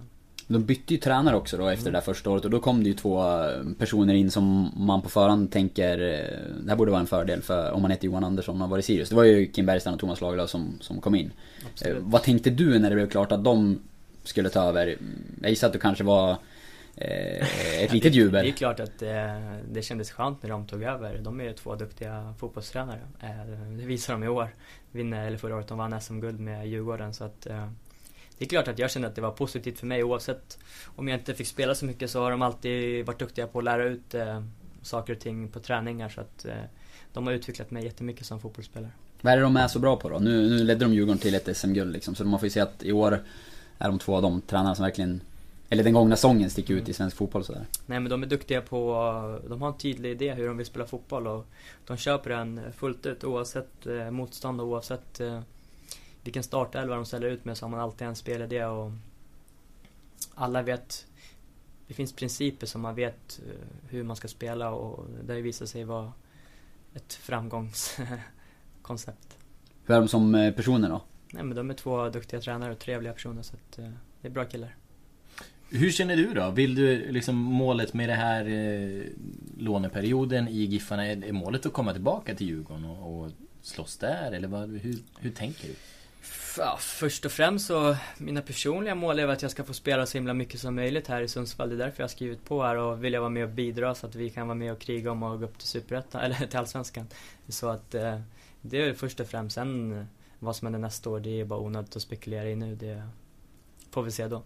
De 0.47 0.59
bytte 0.65 0.95
ju 0.95 1.01
tränare 1.01 1.37
också 1.37 1.57
då 1.57 1.69
efter 1.69 1.85
det 1.91 1.97
där 1.97 2.01
första 2.01 2.31
året 2.31 2.45
och 2.45 2.51
då 2.51 2.61
kom 2.61 2.83
det 2.83 2.89
ju 2.89 2.95
två 2.95 3.23
eh, 3.23 3.63
personer 3.79 4.15
in 4.15 4.31
som 4.31 4.71
man 4.77 5.03
på 5.03 5.09
förhand 5.09 5.53
tänker 5.53 5.99
Det 5.99 6.69
här 6.69 6.77
borde 6.77 6.91
vara 6.91 7.01
en 7.01 7.07
fördel 7.07 7.43
för 7.43 7.73
om 7.73 7.83
man 7.83 7.91
heter 7.91 8.05
Johan 8.07 8.25
Andersson 8.25 8.63
och 8.63 8.71
varit 8.71 8.85
i 8.85 8.87
Sirius. 8.87 9.09
Det 9.09 9.15
var 9.15 9.25
ju 9.25 9.47
Kim 9.47 9.67
Bergstrand 9.67 9.95
och 9.95 10.01
Thomas 10.01 10.21
Lagerlöf 10.21 10.51
som, 10.51 10.79
som 10.81 11.01
kom 11.01 11.15
in. 11.15 11.33
Absolut. 11.73 12.03
vad 12.07 12.23
tänkte 12.23 12.51
du 12.51 12.79
när 12.79 12.91
det 12.91 12.97
blev 12.97 13.09
klart 13.11 13.33
att 13.33 13.45
de 13.45 13.79
skulle 14.25 14.49
ta 14.49 14.61
över? 14.63 14.97
Jag 15.41 15.51
gissar 15.51 15.67
att 15.67 15.73
du 15.73 15.79
kanske 15.79 16.05
var 16.05 16.37
ett 16.97 17.93
litet 17.93 18.13
Det 18.13 18.19
är 18.19 18.23
jubel. 18.23 18.53
klart 18.53 18.81
att 18.81 19.03
eh, 19.03 19.57
det 19.71 19.83
kändes 19.83 20.11
skönt 20.11 20.43
när 20.43 20.51
de 20.51 20.67
tog 20.67 20.83
över. 20.83 21.19
De 21.19 21.41
är 21.41 21.45
ju 21.45 21.53
två 21.53 21.75
duktiga 21.75 22.35
fotbollstränare. 22.39 23.01
Eh, 23.21 23.47
det 23.79 23.85
visar 23.87 24.13
de 24.13 24.25
i 24.25 24.29
år. 24.29 24.55
Vinner, 24.91 25.27
eller 25.27 25.39
förra 25.39 25.57
året, 25.57 25.69
de 25.69 25.79
vann 25.79 26.01
SM-guld 26.01 26.41
med 26.41 26.69
Djurgården. 26.69 27.15
Så 27.15 27.25
att, 27.25 27.47
eh, 27.47 27.69
det 28.39 28.45
är 28.45 28.49
klart 28.49 28.69
att 28.69 28.79
jag 28.79 28.91
kände 28.91 29.09
att 29.09 29.15
det 29.15 29.21
var 29.21 29.31
positivt 29.31 29.79
för 29.79 29.87
mig 29.87 30.05
oavsett 30.05 30.59
om 30.97 31.09
jag 31.09 31.19
inte 31.19 31.35
fick 31.35 31.47
spela 31.47 31.75
så 31.75 31.85
mycket 31.85 32.11
så 32.11 32.21
har 32.23 32.31
de 32.31 32.43
alltid 32.43 33.07
varit 33.07 33.19
duktiga 33.19 33.47
på 33.47 33.59
att 33.59 33.65
lära 33.65 33.85
ut 33.85 34.15
eh, 34.15 34.43
saker 34.83 35.13
och 35.13 35.21
ting 35.21 35.49
på 35.49 35.61
träningar. 35.61 36.09
Så 36.09 36.21
att 36.21 36.45
eh, 36.45 36.55
de 37.13 37.27
har 37.27 37.35
utvecklat 37.35 37.71
mig 37.71 37.85
jättemycket 37.85 38.27
som 38.27 38.41
fotbollsspelare. 38.41 38.91
Vad 39.21 39.33
är 39.33 39.37
det 39.37 39.43
de 39.43 39.57
är 39.57 39.69
så 39.69 39.79
bra 39.79 39.97
på 39.97 40.09
då? 40.09 40.19
Nu, 40.19 40.49
nu 40.49 40.65
ledde 40.65 40.85
de 40.85 40.95
Djurgården 40.95 41.19
till 41.19 41.35
ett 41.35 41.57
SM-guld 41.57 41.93
liksom, 41.93 42.15
så 42.15 42.25
man 42.25 42.41
får 42.41 42.47
ju 42.47 42.51
se 42.51 42.61
att 42.61 42.83
i 42.83 42.93
år 42.93 43.23
är 43.79 43.89
de 43.89 43.99
två 43.99 44.17
av 44.17 44.23
de 44.23 44.41
tränarna 44.41 44.75
som 44.75 44.83
verkligen 44.83 45.21
eller 45.73 45.85
den 45.85 45.93
gångna 45.93 46.17
säsongen 46.17 46.51
sticker 46.51 46.75
ut 46.75 46.89
i 46.89 46.93
svensk 46.93 47.17
fotboll 47.17 47.45
sådär. 47.45 47.67
Nej 47.87 48.01
men 48.01 48.11
de 48.11 48.23
är 48.23 48.27
duktiga 48.27 48.61
på, 48.61 49.41
de 49.49 49.63
har 49.63 49.69
en 49.69 49.79
tydlig 49.79 50.11
idé 50.11 50.35
hur 50.35 50.47
de 50.47 50.57
vill 50.57 50.67
spela 50.67 50.87
fotboll 50.87 51.27
och 51.27 51.47
de 51.87 51.97
köper 51.97 52.31
den 52.31 52.61
fullt 52.73 53.07
ut 53.07 53.25
oavsett 53.25 53.87
eh, 53.87 54.11
motstånd 54.11 54.61
och 54.61 54.67
oavsett 54.67 55.21
eh, 55.21 55.41
vilken 56.23 56.43
startelva 56.43 56.95
de 56.95 57.07
ställer 57.07 57.27
ut 57.27 57.45
med 57.45 57.57
så 57.57 57.65
har 57.65 57.71
man 57.71 57.81
alltid 57.81 58.07
en 58.07 58.17
spelidé 58.17 58.65
och 58.65 58.93
alla 60.35 60.63
vet, 60.63 61.07
det 61.87 61.95
finns 61.95 62.13
principer 62.13 62.67
som 62.67 62.81
man 62.81 62.95
vet 62.95 63.41
eh, 63.47 63.55
hur 63.89 64.03
man 64.03 64.17
ska 64.17 64.29
spela 64.29 64.71
och 64.71 65.07
det 65.25 65.41
visar 65.41 65.67
sig 65.67 65.85
vara 65.85 66.13
ett 66.95 67.15
framgångskoncept. 67.15 69.39
Hur 69.85 69.95
är 69.95 70.01
de 70.01 70.09
som 70.09 70.35
eh, 70.35 70.55
personer 70.55 70.89
då? 70.89 71.01
nej 71.33 71.45
men 71.45 71.57
de 71.57 71.71
är 71.71 71.75
två 71.75 72.09
duktiga 72.09 72.41
tränare 72.41 72.73
och 72.73 72.79
trevliga 72.79 73.13
personer 73.13 73.43
så 73.43 73.57
att 73.57 73.79
eh, 73.79 73.91
det 74.21 74.29
är 74.29 74.33
bra 74.33 74.45
killar. 74.45 74.77
Hur 75.75 75.91
känner 75.91 76.17
du 76.17 76.35
då? 76.35 76.51
Vill 76.51 76.75
du 76.75 77.13
liksom 77.13 77.37
målet 77.37 77.95
med 77.95 78.09
det 78.09 78.15
här 78.15 78.47
eh, 78.47 79.03
låneperioden 79.59 80.49
i 80.49 80.63
Giffarna, 80.65 81.07
är, 81.07 81.25
är 81.25 81.33
målet 81.33 81.67
att 81.67 81.73
komma 81.73 81.93
tillbaka 81.93 82.35
till 82.35 82.47
Djurgården 82.47 82.85
och, 82.85 83.25
och 83.25 83.31
slåss 83.63 83.97
där? 83.97 84.33
Eller 84.33 84.49
vad, 84.49 84.69
hur, 84.71 84.99
hur 85.19 85.31
tänker 85.31 85.69
du? 85.69 85.75
Ja, 86.59 86.77
först 86.81 87.25
och 87.25 87.33
främst 87.33 87.67
så, 87.67 87.97
mina 88.19 88.43
personliga 88.43 88.95
mål 88.95 89.19
är 89.19 89.29
att 89.29 89.43
jag 89.43 89.51
ska 89.51 89.65
få 89.65 89.75
spela 89.75 90.07
så 90.07 90.19
himla 90.19 90.35
mycket 90.35 90.61
som 90.61 90.75
möjligt 90.75 91.09
här 91.09 91.21
i 91.21 91.29
Sundsvall. 91.29 91.69
Det 91.69 91.75
är 91.75 91.79
därför 91.79 92.01
jag 92.01 92.05
har 92.05 92.09
skrivit 92.09 92.45
på 92.45 92.63
här 92.63 92.77
och 92.77 93.05
vill 93.05 93.13
jag 93.13 93.21
vara 93.21 93.31
med 93.31 93.45
och 93.45 93.51
bidra 93.51 93.95
så 93.95 94.07
att 94.07 94.15
vi 94.15 94.31
kan 94.31 94.47
vara 94.47 94.59
med 94.59 94.73
och 94.73 94.79
kriga 94.79 95.13
om 95.13 95.23
att 95.23 95.39
gå 95.39 95.45
upp 95.45 95.59
till 95.59 95.69
Superettan, 95.69 96.21
eller 96.25 96.47
till 96.47 96.59
Allsvenskan. 96.59 97.07
Så 97.49 97.69
att 97.69 97.95
eh, 97.95 98.21
det 98.61 98.83
är 98.83 98.95
först 98.95 99.21
och 99.21 99.27
främst. 99.27 99.55
Sen 99.55 99.99
eh, 99.99 100.05
vad 100.39 100.57
som 100.57 100.67
händer 100.67 100.81
nästa 100.81 101.11
år, 101.11 101.21
det 101.21 101.41
är 101.41 101.45
bara 101.45 101.61
onödigt 101.61 101.97
att 101.97 102.03
spekulera 102.03 102.51
i 102.51 102.57
nu. 102.57 102.75
Det 102.75 103.03
får 103.91 104.03
vi 104.03 104.11
se 104.11 104.29
då. 104.29 104.43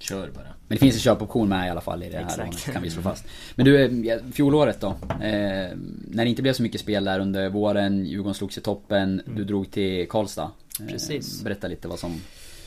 Kör 0.00 0.30
bara. 0.30 0.44
Men 0.44 0.76
det 0.76 0.76
finns 0.76 0.94
en 0.94 1.00
köpoption 1.00 1.48
med 1.48 1.66
i 1.66 1.70
alla 1.70 1.80
fall 1.80 2.02
i 2.02 2.08
det 2.08 2.16
här 2.16 2.24
Exakt. 2.24 2.38
lånet, 2.38 2.72
kan 2.72 2.82
vi 2.82 2.90
slå 2.90 3.02
fast. 3.02 3.24
Men 3.54 3.64
du, 3.64 3.84
eh, 4.10 4.18
fjolåret 4.32 4.80
då? 4.80 4.88
Eh, 4.88 4.96
när 5.20 6.24
det 6.24 6.28
inte 6.28 6.42
blev 6.42 6.52
så 6.52 6.62
mycket 6.62 6.80
spel 6.80 7.04
där 7.04 7.20
under 7.20 7.48
våren, 7.48 8.06
Djurgården 8.06 8.34
slogs 8.34 8.58
i 8.58 8.60
toppen, 8.60 9.22
du 9.36 9.44
drog 9.44 9.70
till 9.70 10.08
Karlstad. 10.08 10.50
Eh, 10.80 10.86
Precis. 10.86 11.42
Berätta 11.42 11.68
lite 11.68 11.88
vad 11.88 11.98
som 11.98 12.20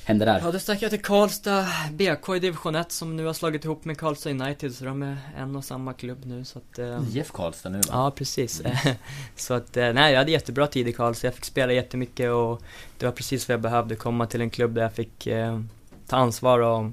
hände 0.05 0.25
där. 0.25 0.39
Ja, 0.43 0.51
då 0.51 0.59
stack 0.59 0.81
jag 0.81 0.91
till 0.91 1.01
Karlstad 1.01 1.65
BK 1.91 2.35
i 2.35 2.39
division 2.39 2.75
1 2.75 2.91
som 2.91 3.15
nu 3.15 3.25
har 3.25 3.33
slagit 3.33 3.65
ihop 3.65 3.85
med 3.85 3.97
Karlstad 3.97 4.29
United 4.29 4.75
så 4.75 4.85
de 4.85 5.03
är 5.03 5.17
en 5.37 5.55
och 5.55 5.65
samma 5.65 5.93
klubb 5.93 6.25
nu 6.25 6.45
så 6.45 6.59
att... 6.59 6.79
Eh, 6.79 6.99
Jeff 7.09 7.31
Karlstad 7.31 7.69
nu 7.69 7.77
va? 7.77 7.83
Ja, 7.89 8.11
precis. 8.15 8.61
så 9.35 9.53
att, 9.53 9.77
eh, 9.77 9.93
nej 9.93 10.11
jag 10.11 10.19
hade 10.19 10.31
jättebra 10.31 10.67
tid 10.67 10.87
i 10.87 10.93
Karlstad. 10.93 11.27
Jag 11.27 11.35
fick 11.35 11.45
spela 11.45 11.73
jättemycket 11.73 12.31
och 12.31 12.61
det 12.97 13.05
var 13.05 13.13
precis 13.13 13.47
vad 13.47 13.53
jag 13.53 13.61
behövde. 13.61 13.95
Komma 13.95 14.25
till 14.25 14.41
en 14.41 14.49
klubb 14.49 14.73
där 14.73 14.81
jag 14.81 14.93
fick 14.93 15.27
eh, 15.27 15.59
ta 16.07 16.17
ansvar 16.17 16.59
och 16.59 16.91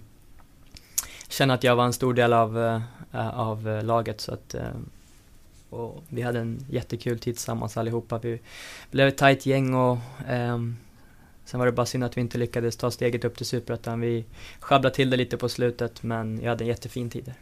känna 1.33 1.55
att 1.55 1.64
jag 1.64 1.77
var 1.77 1.85
en 1.85 1.93
stor 1.93 2.14
del 2.14 2.33
av, 2.33 2.59
eh, 3.12 3.40
av 3.40 3.69
eh, 3.69 3.85
laget. 3.85 4.21
Så 4.21 4.35
att, 4.35 4.55
eh, 4.55 4.62
och 5.71 6.03
vi 6.09 6.23
hade 6.23 6.38
en 6.38 6.66
jättekul 6.71 7.19
tid 7.19 7.35
tillsammans 7.35 7.77
allihopa. 7.77 8.19
Vi 8.19 8.40
blev 8.90 9.09
ett 9.09 9.19
tajt 9.19 9.47
gäng 9.47 9.75
och 9.75 9.99
ehm, 10.29 10.77
sen 11.45 11.61
var 11.61 11.66
det 11.66 11.73
bara 11.73 11.87
synd 11.87 12.05
att 12.05 12.16
vi 12.16 12.21
inte 12.21 12.38
lyckades 12.38 12.77
ta 12.77 12.90
steget 12.90 13.25
upp 13.25 13.37
till 13.37 13.47
Superettan. 13.47 14.01
Vi 14.01 14.25
sjabblade 14.61 14.95
till 14.95 15.11
det 15.11 15.16
lite 15.16 15.37
på 15.37 15.49
slutet 15.49 16.03
men 16.03 16.40
jag 16.43 16.49
hade 16.49 16.64
en 16.64 16.69
jättefin 16.69 17.11
tid 17.11 17.25
där. 17.25 17.35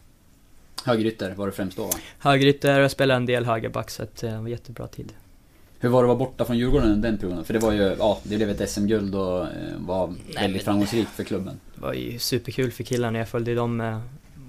Högerytter 0.84 1.34
var 1.34 1.46
det 1.46 1.52
främst 1.52 1.76
då 1.76 1.82
va? 1.82 1.92
Högerytter, 2.18 2.80
jag 2.80 2.90
spelade 2.90 3.16
en 3.16 3.26
del 3.26 3.46
högerback 3.46 3.90
så 3.90 4.02
att, 4.02 4.16
det 4.16 4.38
var 4.38 4.48
jättebra 4.48 4.86
tid. 4.86 5.12
Hur 5.80 5.88
var 5.88 6.02
det 6.02 6.04
att 6.04 6.18
vara 6.18 6.18
borta 6.28 6.44
från 6.44 6.58
Djurgården 6.58 6.90
under 6.92 7.08
den 7.10 7.18
perioden? 7.18 7.44
För 7.44 7.54
det 7.54 7.60
var 7.60 7.72
ju, 7.72 7.82
ja, 7.98 8.18
det 8.22 8.36
blev 8.36 8.50
ett 8.50 8.70
SM-guld 8.70 9.14
och 9.14 9.40
eh, 9.42 9.48
var 9.78 10.06
väldigt 10.06 10.34
men- 10.36 10.58
framgångsrikt 10.60 11.10
för 11.10 11.24
klubben. 11.24 11.60
Det 11.74 11.80
var 11.80 11.92
ju 11.92 12.18
superkul 12.18 12.70
för 12.70 12.84
killarna. 12.84 13.18
Jag 13.18 13.28
följde 13.28 13.54
dem, 13.54 13.80
eh, 13.80 14.00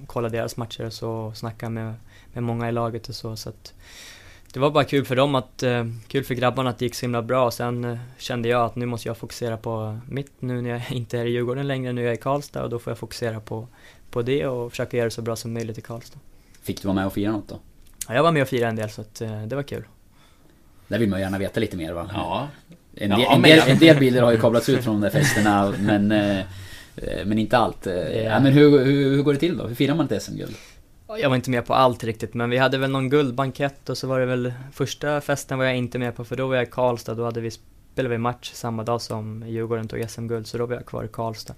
kollade 0.08 0.38
deras 0.38 0.58
matcher 0.58 0.86
och 0.86 0.94
så 0.94 1.12
och 1.12 1.38
snackade 1.38 1.70
med, 1.72 1.94
med 2.34 2.44
många 2.44 2.70
i 2.70 2.72
laget 2.72 3.10
och 3.10 3.16
så. 3.16 3.36
så 3.36 3.50
att 3.50 3.74
det 4.54 4.60
var 4.60 4.72
bara 4.72 4.84
kul 4.84 5.06
för 5.06 5.16
dem 5.16 5.36
att, 5.36 5.64
eh, 5.64 5.86
kul 6.08 6.24
för 6.24 6.36
grabbarna 6.36 6.70
att 6.70 6.78
det 6.80 6.86
gick 6.86 6.96
så 6.96 7.02
himla 7.06 7.22
bra. 7.22 7.52
Sen 7.52 7.84
eh, 7.84 7.98
kände 8.18 8.50
jag 8.50 8.66
att 8.66 8.76
nu 8.76 8.86
måste 8.86 9.08
jag 9.08 9.18
fokusera 9.18 9.58
på 9.58 10.00
mitt 10.10 10.32
nu 10.42 10.62
när 10.62 10.70
jag 10.70 10.82
inte 10.92 11.20
är 11.20 11.26
i 11.26 11.30
Djurgården 11.30 11.68
längre. 11.68 11.92
Nu 11.94 12.02
är 12.02 12.06
jag 12.06 12.14
i 12.14 12.18
Karlstad 12.18 12.64
och 12.64 12.70
då 12.70 12.80
får 12.80 12.92
jag 12.92 12.98
fokusera 12.98 13.40
på, 13.40 13.68
på 14.12 14.22
det 14.22 14.48
och 14.48 14.72
försöka 14.72 14.98
göra 14.98 15.06
det 15.06 15.12
så 15.12 15.22
bra 15.22 15.36
som 15.36 15.54
möjligt 15.54 15.78
i 15.78 15.82
Karlstad. 15.82 16.20
Fick 16.62 16.82
du 16.82 16.88
vara 16.88 16.96
med 16.96 17.06
och 17.06 17.14
fira 17.14 17.32
något 17.32 17.48
då? 17.48 17.60
Ja, 18.08 18.14
jag 18.16 18.24
var 18.24 18.32
med 18.32 18.42
och 18.42 18.48
firade 18.48 18.70
en 18.70 18.76
del 18.76 18.90
så 18.90 19.02
att 19.02 19.16
det 19.48 19.56
var 19.56 19.64
kul. 19.64 19.84
Där 20.90 21.00
vill 21.00 21.10
man 21.10 21.20
gärna 21.20 21.38
veta 21.38 21.60
lite 21.60 21.78
mer 21.78 21.94
va? 21.94 22.10
Ja. 22.14 22.48
En, 22.96 23.10
Ja, 23.12 23.18
del, 23.18 23.26
en, 23.36 23.42
men- 23.42 23.50
del, 23.52 23.70
en 23.70 23.80
del 23.80 23.98
bilder 24.00 24.22
har 24.22 24.32
ju 24.32 24.40
kablats 24.40 24.70
ut 24.70 24.84
från 24.84 24.94
de 24.94 25.02
där 25.02 25.10
festerna 25.10 25.74
men, 25.80 26.12
eh, 26.12 26.40
eh, 26.40 26.46
men 27.26 27.38
inte 27.40 27.58
allt. 27.58 27.88
Eh, 27.88 27.94
Ja. 28.24 28.40
men 28.40 28.54
hur, 28.54 28.86
hur, 28.86 29.16
hur 29.16 29.24
går 29.24 29.34
det 29.34 29.40
till 29.40 29.58
då? 29.58 29.68
Hur 29.68 29.76
firar 29.76 29.96
man 29.96 30.08
ett 30.12 30.24
SM-guld? 30.24 30.56
Jag 31.22 31.30
var 31.30 31.36
inte 31.36 31.50
med 31.50 31.66
på 31.66 31.74
allt 31.74 32.04
riktigt, 32.04 32.34
men 32.34 32.50
vi 32.50 32.58
hade 32.58 32.78
väl 32.78 32.90
någon 32.92 33.10
guldbankett 33.10 33.90
och 33.90 33.98
så 33.98 34.08
var 34.08 34.20
det 34.20 34.26
väl 34.26 34.54
första 34.74 35.22
festen 35.22 35.58
var 35.58 35.66
jag 35.66 35.78
inte 35.78 36.00
med 36.00 36.16
på 36.16 36.26
för 36.26 36.36
då 36.36 36.48
var 36.48 36.56
jag 36.56 36.64
i 36.68 36.70
Karlstad, 36.72 37.14
då 37.16 37.26
hade 37.26 37.42
vi, 37.42 37.52
spelade 37.52 38.10
vi 38.16 38.18
match 38.18 38.52
samma 38.54 38.84
dag 38.84 39.02
som 39.02 39.44
Djurgården 39.48 39.88
tog 39.88 40.10
SM-guld, 40.10 40.48
så 40.48 40.58
då 40.58 40.66
var 40.66 40.76
jag 40.76 40.86
kvar 40.86 41.04
i 41.04 41.08
Karlstad. 41.08 41.54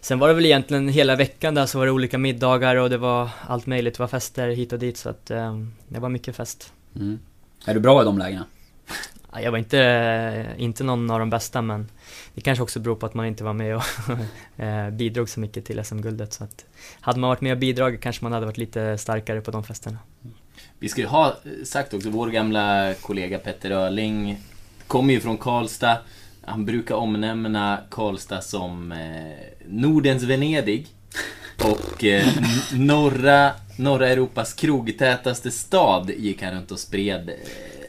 Sen 0.00 0.18
var 0.18 0.28
det 0.28 0.34
väl 0.34 0.44
egentligen 0.46 0.88
hela 0.88 1.16
veckan 1.16 1.54
där 1.54 1.66
så 1.66 1.78
var 1.78 1.86
det 1.86 1.92
olika 1.92 2.18
middagar 2.18 2.76
och 2.76 2.90
det 2.90 2.98
var 2.98 3.28
allt 3.46 3.66
möjligt, 3.66 3.94
det 3.94 4.00
var 4.00 4.08
fester 4.08 4.48
hit 4.48 4.72
och 4.72 4.78
dit 4.78 4.96
så 4.96 5.08
att 5.08 5.30
eh, 5.30 5.58
det 5.88 6.00
var 6.00 6.08
mycket 6.08 6.36
fest. 6.36 6.72
Mm. 6.96 7.18
Är 7.66 7.74
du 7.74 7.80
bra 7.80 8.02
i 8.02 8.04
de 8.04 8.18
lägena? 8.18 8.44
Ja, 9.32 9.40
Jag 9.40 9.50
var 9.50 9.58
inte, 9.58 10.54
inte 10.56 10.84
någon 10.84 11.10
av 11.10 11.18
de 11.18 11.30
bästa 11.30 11.62
men 11.62 11.88
det 12.34 12.40
kanske 12.40 12.62
också 12.62 12.80
beror 12.80 12.96
på 12.96 13.06
att 13.06 13.14
man 13.14 13.26
inte 13.26 13.44
var 13.44 13.52
med 13.52 13.76
och 13.76 13.82
eh, 14.62 14.90
bidrog 14.90 15.28
så 15.28 15.40
mycket 15.40 15.64
till 15.64 15.84
SM-guldet 15.84 16.32
så 16.32 16.44
att 16.44 16.64
hade 17.00 17.20
man 17.20 17.28
varit 17.28 17.40
med 17.40 17.52
och 17.52 17.58
bidragit 17.58 18.00
kanske 18.00 18.24
man 18.24 18.32
hade 18.32 18.46
varit 18.46 18.58
lite 18.58 18.98
starkare 18.98 19.40
på 19.40 19.50
de 19.50 19.64
festerna. 19.64 19.98
Vi 20.78 20.88
ska 20.88 21.00
ju 21.00 21.06
ha 21.06 21.36
sagt 21.64 21.94
också, 21.94 22.10
vår 22.10 22.28
gamla 22.28 22.94
kollega 23.00 23.38
Petter 23.38 23.70
Öling 23.70 24.38
kommer 24.86 25.14
ju 25.14 25.20
från 25.20 25.36
Karlstad. 25.38 25.98
Han 26.44 26.64
brukar 26.64 26.94
omnämna 26.94 27.80
Karlstad 27.90 28.40
som 28.40 28.92
eh, 28.92 28.98
Nordens 29.68 30.22
Venedig. 30.22 30.86
Och 31.64 32.04
eh, 32.04 32.26
norra, 32.72 33.50
norra 33.82 34.08
Europas 34.08 34.52
krogtätaste 34.54 35.50
stad 35.50 36.10
gick 36.10 36.42
han 36.42 36.54
runt 36.54 36.70
och 36.70 36.78
spred. 36.78 37.28
Eh, 37.28 37.34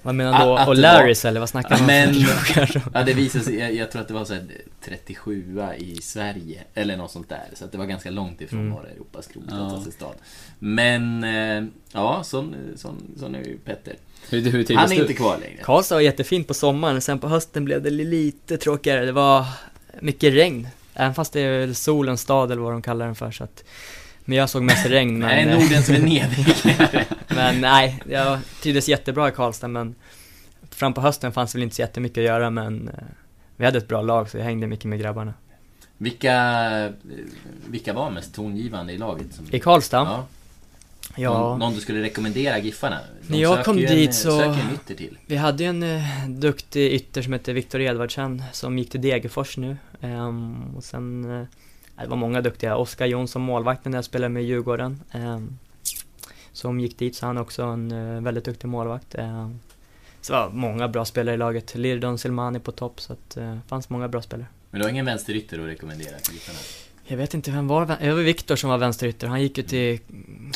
Vad 0.01 0.15
menar 0.15 0.39
du 0.39 0.45
då? 0.45 0.53
Att- 0.55 0.61
att 0.61 0.67
Och 0.67 0.75
det 0.75 0.81
var- 0.81 0.93
Larrys 0.93 1.25
eller 1.25 1.39
vad 1.39 1.49
snackar 1.49 1.69
man 1.69 1.79
om? 1.79 1.85
Men, 1.85 2.15
ja 2.93 3.03
det 3.03 3.13
visade 3.13 3.43
sig, 3.43 3.55
jag, 3.59 3.73
jag 3.75 3.91
tror 3.91 4.01
att 4.01 4.07
det 4.07 4.13
var 4.13 4.25
så 4.25 4.33
här 4.33 4.43
37 4.85 5.59
i 5.77 5.95
Sverige, 6.01 6.63
eller 6.73 6.97
något 6.97 7.11
sånt 7.11 7.29
där. 7.29 7.43
Så 7.53 7.65
att 7.65 7.71
det 7.71 7.77
var 7.77 7.85
ganska 7.85 8.09
långt 8.11 8.41
ifrån 8.41 8.59
Mm. 8.59 8.71
norra 8.71 8.87
Europas 8.89 9.27
krogtätaste 9.27 9.91
stad. 9.91 10.13
Men, 10.59 11.23
eh, 11.23 11.63
ja, 11.93 12.21
sån, 12.23 12.55
sån, 12.75 12.95
sån 13.19 13.35
är 13.35 13.39
ju 13.39 13.57
Petter. 13.57 13.95
Hur, 14.29 14.41
hur 14.41 14.75
Han 14.75 14.85
är 14.91 14.95
du? 14.95 15.01
inte 15.01 15.13
kvar 15.13 15.37
längre. 15.37 15.63
Karlstad 15.63 15.95
var 15.95 16.01
jättefint 16.01 16.47
på 16.47 16.53
sommaren, 16.53 17.01
sen 17.01 17.19
på 17.19 17.27
hösten 17.27 17.65
blev 17.65 17.81
det 17.81 17.89
lite 17.89 18.57
tråkigare. 18.57 19.05
Det 19.05 19.11
var 19.11 19.45
mycket 20.01 20.33
regn. 20.33 20.67
Även 20.93 21.13
fast 21.13 21.33
det 21.33 21.41
är 21.41 21.73
solens 21.73 22.21
stad 22.21 22.51
eller 22.51 22.61
vad 22.61 22.71
de 22.71 22.81
kallar 22.81 23.05
den 23.05 23.15
för 23.15 23.31
så 23.31 23.43
att 23.43 23.63
Men 24.25 24.37
jag 24.37 24.49
såg 24.49 24.63
mest 24.63 24.85
regn 24.85 25.19
men 25.19 25.47
Nej, 25.47 25.59
Nordens 25.59 25.89
Venedig. 25.89 26.45
Men 27.27 27.61
nej, 27.61 28.01
jag 28.09 28.39
trivdes 28.61 28.89
jättebra 28.89 29.29
i 29.29 29.31
Karlstad 29.31 29.67
men 29.67 29.95
Fram 30.69 30.93
på 30.93 31.01
hösten 31.01 31.31
fanns 31.31 31.51
det 31.51 31.57
väl 31.57 31.63
inte 31.63 31.75
så 31.75 31.81
jättemycket 31.81 32.17
att 32.17 32.23
göra 32.23 32.49
men 32.49 32.87
eh, 32.87 32.93
Vi 33.55 33.65
hade 33.65 33.77
ett 33.77 33.87
bra 33.87 34.01
lag 34.01 34.29
så 34.29 34.37
jag 34.37 34.43
hängde 34.45 34.67
mycket 34.67 34.85
med 34.85 34.99
grabbarna 34.99 35.33
vilka, 35.97 36.93
vilka 37.67 37.93
var 37.93 38.11
mest 38.11 38.35
tongivande 38.35 38.93
i 38.93 38.97
laget? 38.97 39.33
Som, 39.33 39.45
I 39.51 39.59
Karlstad? 39.59 39.97
Ja. 39.97 40.25
Ja, 41.15 41.33
Någon, 41.39 41.59
någon 41.59 41.73
du 41.73 41.79
skulle 41.81 42.01
rekommendera 42.01 42.59
Giffarna? 42.59 42.99
När 43.27 43.37
jag 43.37 43.65
kom 43.65 43.75
dit 43.77 44.07
en, 44.07 44.13
så- 44.13 44.55
vi 45.25 45.35
hade 45.35 45.63
ju 45.63 45.69
en 45.69 45.83
eh, 45.83 46.27
duktig 46.29 46.93
ytter 46.93 47.21
som 47.21 47.33
hette 47.33 47.53
Viktor 47.53 47.81
Edvardsen 47.81 48.43
som 48.51 48.77
gick 48.77 48.89
till 48.89 49.01
Degerfors 49.01 49.57
nu 49.57 49.77
Ehm, 50.01 50.75
Och 50.75 50.83
sen 50.83 51.39
eh, 51.41 51.47
Det 52.01 52.07
var 52.07 52.17
många 52.17 52.41
duktiga, 52.41 52.75
Oskar 52.77 53.05
Jonsson 53.05 53.41
målvakten 53.41 53.91
när 53.91 53.97
jag 53.97 54.05
spelade 54.05 54.29
med 54.29 54.43
Djurgården 54.43 55.01
ehm, 55.11 55.57
Som 56.51 56.79
gick 56.79 56.97
dit 56.97 57.15
så 57.15 57.25
han 57.25 57.37
är 57.37 57.41
också 57.41 57.63
en 57.63 57.91
eh, 57.91 58.21
väldigt 58.21 58.45
duktig 58.45 58.67
målvakt 58.67 59.15
ehm, 59.15 59.59
Så 60.21 60.33
det 60.33 60.39
var 60.39 60.49
många 60.49 60.87
bra 60.87 61.05
spelare 61.05 61.35
i 61.35 61.37
laget, 61.37 61.75
Lirdon 61.75 62.17
Silmani 62.17 62.59
på 62.59 62.71
topp 62.71 63.01
så 63.01 63.13
att 63.13 63.29
det 63.29 63.59
fanns 63.67 63.89
många 63.89 64.07
bra 64.07 64.21
spelare 64.21 64.47
Men 64.69 64.79
du 64.79 64.85
har 64.85 64.91
ingen 64.91 65.05
vänsterytter 65.05 65.59
att 65.59 65.65
rekommendera 65.67 66.17
till 66.17 66.33
Giffarna? 66.33 66.59
Jag 67.05 67.17
vet 67.17 67.33
inte 67.33 67.51
vem 67.51 67.67
var, 67.67 67.85
det 67.85 68.13
var 68.13 68.21
Viktor 68.21 68.55
som 68.55 68.69
var 68.69 68.77
vänsterytter, 68.77 69.27
han 69.27 69.41
gick 69.41 69.57
ju 69.57 69.63
till 69.63 69.99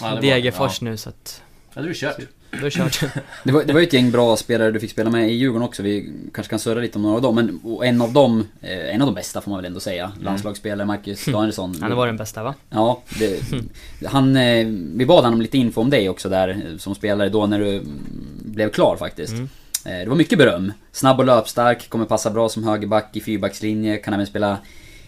Ja, 0.01 0.15
det 0.15 0.21
Degerfors 0.21 0.81
ja. 0.81 0.85
nu 0.85 0.97
så 0.97 1.09
att 1.09 1.43
Ja, 1.73 1.81
du 1.81 1.93
kört. 1.93 2.17
Då 2.51 2.57
är 2.57 2.61
det 2.61 2.71
kört 2.71 2.99
Det 3.43 3.51
var, 3.51 3.63
det 3.63 3.73
var 3.73 3.79
ju 3.79 3.87
ett 3.87 3.93
gäng 3.93 4.11
bra 4.11 4.37
spelare 4.37 4.71
du 4.71 4.79
fick 4.79 4.91
spela 4.91 5.09
med 5.09 5.29
i 5.29 5.33
Djurgården 5.33 5.67
också. 5.67 5.83
Vi 5.83 6.13
kanske 6.33 6.49
kan 6.49 6.59
surra 6.59 6.79
lite 6.79 6.97
om 6.97 7.01
några 7.01 7.15
av 7.15 7.21
dem. 7.21 7.35
Men 7.35 7.61
en 7.83 8.01
av 8.01 8.13
dem, 8.13 8.47
eh, 8.61 8.95
en 8.95 9.01
av 9.01 9.07
de 9.07 9.15
bästa 9.15 9.41
får 9.41 9.51
man 9.51 9.57
väl 9.57 9.65
ändå 9.65 9.79
säga. 9.79 10.11
Landslagsspelare 10.21 10.87
Marcus 10.87 11.25
Danielsson. 11.31 11.75
Han 11.81 11.95
var 11.95 12.07
den 12.07 12.17
bästa 12.17 12.43
va? 12.43 12.53
Ja, 12.69 13.01
det, 13.19 13.41
han, 14.05 14.35
eh, 14.35 14.67
vi 14.95 15.05
bad 15.05 15.23
honom 15.23 15.41
lite 15.41 15.57
info 15.57 15.81
om 15.81 15.89
dig 15.89 16.09
också 16.09 16.29
där 16.29 16.49
eh, 16.49 16.77
som 16.77 16.95
spelare 16.95 17.29
då 17.29 17.47
när 17.47 17.59
du 17.59 17.69
mm, 17.69 17.99
blev 18.39 18.69
klar 18.69 18.97
faktiskt. 18.99 19.33
Mm. 19.33 19.49
Det 19.83 20.09
var 20.09 20.15
mycket 20.15 20.37
beröm. 20.37 20.73
Snabb 20.91 21.19
och 21.19 21.25
löpstark, 21.25 21.89
kommer 21.89 22.05
passa 22.05 22.29
bra 22.29 22.49
som 22.49 22.63
högerback 22.63 23.15
i 23.15 23.21
fyrbackslinje, 23.21 23.97
kan 23.97 24.13
även 24.13 24.27
spela 24.27 24.57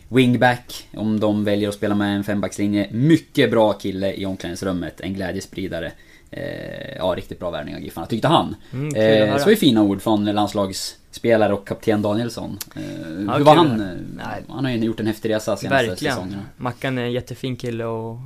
wingback 0.10 0.88
om 0.94 1.20
de 1.20 1.44
väljer 1.44 1.70
att 1.70 1.76
spela 1.76 1.96
med 1.96 2.16
en 2.16 2.24
fembackslinje. 2.24 2.88
Mycket 2.92 3.52
bra 3.52 3.74
kille 3.74 4.14
i 4.14 4.26
omklädningsrummet, 4.26 5.02
en 5.02 5.14
glädjespridare. 5.14 5.92
Eh, 6.32 6.98
ja, 6.98 7.14
riktigt 7.18 7.40
bra 7.40 7.50
värvning 7.50 7.76
av 7.76 7.82
Giffarna, 7.82 8.08
tyckte 8.08 8.28
han. 8.28 8.56
Mm, 8.74 8.96
eh, 8.96 9.38
så 9.38 9.44
var 9.44 9.52
ju 9.52 9.56
fina 9.58 9.82
ord 9.82 10.02
från 10.02 10.26
landslagsspelare 10.26 11.54
och 11.54 11.68
kapten 11.68 12.02
Danielsson. 12.02 12.58
Eh, 12.76 12.82
hur 12.82 13.34
kul 13.36 13.44
var 13.44 13.56
han? 13.56 13.82
Eh, 13.82 13.88
Nej. 14.16 14.44
Han 14.50 14.66
har 14.66 14.72
ju 14.72 14.78
gjort 14.78 15.00
en 15.00 15.08
häftig 15.08 15.30
resa 15.30 15.58
senaste 15.58 15.88
Verkligen. 15.88 16.16
säsongerna. 16.16 16.42
Mackan 16.58 16.98
är 16.98 17.04
en 17.04 17.12
jättefin 17.12 17.56
kille 17.56 17.86
och 17.86 18.20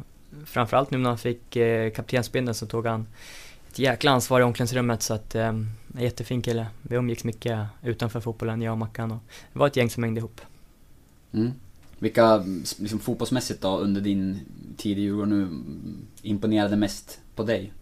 framförallt 0.45 0.91
nu 0.91 0.97
när 0.97 1.09
han 1.09 1.17
fick 1.17 1.55
eh, 1.55 1.91
kaptensbindeln 1.91 2.55
så 2.55 2.65
tog 2.65 2.87
han 2.87 3.07
ett 3.71 3.79
jäkla 3.79 4.11
ansvar 4.11 4.39
i 4.39 4.43
omklädningsrummet 4.43 5.01
så 5.01 5.13
att 5.13 5.35
eh, 5.35 5.47
en 5.47 5.69
jättefin 5.97 6.41
kille. 6.41 6.65
Vi 6.81 6.95
umgicks 6.95 7.23
mycket 7.23 7.59
utanför 7.83 8.19
fotbollen, 8.19 8.61
jag 8.61 8.71
och 8.71 8.77
Mackan 8.77 9.11
och 9.11 9.19
det 9.53 9.59
var 9.59 9.67
ett 9.67 9.75
gäng 9.75 9.89
som 9.89 10.03
hängde 10.03 10.19
ihop. 10.19 10.41
Mm. 11.33 11.51
Vilka, 12.03 12.37
liksom 12.79 12.99
fotbollsmässigt 12.99 13.61
då, 13.61 13.77
under 13.77 14.01
din 14.01 14.39
tid 14.77 14.97
i 14.99 15.01
Djurgården 15.01 15.29
nu, 15.29 15.49
imponerade 16.21 16.75
mest 16.75 17.19
på 17.35 17.43
dig? 17.43 17.73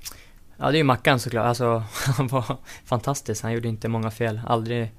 Ja, 0.57 0.65
det 0.71 0.75
är 0.75 0.77
ju 0.77 0.83
Mackan 0.83 1.19
såklart. 1.19 1.45
Alltså, 1.45 1.83
han 2.17 2.27
var 2.27 2.57
fantastisk. 2.85 3.43
Han 3.43 3.53
gjorde 3.53 3.67
inte 3.67 3.87
många 3.87 4.11
fel. 4.11 4.41
Aldrig, 4.47 4.91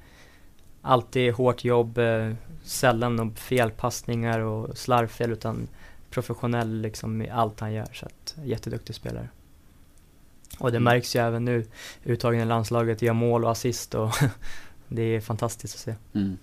alltid 0.83 1.33
hårt 1.35 1.65
jobb, 1.65 1.99
eh, 1.99 2.33
sällan 2.65 3.17
några 3.17 3.35
felpassningar 3.35 4.39
och 4.41 4.79
slarvfel 4.79 5.33
utan 5.33 5.69
professionell 6.11 6.81
liksom 6.81 7.23
i 7.23 7.31
allt 7.31 7.61
han 7.61 7.73
gör. 7.73 7.89
Så 7.93 8.07
att, 8.07 8.37
jätteduktig 8.45 8.95
spelare. 8.95 9.29
Och 10.59 10.71
det 10.71 10.77
Mm. 10.77 10.85
märks 10.85 11.17
ju 11.17 11.21
även 11.21 11.45
nu, 11.45 11.67
uttagen 12.05 12.41
i 12.41 12.45
landslaget, 12.45 13.03
gör 13.03 13.13
mål 13.13 13.45
och 13.45 13.51
assist 13.51 13.95
och 13.95 14.11
det 14.89 15.03
är 15.03 15.21
fantastiskt 15.21 15.75
att 15.75 15.81
se. 15.81 15.95
Mm. 16.15 16.37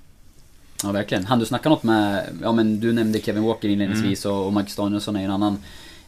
Ja 0.83 0.91
verkligen. 0.91 1.25
Han 1.25 1.39
du 1.39 1.45
snacka 1.45 1.69
något 1.69 1.83
med, 1.83 2.29
ja 2.41 2.51
men 2.51 2.79
du 2.79 2.93
nämnde 2.93 3.19
Kevin 3.19 3.43
Walker 3.43 3.69
inledningsvis 3.69 4.25
och, 4.25 4.45
och 4.45 4.53
Marcus 4.53 4.75
Danielsson 4.75 5.15
är 5.15 5.23
en 5.25 5.31
annan 5.31 5.57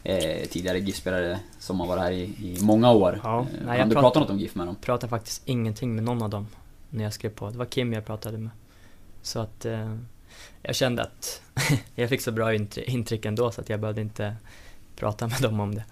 eh, 0.04 0.46
tidigare 0.48 0.78
GIF-spelare 0.78 1.38
som 1.58 1.80
har 1.80 1.86
varit 1.86 2.02
här 2.02 2.12
i, 2.12 2.22
i 2.22 2.58
många 2.60 2.92
år. 2.92 3.20
Ja, 3.24 3.40
Eh, 3.40 3.46
nej, 3.66 3.78
jag 3.78 3.88
du 3.88 3.94
pratat 3.94 4.22
något 4.22 4.30
om 4.30 4.38
GIF 4.38 4.54
med 4.54 4.66
dem? 4.66 4.76
pratade 4.80 5.10
faktiskt 5.10 5.42
ingenting 5.44 5.94
med 5.94 6.04
någon 6.04 6.22
av 6.22 6.30
dem 6.30 6.46
när 6.90 7.04
jag 7.04 7.12
skrev 7.12 7.30
på. 7.30 7.50
Det 7.50 7.58
var 7.58 7.64
Kim 7.64 7.92
jag 7.92 8.06
pratade 8.06 8.38
med. 8.38 8.50
Så 9.22 9.40
att 9.40 9.64
eh, 9.64 9.96
jag 10.62 10.74
kände 10.74 11.02
att 11.02 11.42
jag 11.94 12.08
fick 12.08 12.20
så 12.20 12.32
bra 12.32 12.52
intry- 12.52 12.84
intryck 12.84 13.24
ändå 13.24 13.50
så 13.50 13.60
att 13.60 13.68
jag 13.68 13.80
behövde 13.80 14.00
inte 14.00 14.36
prata 14.96 15.26
med 15.26 15.40
dem 15.42 15.60
om 15.60 15.74
det. 15.74 15.84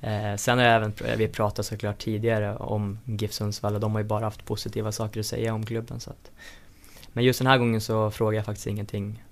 Eh, 0.00 0.36
sen 0.36 0.58
har 0.58 0.64
jag 0.64 0.74
även, 0.76 0.92
vi 1.18 1.28
pratat 1.28 1.66
såklart 1.66 1.98
tidigare 1.98 2.56
om 2.56 2.98
GIF 3.04 3.32
Sundsvall 3.32 3.74
och 3.74 3.80
de 3.80 3.92
har 3.92 4.00
ju 4.00 4.06
bara 4.06 4.24
haft 4.24 4.44
positiva 4.44 4.92
saker 4.92 5.20
att 5.20 5.26
säga 5.26 5.54
om 5.54 5.66
klubben. 5.66 6.00
Så 6.00 6.10
att, 6.10 6.30
men 7.12 7.24
just 7.24 7.38
den 7.38 7.46
här 7.46 7.58
gången 7.58 7.80
så 7.80 8.10
frågar 8.10 8.36
jag 8.36 8.44
faktiskt 8.44 8.66
ingenting 8.66 9.22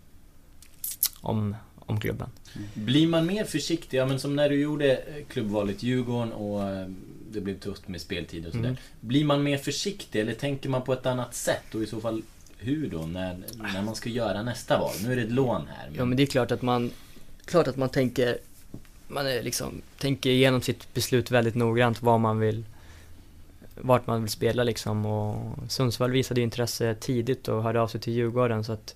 om, 1.20 1.56
om 1.78 2.00
klubben. 2.00 2.28
Blir 2.74 3.06
man 3.06 3.26
mer 3.26 3.44
försiktig? 3.44 3.98
Ja 3.98 4.06
men 4.06 4.20
som 4.20 4.36
när 4.36 4.48
du 4.48 4.60
gjorde 4.60 4.96
eh, 4.96 5.24
klubbvalet 5.28 5.82
Djurgården 5.82 6.32
och 6.32 6.62
eh, 6.62 6.86
det 7.32 7.40
blev 7.40 7.58
tufft 7.58 7.88
med 7.88 8.00
speltid 8.00 8.46
och 8.46 8.52
sådär. 8.52 8.68
Mm. 8.68 8.80
Blir 9.00 9.24
man 9.24 9.42
mer 9.42 9.58
försiktig 9.58 10.20
eller 10.20 10.34
tänker 10.34 10.68
man 10.68 10.82
på 10.82 10.92
ett 10.92 11.06
annat 11.06 11.34
sätt? 11.34 11.74
Och 11.74 11.82
i 11.82 11.86
så 11.86 12.00
fall 12.00 12.22
hur 12.58 12.90
då? 12.90 12.98
När, 12.98 13.38
när 13.72 13.82
man 13.82 13.94
ska 13.94 14.10
göra 14.10 14.42
nästa 14.42 14.78
val? 14.78 14.94
Nu 15.02 15.12
är 15.12 15.16
det 15.16 15.22
ett 15.22 15.32
lån 15.32 15.66
här. 15.76 15.90
Ja 15.96 16.04
men 16.04 16.16
det 16.16 16.22
är 16.22 16.26
klart 16.26 16.50
att 16.50 16.62
man, 16.62 16.90
klart 17.44 17.68
att 17.68 17.76
man 17.76 17.88
tänker, 17.88 18.38
man 19.08 19.26
är 19.26 19.42
liksom, 19.42 19.82
tänker 19.98 20.30
igenom 20.30 20.62
sitt 20.62 20.94
beslut 20.94 21.30
väldigt 21.30 21.54
noggrant 21.54 22.02
vad 22.02 22.20
man 22.20 22.38
vill, 22.38 22.64
vart 23.82 24.06
man 24.06 24.20
vill 24.20 24.30
spela 24.30 24.64
liksom 24.64 25.06
och 25.06 25.58
Sundsvall 25.68 26.10
visade 26.10 26.40
ju 26.40 26.44
intresse 26.44 26.94
tidigt 26.94 27.48
och 27.48 27.62
hörde 27.62 27.80
av 27.80 27.88
sig 27.88 28.00
till 28.00 28.12
Djurgården 28.12 28.64
så 28.64 28.72
att 28.72 28.94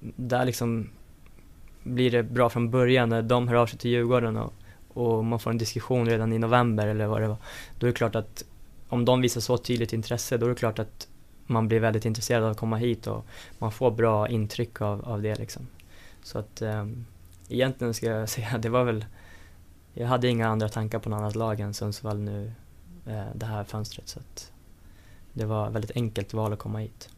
där 0.00 0.44
liksom 0.44 0.90
blir 1.82 2.10
det 2.10 2.22
bra 2.22 2.50
från 2.50 2.70
början 2.70 3.08
när 3.08 3.22
de 3.22 3.48
hör 3.48 3.54
av 3.54 3.66
sig 3.66 3.78
till 3.78 3.90
Djurgården 3.90 4.36
och, 4.36 4.52
och 4.88 5.24
man 5.24 5.40
får 5.40 5.50
en 5.50 5.58
diskussion 5.58 6.06
redan 6.06 6.32
i 6.32 6.38
november 6.38 6.86
eller 6.86 7.06
vad 7.06 7.20
det 7.20 7.28
var. 7.28 7.36
Då 7.78 7.86
är 7.86 7.90
det 7.90 7.96
klart 7.96 8.14
att 8.14 8.44
om 8.88 9.04
de 9.04 9.20
visar 9.20 9.40
så 9.40 9.58
tydligt 9.58 9.92
intresse 9.92 10.36
då 10.36 10.46
är 10.46 10.50
det 10.50 10.56
klart 10.56 10.78
att 10.78 11.08
man 11.46 11.68
blir 11.68 11.80
väldigt 11.80 12.04
intresserad 12.04 12.44
av 12.44 12.50
att 12.50 12.56
komma 12.56 12.76
hit 12.76 13.06
och 13.06 13.26
man 13.58 13.72
får 13.72 13.90
bra 13.90 14.28
intryck 14.28 14.80
av, 14.80 15.04
av 15.04 15.22
det 15.22 15.38
liksom. 15.38 15.66
Så 16.22 16.38
att 16.38 16.62
eh, 16.62 16.86
egentligen 17.48 17.94
ska 17.94 18.06
jag 18.06 18.28
säga, 18.28 18.58
det 18.58 18.68
var 18.68 18.84
väl, 18.84 19.04
jag 19.94 20.06
hade 20.06 20.28
inga 20.28 20.48
andra 20.48 20.68
tankar 20.68 20.98
på 20.98 21.08
något 21.08 21.18
annat 21.18 21.34
lag 21.34 21.60
än 21.60 21.74
Sundsvall 21.74 22.18
nu 22.18 22.52
det 23.34 23.46
här 23.46 23.64
fönstret 23.64 24.08
så 24.08 24.18
att 24.18 24.52
det 25.32 25.44
var 25.44 25.68
ett 25.68 25.74
väldigt 25.74 25.96
enkelt 25.96 26.34
val 26.34 26.52
att 26.52 26.58
komma 26.58 26.78
hit. 26.78 27.08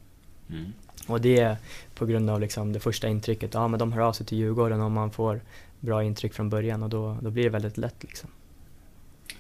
Mm. 0.50 0.72
Och 1.06 1.20
det 1.20 1.40
är 1.40 1.56
på 1.94 2.06
grund 2.06 2.30
av 2.30 2.40
liksom 2.40 2.72
det 2.72 2.80
första 2.80 3.08
intrycket, 3.08 3.54
ja 3.54 3.68
men 3.68 3.78
de 3.78 3.92
hör 3.92 4.00
av 4.00 4.12
sig 4.12 4.26
till 4.26 4.38
Djurgården 4.38 4.80
och 4.80 4.90
man 4.90 5.10
får 5.10 5.40
bra 5.80 6.04
intryck 6.04 6.34
från 6.34 6.50
början 6.50 6.82
och 6.82 6.88
då, 6.88 7.18
då 7.20 7.30
blir 7.30 7.44
det 7.44 7.50
väldigt 7.50 7.76
lätt 7.78 7.96
liksom. 8.00 8.30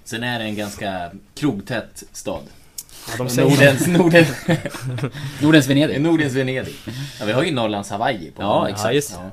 Sen 0.04 0.22
är 0.22 0.38
det 0.38 0.44
en 0.44 0.56
ganska 0.56 1.10
krogtät 1.34 2.02
stad. 2.12 2.42
Ja, 3.08 3.16
de 3.16 3.22
Och 3.22 3.30
säger 3.30 3.50
Nordens, 3.50 3.86
Nordens, 3.86 4.28
Nordens 5.42 5.66
Venedig. 5.66 6.00
Nordens 6.00 6.34
Venedig. 6.34 6.74
Ja, 7.20 7.26
vi 7.26 7.32
har 7.32 7.42
ju 7.42 7.52
Norrlands 7.52 7.90
Hawaii 7.90 8.30
på 8.30 8.42
Ja, 8.42 8.68
exakt. 8.68 8.94
just 8.94 9.10
det. 9.14 9.30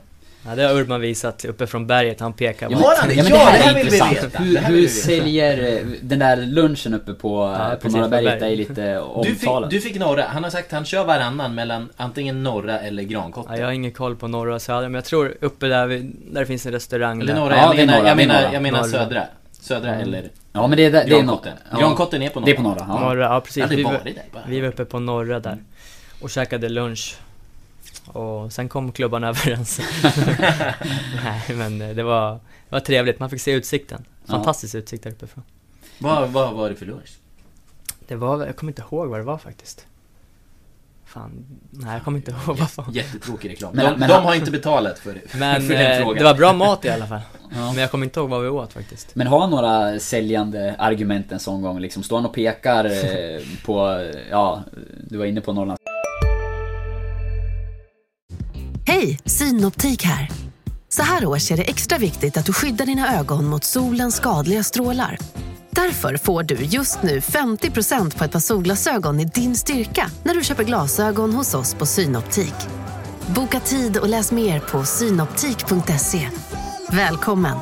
Ja, 0.47 0.56
det 0.56 0.63
har 0.63 0.73
Urban 0.75 1.01
visat 1.01 1.45
uppe 1.45 1.67
från 1.67 1.88
berget, 1.88 2.19
han 2.19 2.34
pekar 2.34 2.67
Ja, 2.71 2.77
bara. 2.77 2.88
Har 2.88 2.95
han 2.97 3.08
det? 3.10 3.13
Ja, 3.15 3.23
men 3.23 3.32
Ja, 3.32 3.38
det 3.38 3.43
här 3.45 3.58
det 3.58 3.63
här 3.63 3.71
är 3.71 3.75
vill 3.75 3.89
vi 3.89 3.97
intressant. 3.97 4.23
veta. 4.34 4.43
Hur, 4.43 4.54
Det 4.54 4.60
hur 4.60 4.73
vi 4.75 4.88
säljer 4.88 5.77
eh, 5.77 5.84
den 6.01 6.19
där 6.19 6.38
lunchen 6.38 6.93
uppe 6.93 7.13
på, 7.13 7.56
Ja, 7.58 7.65
eh, 7.67 7.69
på 7.73 7.75
precis, 7.82 7.93
Norra 7.95 8.04
på 8.06 8.10
berget 8.10 8.39
berget. 8.39 8.54
är 8.54 8.56
lite 8.56 8.93
Du 9.23 9.30
fick, 9.36 9.47
omtalad. 9.49 9.69
du 9.69 9.82
fick 9.82 9.99
norra, 9.99 10.23
han 10.23 10.43
har 10.43 10.51
sagt 10.51 10.65
att 10.67 10.71
han 10.73 10.86
kör 10.86 11.04
varannan 11.06 11.56
mellan 11.56 11.89
antingen 11.97 12.43
norra 12.43 12.80
eller 12.80 13.04
Grankotte. 13.04 13.49
Ja, 13.54 13.58
jag 13.60 13.65
har 13.65 13.71
ingen 13.73 13.91
koll 13.91 14.15
på 14.15 14.27
norra 14.27 14.56
och 14.56 14.62
södra, 14.62 14.82
men 14.82 14.93
jag 14.93 15.06
tror 15.06 15.38
uppe 15.41 15.67
där, 15.67 15.88
vi, 15.88 16.12
där 16.32 16.39
det 16.39 16.45
finns 16.45 16.65
en 16.65 16.71
restaurang 16.71 17.21
Eller 17.21 17.34
där. 17.34 17.39
norra, 17.41 17.56
Ja, 17.58 17.63
jag, 17.63 17.71
det 17.75 17.86
menar, 17.86 17.97
norra, 17.99 18.08
jag, 18.08 18.17
det 18.17 18.23
är 18.23 18.27
menar, 18.27 18.41
norra. 18.41 18.54
jag 18.54 18.62
menar 18.63 18.77
Norra. 18.80 18.89
södra. 18.89 19.23
Södra 19.51 19.89
Mm. 19.93 20.01
eller 20.08 20.30
Ja 20.54 20.67
men 20.67 20.77
det 20.77 20.86
är, 20.86 20.91
det 20.91 21.01
är 21.01 21.08
Grankotten. 21.08 21.54
no- 21.71 21.80
Grankotten 21.80 22.21
är 22.21 22.30
på 22.30 22.39
norra. 22.39 22.45
Det 22.45 22.51
är 22.51 22.56
på 22.56 22.62
norra, 22.62 22.86
ja. 22.88 22.99
Norra, 22.99 23.23
ja 23.23 23.41
precis. 23.41 23.65
Vi 23.69 23.84
var, 23.84 23.91
där 23.91 24.13
vi 24.47 24.60
var 24.62 24.67
uppe 24.67 24.86
på 24.86 24.99
norra 24.99 25.39
där 25.39 25.58
och 26.21 26.30
käkade 26.30 26.69
lunch. 26.69 27.15
Och 28.13 28.54
sen 28.54 28.69
kom 28.69 28.91
klubbarna 28.91 29.28
överens. 29.30 29.80
Nej 31.24 31.41
men 31.56 31.82
eh, 31.82 31.89
det 31.95 32.04
var, 32.04 32.32
det 32.34 32.39
var 32.69 32.80
trevligt, 32.80 33.19
man 33.19 33.30
fick 33.30 33.41
se 33.41 33.52
utsikten. 33.52 34.06
Ja. 34.26 34.32
Fantastisk 34.32 34.76
utsikt 34.76 35.04
där 35.04 35.12
uppifrån. 35.12 35.43
Vad, 36.00 36.30
vad 36.30 36.54
var 36.54 36.69
det 36.69 36.76
för 36.76 36.86
lunch? 36.86 37.17
Det 38.08 38.15
var, 38.15 38.45
jag 38.45 38.56
kommer 38.56 38.71
inte 38.71 38.82
ihåg 38.82 39.08
vad 39.10 39.19
det 39.19 39.24
var 39.24 39.38
faktiskt. 39.38 39.86
Fan, 41.06 41.45
nej 41.69 41.93
jag 41.93 42.04
kommer 42.04 42.17
inte 42.17 42.32
ihåg 42.32 42.58
vad 42.58 42.69
fan. 42.71 42.93
Jättetråkig 42.93 43.50
reklam. 43.50 43.76
Men- 43.76 43.86
de, 43.93 44.00
men 44.00 44.10
de 44.10 44.24
har 44.24 44.36
inte 44.36 44.52
betalat 44.52 45.00
för, 45.00 45.21
Men 45.38 45.62
för 45.62 45.74
den 45.74 45.91
eh, 45.91 45.97
frågan. 46.04 46.17
det 46.17 46.24
var 46.24 46.34
bra 46.34 46.54
mat 46.54 46.86
i 46.86 46.89
alla 46.89 47.08
fall. 47.08 47.19
Ja. 47.56 47.71
Men 47.71 47.78
jag 47.82 47.91
kommer 47.91 48.06
inte 48.06 48.19
ihåg 48.19 48.30
vad 48.30 48.41
vi 48.41 48.47
åt 48.47 48.74
faktiskt. 48.74 49.15
Men 49.15 49.28
har 49.28 49.39
han 49.39 49.50
några 49.50 50.00
säljande 50.00 50.76
argument 50.78 51.32
en 51.32 51.39
sån 51.39 51.62
gång 51.62 51.80
liksom? 51.80 52.04
Står 52.04 52.15
han 52.17 52.26
och 52.26 52.34
pekar 52.34 52.86
eh, 52.86 53.41
på, 53.65 54.06
ja, 54.30 54.63
du 55.08 55.17
var 55.17 55.26
inne 55.26 55.41
på 55.41 55.54
Norrland 55.54 55.80
Hej, 58.91 59.19
Synoptik 59.25 60.04
här. 60.04 60.30
Så 60.89 61.01
här 61.01 61.25
års 61.25 61.51
är 61.51 61.58
det 61.58 61.63
extra 61.63 61.97
viktigt 61.97 62.38
att 62.38 62.45
du 62.45 62.54
skyddar 62.54 62.86
dina 62.86 63.19
ögon 63.19 63.45
mot 63.45 63.63
solens 63.63 64.15
skadliga 64.15 64.63
strålar. 64.63 65.17
Därför 65.69 66.17
får 66.17 66.43
du 66.43 66.56
just 66.56 67.04
nu 67.04 67.19
50% 67.19 68.17
på 68.17 68.23
ett 68.23 68.32
par 68.32 68.39
solglasögon 68.39 69.19
i 69.19 69.25
din 69.25 69.56
styrka 69.56 70.12
när 70.23 70.36
du 70.36 70.43
köper 70.43 70.63
glasögon 70.63 71.34
hos 71.34 71.54
oss 71.54 71.75
på 71.75 71.86
Synoptik. 71.86 72.54
Boka 73.36 73.60
tid 73.60 73.97
och 73.97 74.10
läs 74.10 74.32
mer 74.32 74.60
på 74.60 74.84
synoptik.se. 74.84 76.30
Välkommen! 76.91 77.58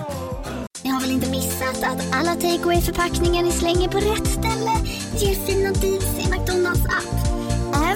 Ni 0.83 0.89
har 0.89 1.01
väl 1.01 1.11
inte 1.11 1.29
missat 1.29 1.83
att 1.83 2.15
alla 2.15 2.35
takeaway 2.35 2.81
förpackningar 2.81 3.43
ni 3.43 3.51
slänger 3.51 3.87
på 3.87 3.97
rätt 3.97 4.27
ställe 4.27 4.71
ger 5.17 5.35
fina 5.35 5.71
deals 5.71 6.27
i 6.27 6.31
McDonalds 6.31 6.85
app. 6.85 7.18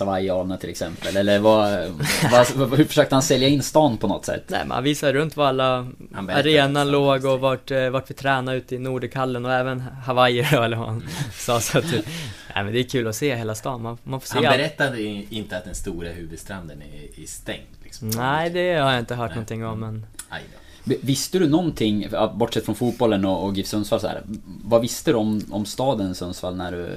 Hawaiianer 0.00 0.56
till 0.56 0.70
exempel? 0.70 1.16
Eller 1.16 1.38
vad, 1.38 1.88
vad, 2.32 2.78
hur 2.78 2.84
försökte 2.84 3.14
han 3.14 3.22
sälja 3.22 3.48
in 3.48 3.62
stan 3.62 3.96
på 3.98 4.08
något 4.08 4.24
sätt? 4.24 4.44
Nej 4.46 4.60
men 4.60 4.70
han 4.70 4.84
visade 4.84 5.12
runt 5.12 5.36
var 5.36 5.46
alla 5.46 5.86
arenan 6.28 6.90
låg 6.90 7.24
och 7.24 7.40
vart, 7.40 7.70
eh, 7.70 7.88
vart 7.90 8.10
vi 8.10 8.14
tränade 8.14 8.56
ute 8.56 8.74
i 8.74 8.78
Norderkallen 8.78 9.44
och 9.46 9.52
även 9.52 9.80
Hawaii 9.80 10.40
eller 10.52 10.76
vad 10.76 10.88
han 10.88 11.08
sa 11.32 11.60
så 11.60 11.78
att 11.78 11.84
Nej 12.54 12.64
men 12.64 12.72
det 12.72 12.78
är 12.80 12.84
kul 12.84 13.06
att 13.06 13.16
se 13.16 13.36
hela 13.36 13.54
stan, 13.54 13.82
man, 13.82 13.98
man 14.02 14.20
får 14.20 14.26
se 14.26 14.34
Han 14.34 14.46
allt. 14.46 14.56
berättade 14.56 15.02
inte 15.02 15.56
att 15.56 15.64
den 15.64 15.74
stora 15.74 16.08
huvudstranden 16.08 16.82
är, 16.82 17.22
är 17.22 17.26
stängd. 17.26 17.66
Liksom. 17.84 18.10
Nej 18.10 18.50
det 18.50 18.74
har 18.74 18.90
jag 18.90 18.98
inte 18.98 19.14
hört 19.14 19.28
Nej. 19.30 19.34
någonting 19.36 19.66
om 19.66 19.80
men 19.80 20.06
Aj 20.28 20.42
då. 20.52 20.58
Visste 20.84 21.38
du 21.38 21.48
någonting, 21.48 22.08
bortsett 22.34 22.64
från 22.64 22.74
fotbollen 22.74 23.24
och, 23.24 23.44
och 23.44 23.56
GIF 23.56 23.66
Sundsvall 23.66 24.00
så 24.00 24.06
här, 24.06 24.22
Vad 24.64 24.80
visste 24.80 25.10
du 25.10 25.16
om, 25.16 25.42
om 25.50 25.64
staden 25.64 26.14
Sundsvall 26.14 26.56
när 26.56 26.72
du, 26.72 26.88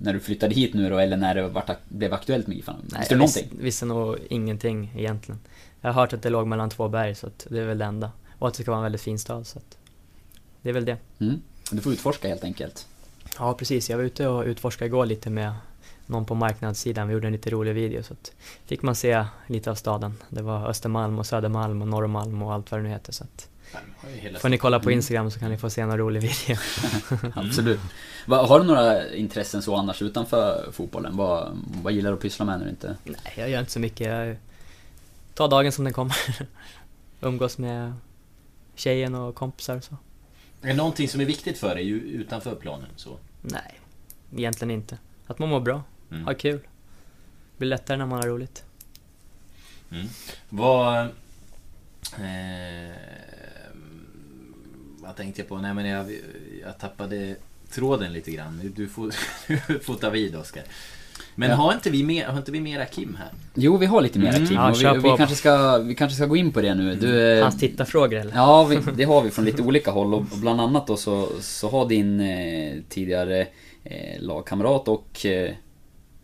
när 0.00 0.12
du 0.12 0.20
flyttade 0.20 0.54
hit 0.54 0.74
nu 0.74 0.90
då, 0.90 0.98
eller 0.98 1.16
när 1.16 1.34
det 1.34 1.48
vart, 1.48 1.70
blev 1.88 2.14
aktuellt 2.14 2.46
med 2.46 2.56
GIF? 2.56 2.66
Nej, 2.66 2.76
Visste 2.82 2.98
du 2.98 3.14
jag 3.14 3.18
någonting? 3.18 3.42
visste, 3.42 3.64
visste 3.64 3.84
nog 3.84 4.16
ingenting 4.30 4.92
egentligen. 4.96 5.40
Jag 5.80 5.92
har 5.92 6.00
hört 6.00 6.12
att 6.12 6.22
det 6.22 6.30
låg 6.30 6.46
mellan 6.46 6.70
två 6.70 6.88
berg 6.88 7.14
så 7.14 7.28
det 7.48 7.58
är 7.58 7.66
väl 7.66 7.78
det 7.78 7.84
enda. 7.84 8.10
Och 8.38 8.48
att 8.48 8.54
det 8.54 8.62
ska 8.62 8.70
vara 8.70 8.78
en 8.78 8.82
väldigt 8.84 9.00
fin 9.00 9.18
stad 9.18 9.46
så 9.46 9.58
det 10.62 10.68
är 10.68 10.72
väl 10.72 10.84
det. 10.84 10.96
Mm. 11.18 11.40
Du 11.70 11.80
får 11.80 11.92
utforska 11.92 12.28
helt 12.28 12.44
enkelt. 12.44 12.86
Ja 13.38 13.54
precis, 13.54 13.90
jag 13.90 13.96
var 13.96 14.04
ute 14.04 14.28
och 14.28 14.44
utforskade 14.44 14.86
igår 14.86 15.06
lite 15.06 15.30
med 15.30 15.52
någon 16.06 16.24
på 16.24 16.34
marknadssidan, 16.34 17.08
vi 17.08 17.14
gjorde 17.14 17.26
en 17.26 17.32
lite 17.32 17.50
rolig 17.50 17.74
video 17.74 18.02
så 18.02 18.12
att 18.12 18.32
fick 18.66 18.82
man 18.82 18.94
se 18.94 19.24
lite 19.46 19.70
av 19.70 19.74
staden. 19.74 20.14
Det 20.28 20.42
var 20.42 20.68
Östermalm 20.68 21.18
och 21.18 21.26
Södermalm 21.26 21.82
och 21.82 21.88
Norrmalm 21.88 22.42
och 22.42 22.52
allt 22.52 22.70
vad 22.70 22.80
det 22.80 22.84
nu 22.84 22.88
heter 22.88 23.12
så 23.12 23.24
att 23.24 23.48
Får 24.40 24.48
ni 24.48 24.58
kolla 24.58 24.80
på 24.80 24.90
Instagram 24.90 25.30
så 25.30 25.38
kan 25.38 25.50
ni 25.50 25.58
få 25.58 25.70
se 25.70 25.80
en 25.80 25.98
rolig 25.98 26.20
video. 26.20 26.56
Absolut. 27.34 27.80
Va, 28.26 28.46
har 28.46 28.60
du 28.60 28.66
några 28.66 29.14
intressen 29.14 29.62
så 29.62 29.76
annars 29.76 30.02
utanför 30.02 30.68
fotbollen? 30.72 31.16
Vad, 31.16 31.58
vad 31.82 31.92
gillar 31.92 32.10
du 32.10 32.16
att 32.16 32.22
pyssla 32.22 32.44
med 32.44 32.58
när 32.58 32.64
du 32.64 32.70
inte... 32.70 32.96
Nej, 33.04 33.34
jag 33.36 33.50
gör 33.50 33.60
inte 33.60 33.72
så 33.72 33.80
mycket. 33.80 34.06
Jag 34.06 34.36
tar 35.34 35.48
dagen 35.48 35.72
som 35.72 35.84
den 35.84 35.92
kommer. 35.92 36.16
Umgås 37.20 37.58
med 37.58 37.92
tjejen 38.74 39.14
och 39.14 39.34
kompisar 39.34 39.76
och 39.76 39.84
så. 39.84 39.96
Är 40.62 40.68
det 40.68 40.74
någonting 40.74 41.08
som 41.08 41.20
är 41.20 41.24
viktigt 41.24 41.58
för 41.58 41.74
dig 41.74 41.88
utanför 41.88 42.54
planen? 42.54 42.88
Så? 42.96 43.18
Nej, 43.40 43.80
egentligen 44.36 44.70
inte. 44.70 44.98
Att 45.26 45.38
man 45.38 45.48
mår 45.48 45.60
bra, 45.60 45.82
mm. 46.14 46.26
har 46.26 46.34
kul. 46.34 46.58
Det 46.58 47.58
blir 47.58 47.68
lättare 47.68 47.96
när 47.96 48.06
man 48.06 48.18
har 48.18 48.28
roligt. 48.28 48.64
Mm. 49.90 50.06
Vad... 50.48 51.00
Eh, 52.18 52.94
vad 54.98 55.16
tänkte 55.16 55.40
jag 55.40 55.48
på? 55.48 55.58
Nej 55.58 55.74
men 55.74 55.86
jag, 55.86 56.12
jag 56.62 56.78
tappade 56.78 57.36
tråden 57.70 58.12
lite 58.12 58.30
grann. 58.30 58.72
Du 58.76 58.88
får, 58.88 59.14
du 59.72 59.78
får 59.78 59.94
ta 59.94 60.10
vid 60.10 60.36
Oskar. 60.36 60.62
Men 61.34 61.50
ja. 61.50 61.56
har, 61.56 61.72
inte 61.72 61.90
vi 61.90 62.02
mer, 62.02 62.26
har 62.26 62.38
inte 62.38 62.52
vi 62.52 62.60
mera 62.60 62.84
Kim 62.84 63.16
här? 63.20 63.28
Jo, 63.54 63.76
vi 63.76 63.86
har 63.86 64.02
lite 64.02 64.18
mera 64.18 64.36
mm. 64.36 64.48
Kim. 64.48 64.56
Ja, 64.56 64.72
vi, 64.94 65.10
vi, 65.10 65.16
kanske 65.16 65.36
ska, 65.36 65.78
vi 65.78 65.94
kanske 65.94 66.16
ska 66.16 66.26
gå 66.26 66.36
in 66.36 66.52
på 66.52 66.60
det 66.60 66.74
nu. 66.74 66.94
Du, 66.94 67.32
mm. 67.32 67.42
Hans 67.42 67.58
tittarfrågor 67.58 68.18
eller? 68.18 68.34
Ja, 68.34 68.64
vi, 68.64 68.78
det 68.96 69.04
har 69.04 69.22
vi 69.22 69.30
från 69.30 69.44
lite 69.44 69.62
olika 69.62 69.90
håll. 69.90 70.14
Och 70.14 70.22
bland 70.22 70.60
annat 70.60 70.86
då 70.86 70.96
så, 70.96 71.28
så 71.40 71.70
har 71.70 71.88
din 71.88 72.20
eh, 72.20 72.74
tidigare 72.88 73.46
eh, 73.84 74.20
lagkamrat 74.20 74.88
och 74.88 75.26
eh, 75.26 75.52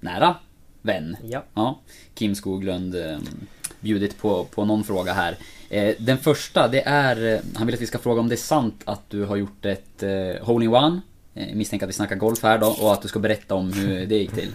nära 0.01 0.37
vän, 0.83 1.17
ja. 1.23 1.45
Ja, 1.55 1.81
Kim 2.15 2.35
Skoglund, 2.35 2.95
eh, 2.95 3.19
bjudit 3.81 4.19
på, 4.19 4.45
på 4.45 4.65
någon 4.65 4.85
fråga 4.85 5.13
här. 5.13 5.37
Eh, 5.69 5.95
den 5.99 6.19
första, 6.19 6.69
det 6.69 6.83
är, 6.83 7.35
eh, 7.35 7.41
han 7.55 7.67
vill 7.67 7.75
att 7.75 7.81
vi 7.81 7.87
ska 7.87 7.99
fråga 7.99 8.21
om 8.21 8.29
det 8.29 8.35
är 8.35 8.37
sant 8.37 8.83
att 8.85 9.11
du 9.11 9.25
har 9.25 9.37
gjort 9.37 9.65
ett 9.65 10.03
eh, 10.03 10.47
hole-in-one. 10.47 11.01
Eh, 11.35 11.55
misstänker 11.55 11.87
att 11.87 11.89
vi 11.89 11.93
snackar 11.93 12.17
golf 12.17 12.43
här 12.43 12.59
då, 12.59 12.67
och 12.67 12.93
att 12.93 13.03
du 13.03 13.09
ska 13.09 13.19
berätta 13.19 13.55
om 13.55 13.73
hur 13.73 14.07
det 14.07 14.17
gick 14.17 14.33
till. 14.33 14.51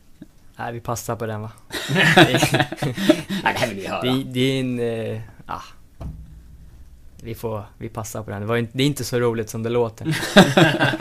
Nej, 0.56 0.72
vi 0.72 0.80
passar 0.80 1.16
på 1.16 1.26
den 1.26 1.42
va? 1.42 1.52
Nej, 1.94 2.38
det 3.42 3.58
här 3.58 3.68
vill 3.68 3.76
vi 3.76 3.86
höra. 3.86 4.02
Det, 4.02 4.24
det 4.24 4.40
är 4.40 4.60
en... 4.60 4.80
Eh, 5.14 5.20
ah, 5.46 5.62
vi 7.26 7.34
får, 7.34 7.64
vi 7.78 7.88
passar 7.88 8.22
på 8.22 8.30
den. 8.30 8.46
Det, 8.46 8.58
inte, 8.58 8.72
det 8.74 8.82
är 8.82 8.86
inte 8.86 9.04
så 9.04 9.18
roligt 9.18 9.50
som 9.50 9.62
det 9.62 9.70
låter. 9.70 10.16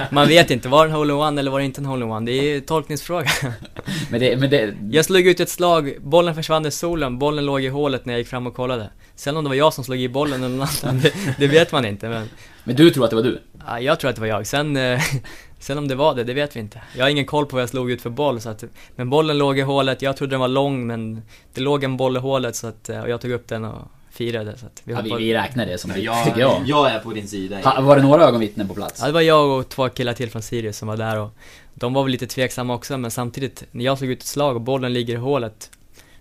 Man 0.13 0.27
vet 0.27 0.51
inte, 0.51 0.69
var 0.69 0.85
det 0.85 0.91
en 0.91 0.97
hole-in-one 0.97 1.39
eller 1.39 1.51
var 1.51 1.59
det 1.59 1.65
inte 1.65 1.81
en 1.81 1.85
hole-in-one? 1.85 2.25
Det 2.25 2.31
är 2.31 2.61
tolkningsfråga. 2.61 3.29
men 4.11 4.19
det, 4.19 4.37
men 4.37 4.49
det... 4.49 4.73
Jag 4.91 5.05
slog 5.05 5.27
ut 5.27 5.39
ett 5.39 5.49
slag, 5.49 5.97
bollen 6.01 6.35
försvann 6.35 6.65
i 6.65 6.71
solen, 6.71 7.19
bollen 7.19 7.45
låg 7.45 7.63
i 7.63 7.67
hålet 7.67 8.05
när 8.05 8.13
jag 8.13 8.19
gick 8.19 8.27
fram 8.27 8.47
och 8.47 8.55
kollade. 8.55 8.89
Sen 9.15 9.37
om 9.37 9.43
det 9.43 9.49
var 9.49 9.55
jag 9.55 9.73
som 9.73 9.83
slog 9.83 9.99
i 9.99 10.09
bollen 10.09 10.43
eller 10.43 10.57
någon 10.57 10.67
annan, 10.83 11.01
det, 11.01 11.13
det 11.37 11.47
vet 11.47 11.71
man 11.71 11.85
inte 11.85 12.09
men... 12.09 12.29
Men 12.63 12.75
du 12.75 12.89
tror 12.89 13.03
att 13.03 13.09
det 13.09 13.15
var 13.15 13.23
du? 13.23 13.41
Ja, 13.67 13.79
jag 13.79 13.99
tror 13.99 14.09
att 14.09 14.15
det 14.15 14.21
var 14.21 14.27
jag. 14.27 14.47
Sen, 14.47 14.77
eh, 14.77 15.01
sen 15.59 15.77
om 15.77 15.87
det 15.87 15.95
var 15.95 16.15
det, 16.15 16.23
det 16.23 16.33
vet 16.33 16.55
vi 16.55 16.59
inte. 16.59 16.81
Jag 16.95 17.05
har 17.05 17.09
ingen 17.09 17.25
koll 17.25 17.45
på 17.45 17.55
vad 17.55 17.61
jag 17.61 17.69
slog 17.69 17.91
ut 17.91 18.01
för 18.01 18.09
boll 18.09 18.41
så 18.41 18.49
att, 18.49 18.63
Men 18.95 19.09
bollen 19.09 19.37
låg 19.37 19.59
i 19.59 19.61
hålet, 19.61 20.01
jag 20.01 20.17
trodde 20.17 20.33
den 20.33 20.39
var 20.39 20.47
lång 20.47 20.87
men 20.87 21.21
det 21.53 21.61
låg 21.61 21.83
en 21.83 21.97
boll 21.97 22.17
i 22.17 22.19
hålet 22.19 22.55
så 22.55 22.67
att, 22.67 22.89
eh, 22.89 23.01
och 23.01 23.09
jag 23.09 23.21
tog 23.21 23.31
upp 23.31 23.47
den 23.47 23.65
och 23.65 23.91
firade 24.15 24.57
så 24.57 24.65
att 24.65 24.81
vi, 24.83 24.93
ja, 24.93 25.01
vi, 25.01 25.15
vi 25.15 25.33
räknar 25.33 25.65
det 25.65 25.77
som 25.77 25.91
det, 25.91 25.99
jag, 25.99 26.23
tycker 26.25 26.39
jag. 26.39 26.61
Jag 26.65 26.91
är 26.91 26.99
på 26.99 27.13
din 27.13 27.27
sida. 27.27 27.59
Ha, 27.63 27.81
var 27.81 27.95
det 27.95 28.01
några 28.01 28.23
ögonvittnen 28.23 28.67
på 28.67 28.73
plats? 28.73 28.99
Ja, 29.01 29.07
det 29.07 29.13
var 29.13 29.21
jag 29.21 29.59
och 29.59 29.69
två 29.69 29.89
killar 29.89 30.13
till 30.13 30.29
från 30.29 30.41
Sirius 30.41 30.77
som 30.77 30.87
var 30.87 30.97
där 30.97 31.19
och 31.19 31.31
de 31.73 31.93
var 31.93 32.03
väl 32.03 32.11
lite 32.11 32.27
tveksamma 32.27 32.73
också 32.73 32.97
men 32.97 33.11
samtidigt, 33.11 33.63
när 33.71 33.85
jag 33.85 33.97
slog 33.97 34.11
ut 34.11 34.19
ett 34.19 34.27
slag 34.27 34.55
och 34.55 34.61
bollen 34.61 34.93
ligger 34.93 35.13
i 35.13 35.17
hålet 35.17 35.69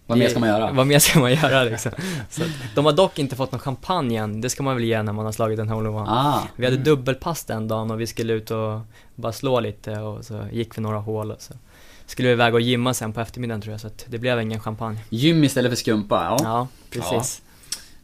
vad 0.06 0.18
mer 0.18 0.28
ska 0.28 0.38
man 0.38 0.48
göra? 0.48 0.72
Vad 0.72 0.86
mer 0.86 0.98
ska 0.98 1.20
man 1.20 1.32
göra 1.32 1.64
liksom? 1.64 1.92
Så 2.30 2.42
de 2.74 2.84
har 2.84 2.92
dock 2.92 3.18
inte 3.18 3.36
fått 3.36 3.52
någon 3.52 3.60
champagne 3.60 4.16
än, 4.16 4.40
det 4.40 4.50
ska 4.50 4.62
man 4.62 4.74
väl 4.74 4.84
ge 4.84 5.02
när 5.02 5.12
man 5.12 5.24
har 5.24 5.32
slagit 5.32 5.58
en 5.58 5.68
hole-in-one. 5.68 6.10
Ah. 6.10 6.42
Vi 6.56 6.64
hade 6.64 6.76
dubbelpass 6.76 7.44
den 7.44 7.68
dagen 7.68 7.90
och 7.90 8.00
vi 8.00 8.06
skulle 8.06 8.32
ut 8.32 8.50
och 8.50 8.80
bara 9.14 9.32
slå 9.32 9.60
lite 9.60 9.98
och 9.98 10.24
så 10.24 10.40
gick 10.52 10.78
vi 10.78 10.82
några 10.82 10.98
hål 10.98 11.30
och 11.30 11.42
så 11.42 11.54
skulle 12.06 12.28
vi 12.28 12.32
iväg 12.32 12.54
och 12.54 12.60
gymma 12.60 12.94
sen 12.94 13.12
på 13.12 13.20
eftermiddagen 13.20 13.60
tror 13.60 13.72
jag, 13.72 13.80
så 13.80 13.86
att 13.86 14.04
det 14.08 14.18
blev 14.18 14.40
ingen 14.40 14.60
champagne. 14.60 14.98
Gym 15.08 15.44
istället 15.44 15.70
för 15.72 15.76
skumpa, 15.76 16.24
ja. 16.24 16.36
Ja, 16.42 16.68
precis. 16.90 17.42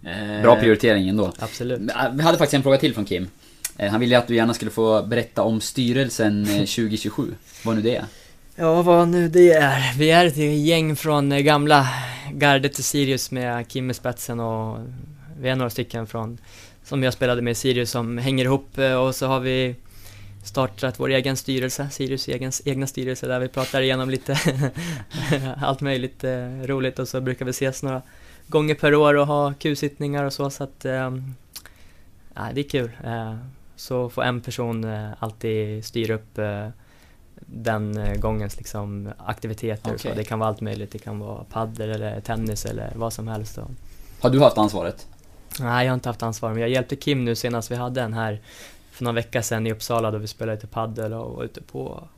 Ja. 0.00 0.42
Bra 0.42 0.56
prioritering 0.56 1.08
ändå. 1.08 1.32
Absolut. 1.38 1.80
Äh, 1.80 2.12
vi 2.12 2.22
hade 2.22 2.38
faktiskt 2.38 2.54
en 2.54 2.62
fråga 2.62 2.78
till 2.78 2.94
från 2.94 3.04
Kim. 3.04 3.28
Eh, 3.76 3.90
han 3.90 4.00
ville 4.00 4.18
att 4.18 4.26
du 4.26 4.34
gärna 4.34 4.54
skulle 4.54 4.70
få 4.70 5.02
berätta 5.02 5.42
om 5.42 5.60
styrelsen 5.60 6.46
2027, 6.46 7.22
eh, 7.22 7.34
vad 7.64 7.76
nu 7.76 7.82
det 7.82 7.96
är. 7.96 8.04
Ja, 8.56 8.82
vad 8.82 9.08
nu 9.08 9.28
det 9.28 9.52
är. 9.52 9.98
Vi 9.98 10.10
är 10.10 10.26
ett 10.26 10.36
gäng 10.36 10.96
från 10.96 11.32
eh, 11.32 11.38
gamla 11.38 11.88
gardet 12.32 12.74
till 12.74 12.84
Sirius 12.84 13.30
med 13.30 13.68
Kim 13.68 13.90
i 13.90 13.94
spetsen 13.94 14.40
och 14.40 14.78
vi 15.40 15.48
är 15.48 15.56
några 15.56 15.70
stycken 15.70 16.06
från 16.06 16.38
som 16.84 17.02
jag 17.02 17.12
spelade 17.12 17.42
med 17.42 17.50
i 17.50 17.54
Sirius 17.54 17.90
som 17.90 18.18
hänger 18.18 18.44
ihop 18.44 18.78
och 19.06 19.14
så 19.14 19.26
har 19.26 19.40
vi 19.40 19.74
startat 20.44 21.00
vår 21.00 21.08
egen 21.08 21.36
styrelse, 21.36 21.88
Sirius 21.90 22.28
egen, 22.28 22.52
egna 22.64 22.86
styrelse 22.86 23.26
där 23.26 23.40
vi 23.40 23.48
pratar 23.48 23.80
igenom 23.80 24.10
lite 24.10 24.38
allt 25.60 25.80
möjligt 25.80 26.24
eh, 26.24 26.62
roligt 26.64 26.98
och 26.98 27.08
så 27.08 27.20
brukar 27.20 27.44
vi 27.44 27.50
ses 27.50 27.82
några 27.82 28.02
gånger 28.50 28.74
per 28.74 28.94
år 28.94 29.14
och 29.14 29.26
ha 29.26 29.54
Q-sittningar 29.54 30.24
och 30.24 30.32
så 30.32 30.50
så 30.50 30.64
att 30.64 30.84
eh, 30.84 31.10
det 32.54 32.60
är 32.60 32.68
kul. 32.68 32.90
Eh, 33.04 33.34
så 33.76 34.10
får 34.10 34.22
en 34.22 34.40
person 34.40 34.84
eh, 34.84 35.10
alltid 35.18 35.84
styra 35.84 36.14
upp 36.14 36.38
eh, 36.38 36.68
den 37.46 37.98
gångens 38.20 38.56
liksom 38.56 39.12
aktiviteter 39.18 39.94
okay. 39.94 40.10
så. 40.10 40.16
Det 40.16 40.24
kan 40.24 40.38
vara 40.38 40.48
allt 40.48 40.60
möjligt. 40.60 40.90
Det 40.90 40.98
kan 40.98 41.18
vara 41.18 41.44
paddel 41.44 41.90
eller 41.90 42.20
tennis 42.20 42.64
eller 42.64 42.92
vad 42.94 43.12
som 43.12 43.28
helst. 43.28 43.58
Har 44.20 44.30
du 44.30 44.40
haft 44.40 44.58
ansvaret? 44.58 45.06
Nej, 45.60 45.84
jag 45.84 45.92
har 45.92 45.94
inte 45.94 46.08
haft 46.08 46.22
ansvar, 46.22 46.50
men 46.50 46.60
jag 46.60 46.70
hjälpte 46.70 46.96
Kim 46.96 47.24
nu 47.24 47.34
senast 47.34 47.70
vi 47.70 47.76
hade 47.76 48.02
en 48.02 48.12
här 48.12 48.40
för 48.90 49.04
någon 49.04 49.14
vecka 49.14 49.42
sedan 49.42 49.66
i 49.66 49.72
Uppsala 49.72 50.10
då 50.10 50.18
vi 50.18 50.26
spelade 50.26 50.56
lite 50.56 50.66
paddel 50.66 51.12
och 51.12 51.36
var 51.36 51.44
ute 51.44 51.62
på, 51.62 52.08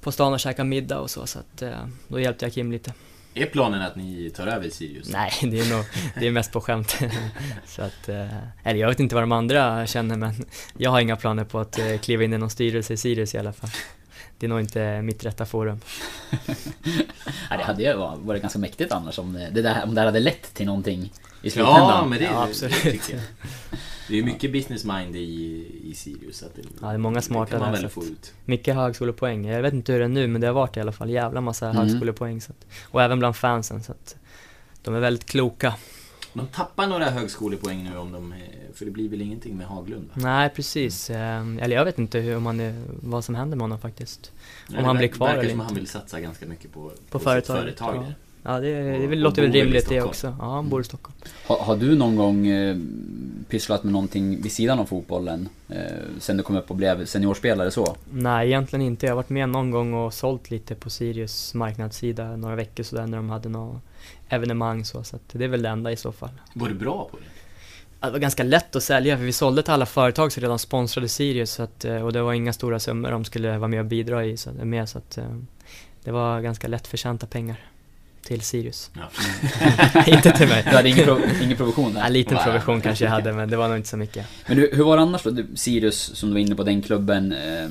på 0.00 0.12
stan 0.12 0.32
och 0.32 0.40
käkade 0.40 0.68
middag 0.68 1.00
och 1.00 1.10
så, 1.10 1.26
så 1.26 1.38
att 1.38 1.62
då 2.08 2.20
hjälpte 2.20 2.44
jag 2.44 2.52
Kim 2.52 2.72
lite. 2.72 2.92
Är 3.34 3.46
planen 3.46 3.82
att 3.82 3.96
ni 3.96 4.30
tar 4.30 4.46
över 4.46 4.68
Sirius? 4.68 5.08
Nej, 5.12 5.30
det 5.42 5.60
är 5.60 5.76
nog, 5.76 5.84
det 6.20 6.26
är 6.26 6.30
mest 6.30 6.52
på 6.52 6.60
skämt. 6.60 6.98
så 7.66 7.82
att, 7.82 8.08
eh, 8.08 8.26
eller 8.62 8.80
jag 8.80 8.88
vet 8.88 9.00
inte 9.00 9.14
vad 9.14 9.22
de 9.22 9.32
andra 9.32 9.86
känner 9.86 10.16
men 10.16 10.32
jag 10.78 10.90
har 10.90 11.00
inga 11.00 11.16
planer 11.16 11.44
på 11.44 11.58
att 11.58 11.78
eh, 11.78 11.98
kliva 11.98 12.24
in 12.24 12.32
i 12.32 12.38
någon 12.38 12.50
styrelse 12.50 12.92
i 12.92 12.96
Sirius 12.96 13.34
i 13.34 13.38
alla 13.38 13.52
fall 13.52 13.70
det 14.44 14.46
är 14.46 14.48
nog 14.48 14.60
inte 14.60 15.02
mitt 15.02 15.24
rätta 15.24 15.46
forum. 15.46 15.80
ja, 17.50 17.56
det 17.56 17.62
hade 17.62 17.82
ju 17.82 17.94
varit 17.96 18.42
ganska 18.42 18.58
mäktigt 18.58 18.92
annars 18.92 19.18
om 19.18 19.32
det, 19.32 19.62
där, 19.62 19.84
om 19.84 19.94
det 19.94 20.00
hade 20.00 20.20
lett 20.20 20.54
till 20.54 20.66
någonting 20.66 21.12
i 21.42 21.50
slutändan. 21.50 21.88
Ja, 21.88 22.06
men 22.06 22.18
det, 22.18 22.24
ja, 22.24 22.44
absolut. 22.44 22.82
det 22.82 22.90
tycker 22.90 23.14
jag. 23.14 23.22
Det 24.08 24.18
är 24.18 24.22
mycket 24.22 24.52
business 24.52 24.84
mind 24.84 25.16
i, 25.16 25.66
i 25.84 25.94
Sirius. 25.94 26.42
Att 26.42 26.54
det, 26.56 26.62
ja, 26.80 26.86
det 26.86 26.94
är 26.94 26.98
många 26.98 27.22
smarta 27.22 27.58
där. 27.58 27.72
väl 27.72 27.88
få 27.88 28.04
ut. 28.04 28.32
Mycket 28.44 28.74
högskolepoäng. 28.74 29.46
Jag 29.46 29.62
vet 29.62 29.74
inte 29.74 29.92
hur 29.92 29.98
det 29.98 30.04
är 30.04 30.08
nu, 30.08 30.26
men 30.26 30.40
det 30.40 30.46
har 30.46 30.54
varit 30.54 30.76
i 30.76 30.80
alla 30.80 30.92
fall 30.92 31.10
jävla 31.10 31.40
massa 31.40 31.70
mm. 31.70 31.76
högskolepoäng. 31.76 32.40
Så 32.40 32.52
att, 32.52 32.66
och 32.82 33.02
även 33.02 33.18
bland 33.18 33.36
fansen. 33.36 33.82
Så 33.82 33.92
att 33.92 34.16
de 34.82 34.94
är 34.94 35.00
väldigt 35.00 35.26
kloka. 35.26 35.74
De 36.34 36.46
tappar 36.46 36.86
några 36.86 37.04
högskolepoäng 37.04 37.84
nu 37.90 37.98
om 37.98 38.12
de, 38.12 38.34
för 38.74 38.84
det 38.84 38.90
blir 38.90 39.08
väl 39.08 39.22
ingenting 39.22 39.56
med 39.56 39.66
Haglund? 39.66 40.08
Va? 40.14 40.22
Nej 40.22 40.48
precis, 40.48 41.10
mm. 41.10 41.58
eller 41.58 41.76
jag 41.76 41.84
vet 41.84 41.98
inte 41.98 42.18
hur 42.18 42.38
man 42.38 42.60
är, 42.60 42.82
vad 43.02 43.24
som 43.24 43.34
händer 43.34 43.56
med 43.56 43.64
honom 43.64 43.78
faktiskt. 43.78 44.32
Nej, 44.68 44.78
om 44.78 44.84
han 44.84 44.96
blir 44.96 45.08
kvar 45.08 45.28
eller 45.28 45.42
inte. 45.42 45.46
Det 45.46 45.48
verkar 45.48 45.64
som 45.64 45.66
han 45.66 45.74
vill 45.74 45.86
satsa 45.86 46.20
ganska 46.20 46.46
mycket 46.46 46.72
på, 46.72 46.80
på, 46.80 46.94
på 47.10 47.18
företag. 47.18 47.56
företag 47.56 47.96
ja. 47.96 48.12
Ja, 48.46 48.60
det, 48.60 48.82
det 48.82 49.06
och, 49.06 49.16
låter 49.16 49.42
väl 49.42 49.52
rimligt 49.52 49.88
det 49.88 50.02
också. 50.02 50.36
Ja, 50.38 50.50
han 50.54 50.68
bor 50.68 50.80
i 50.80 50.84
Stockholm. 50.84 51.16
Har, 51.46 51.58
har, 51.58 51.76
du 51.76 51.96
någon 51.96 52.16
gång 52.16 52.46
eh, 52.46 52.76
pysslat 53.48 53.84
med 53.84 53.92
någonting 53.92 54.42
vid 54.42 54.52
sidan 54.52 54.78
av 54.78 54.84
fotbollen? 54.84 55.48
Eh, 55.68 55.76
sen 56.18 56.36
du 56.36 56.42
kom 56.42 56.56
upp 56.56 56.70
och 56.70 56.76
blev 56.76 57.04
seniorspelare 57.04 57.70
så? 57.70 57.96
Nej, 58.10 58.46
egentligen 58.46 58.86
inte. 58.86 59.06
Jag 59.06 59.10
har 59.10 59.16
varit 59.16 59.30
med 59.30 59.48
någon 59.48 59.70
gång 59.70 59.94
och 59.94 60.14
sålt 60.14 60.50
lite 60.50 60.74
på 60.74 60.90
Sirius 60.90 61.54
marknadssida 61.54 62.36
några 62.36 62.56
veckor 62.56 62.82
sådär 62.82 63.06
när 63.06 63.16
de 63.16 63.30
hade 63.30 63.48
något 63.48 63.82
evenemang 64.28 64.84
så. 64.84 65.04
Så 65.04 65.18
det 65.32 65.44
är 65.44 65.48
väl 65.48 65.62
det 65.62 65.68
enda 65.68 65.92
i 65.92 65.96
så 65.96 66.12
fall. 66.12 66.30
Var 66.54 66.68
du 66.68 66.74
bra 66.74 67.08
på 67.10 67.16
det? 67.16 67.24
det 68.06 68.10
var 68.10 68.18
ganska 68.18 68.42
lätt 68.42 68.76
att 68.76 68.82
sälja 68.82 69.16
för 69.16 69.24
vi 69.24 69.32
sålde 69.32 69.62
till 69.62 69.72
alla 69.72 69.86
företag 69.86 70.32
som 70.32 70.40
redan 70.40 70.58
sponsrade 70.58 71.08
Sirius 71.08 71.50
så 71.50 71.62
att, 71.62 71.84
eh, 71.84 71.96
och 71.96 72.12
det 72.12 72.22
var 72.22 72.32
inga 72.32 72.52
stora 72.52 72.80
summor 72.80 73.10
de 73.10 73.24
skulle 73.24 73.58
vara 73.58 73.68
med 73.68 73.80
och 73.80 73.86
bidra 73.86 74.24
i 74.24 74.36
så, 74.36 74.50
med 74.50 74.88
så 74.88 74.98
att 74.98 75.18
eh, 75.18 75.24
det 76.04 76.10
var 76.10 76.40
ganska 76.40 76.68
lättförtjänta 76.68 77.26
pengar 77.26 77.56
till 78.22 78.40
Sirius. 78.40 78.90
Ja. 78.94 80.02
inte 80.06 80.30
till 80.30 80.48
mig. 80.48 80.62
Du 80.70 80.76
hade 80.76 80.88
ingen, 80.88 81.04
prov 81.04 81.20
ingen 81.42 81.56
provision 81.56 81.94
där? 81.94 82.06
En 82.06 82.12
liten 82.12 82.38
provision 82.44 82.80
kanske 82.80 83.04
jag 83.04 83.12
hade 83.12 83.32
men 83.32 83.50
det 83.50 83.56
var 83.56 83.68
nog 83.68 83.76
inte 83.76 83.88
så 83.88 83.96
mycket. 83.96 84.26
Men 84.46 84.56
du, 84.56 84.70
hur 84.72 84.84
var 84.84 84.96
det 84.96 85.02
annars 85.02 85.22
då? 85.22 85.36
Sirius 85.54 86.16
som 86.16 86.28
du 86.28 86.32
var 86.32 86.40
inne 86.40 86.54
på, 86.54 86.62
den 86.62 86.82
klubben 86.82 87.32
eh, 87.32 87.68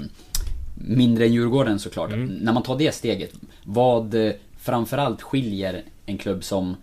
Mindre 0.75 1.25
än 1.25 1.33
Djurgården 1.33 1.79
såklart. 1.79 2.11
Mm. 2.11 2.27
När 2.27 2.53
man 2.53 2.63
tar 2.63 2.77
det 2.77 2.95
steget, 2.95 3.31
vad 3.63 4.15
eh, 4.15 4.33
framförallt 4.59 5.21
skiljer 5.21 5.83
en 6.05 6.17
klubb 6.17 6.43
som 6.43 6.75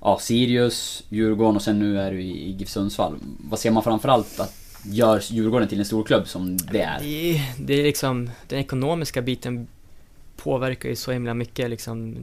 ja, 0.00 0.18
Sirius, 0.18 1.04
Djurgården 1.08 1.56
och 1.56 1.62
sen 1.62 1.78
nu 1.78 2.00
är 2.00 2.12
du 2.12 2.22
i 2.22 2.50
GIF 2.50 2.68
Sundsvall. 2.68 3.18
Vad 3.38 3.58
ser 3.58 3.70
man 3.70 3.82
framförallt 3.82 4.40
att 4.40 4.54
gör 4.84 5.22
Djurgården 5.30 5.68
till 5.68 5.78
en 5.78 5.84
stor 5.84 6.04
klubb 6.04 6.28
som 6.28 6.56
det 6.56 6.80
är? 6.80 7.00
Det, 7.00 7.40
det 7.58 7.74
är 7.74 7.82
liksom, 7.82 8.30
den 8.48 8.58
ekonomiska 8.58 9.22
biten 9.22 9.66
påverkar 10.36 10.88
ju 10.88 10.96
så 10.96 11.12
himla 11.12 11.34
mycket 11.34 11.70
liksom. 11.70 12.16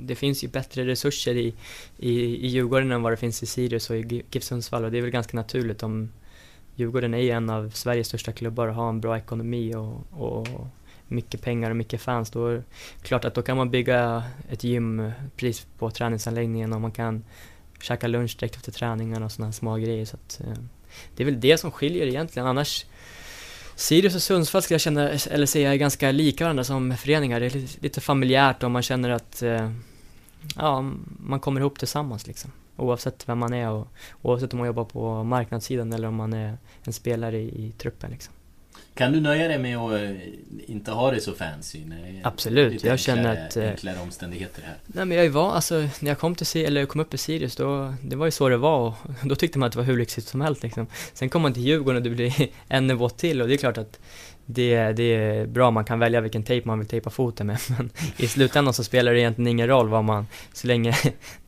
Det 0.00 0.14
finns 0.14 0.44
ju 0.44 0.48
bättre 0.48 0.86
resurser 0.86 1.34
i, 1.36 1.54
i, 1.98 2.12
i 2.20 2.46
Djurgården 2.46 2.92
än 2.92 3.02
vad 3.02 3.12
det 3.12 3.16
finns 3.16 3.42
i 3.42 3.46
Sirius 3.46 3.90
och 3.90 3.96
i 3.96 4.24
GIF 4.30 4.42
Sundsvall 4.42 4.84
och 4.84 4.90
det 4.90 4.98
är 4.98 5.02
väl 5.02 5.10
ganska 5.10 5.36
naturligt 5.36 5.82
om 5.82 6.08
Djurgården 6.74 7.14
är 7.14 7.18
ju 7.18 7.30
en 7.30 7.50
av 7.50 7.70
Sveriges 7.70 8.06
största 8.06 8.32
klubbar 8.32 8.68
och 8.68 8.74
har 8.74 8.88
en 8.88 9.00
bra 9.00 9.18
ekonomi 9.18 9.74
och, 9.74 10.06
och 10.10 10.48
mycket 11.10 11.42
pengar 11.42 11.70
och 11.70 11.76
mycket 11.76 12.00
fans. 12.00 12.30
Då 12.30 12.46
är 12.46 12.54
det 12.54 12.62
klart 13.02 13.24
att 13.24 13.34
då 13.34 13.42
kan 13.42 13.56
man 13.56 13.70
bygga 13.70 14.24
ett 14.50 14.64
gym 14.64 15.00
eh, 15.00 15.12
precis 15.36 15.66
på 15.78 15.90
träningsanläggningen 15.90 16.72
och 16.72 16.80
man 16.80 16.92
kan 16.92 17.24
käka 17.80 18.06
lunch 18.06 18.36
direkt 18.38 18.56
efter 18.56 18.72
träningen 18.72 19.22
och 19.22 19.32
sådana 19.32 19.52
små 19.52 19.76
grejer. 19.76 20.04
Så 20.04 20.16
att, 20.16 20.40
eh, 20.40 20.62
det 21.16 21.22
är 21.22 21.24
väl 21.24 21.40
det 21.40 21.58
som 21.58 21.70
skiljer 21.70 22.06
egentligen. 22.06 22.48
Annars 22.48 22.86
Sirius 23.74 24.14
och 24.14 24.22
Sundsvall 24.22 24.62
skulle 24.62 24.74
jag 24.74 24.80
känna, 24.80 25.10
eller 25.10 25.46
säga, 25.46 25.72
är 25.72 25.76
ganska 25.76 26.12
lika 26.12 26.44
varandra 26.44 26.64
som 26.64 26.96
föreningar. 26.96 27.40
Det 27.40 27.46
är 27.46 27.82
lite, 27.82 28.00
familjärt 28.00 28.62
och 28.62 28.70
man 28.70 28.82
känner 28.82 29.10
att 29.10 29.42
eh, 29.42 29.72
ja, 30.56 30.92
man 31.18 31.40
kommer 31.40 31.60
ihop 31.60 31.78
tillsammans 31.78 32.26
liksom. 32.26 32.52
Oavsett 32.76 33.28
vem 33.28 33.38
man 33.38 33.52
är 33.52 33.70
och 33.70 33.88
oavsett 34.22 34.52
om 34.52 34.58
man 34.58 34.66
jobbar 34.66 34.84
på 34.84 35.24
marknadssidan 35.24 35.92
eller 35.92 36.08
om 36.08 36.14
man 36.14 36.32
är 36.32 36.58
en 36.82 36.92
spelare 36.92 37.38
i, 37.38 37.66
i 37.66 37.72
truppen 37.78 38.10
liksom. 38.10 38.34
Kan 38.94 39.12
du 39.12 39.20
nöja 39.20 39.48
dig 39.48 39.58
med 39.58 39.76
att 39.78 39.92
eh, 39.92 40.10
inte 40.66 40.90
ha 40.90 41.10
det 41.10 41.20
så 41.20 41.32
fancy? 41.32 41.80
Nej, 41.86 42.20
Absolut, 42.24 42.72
lite 42.72 42.86
jag 42.86 42.92
enklare, 42.92 43.16
känner 43.16 43.46
att... 43.46 43.56
eh, 43.56 43.68
Enklare 43.70 43.98
omständigheter 44.02 44.62
här. 44.62 44.76
Nej 44.86 45.04
men 45.04 45.18
jag 45.18 45.30
var, 45.30 45.52
alltså 45.52 45.74
när 46.00 46.08
jag 46.10 46.18
kom 46.18 46.34
till 46.34 46.64
eller 46.66 46.86
kom 46.86 47.00
upp 47.00 47.14
i 47.14 47.18
Sirius 47.18 47.56
då, 47.56 47.94
det 48.02 48.16
var 48.16 48.26
ju 48.26 48.30
så 48.32 48.48
det 48.48 48.56
var 48.56 48.78
och 48.88 48.94
då 49.28 49.34
tyckte 49.34 49.58
man 49.58 49.66
att 49.66 49.72
det 49.72 49.78
var 49.78 49.84
hur 49.86 49.98
lyxigt 49.98 50.28
som 50.28 50.40
helst 50.40 50.62
liksom. 50.62 50.86
Sen 51.12 51.28
kom 51.28 51.42
man 51.42 51.52
till 51.54 51.62
Djurgården 51.62 51.96
och 51.96 52.02
det 52.02 52.10
blir 52.10 52.48
en 52.68 52.86
nivå 52.86 53.08
till 53.08 53.42
och 53.42 53.48
det 53.48 53.54
är 53.54 53.58
klart 53.58 53.78
att 53.78 54.00
det, 54.46 54.92
det 54.92 55.02
är 55.14 55.46
bra, 55.46 55.70
man 55.70 55.84
kan 55.84 55.98
välja 55.98 56.20
vilken 56.20 56.42
tejp 56.42 56.66
man 56.68 56.78
vill 56.78 56.88
tejpa 56.88 57.10
foten 57.10 57.46
med 57.46 57.58
men 57.78 57.90
i 58.16 58.26
slutändan 58.28 58.74
så 58.74 58.84
spelar 58.84 59.12
det 59.12 59.20
egentligen 59.20 59.48
ingen 59.48 59.66
roll 59.68 59.88
vad 59.88 60.04
man, 60.04 60.26
så 60.52 60.66
länge 60.66 60.94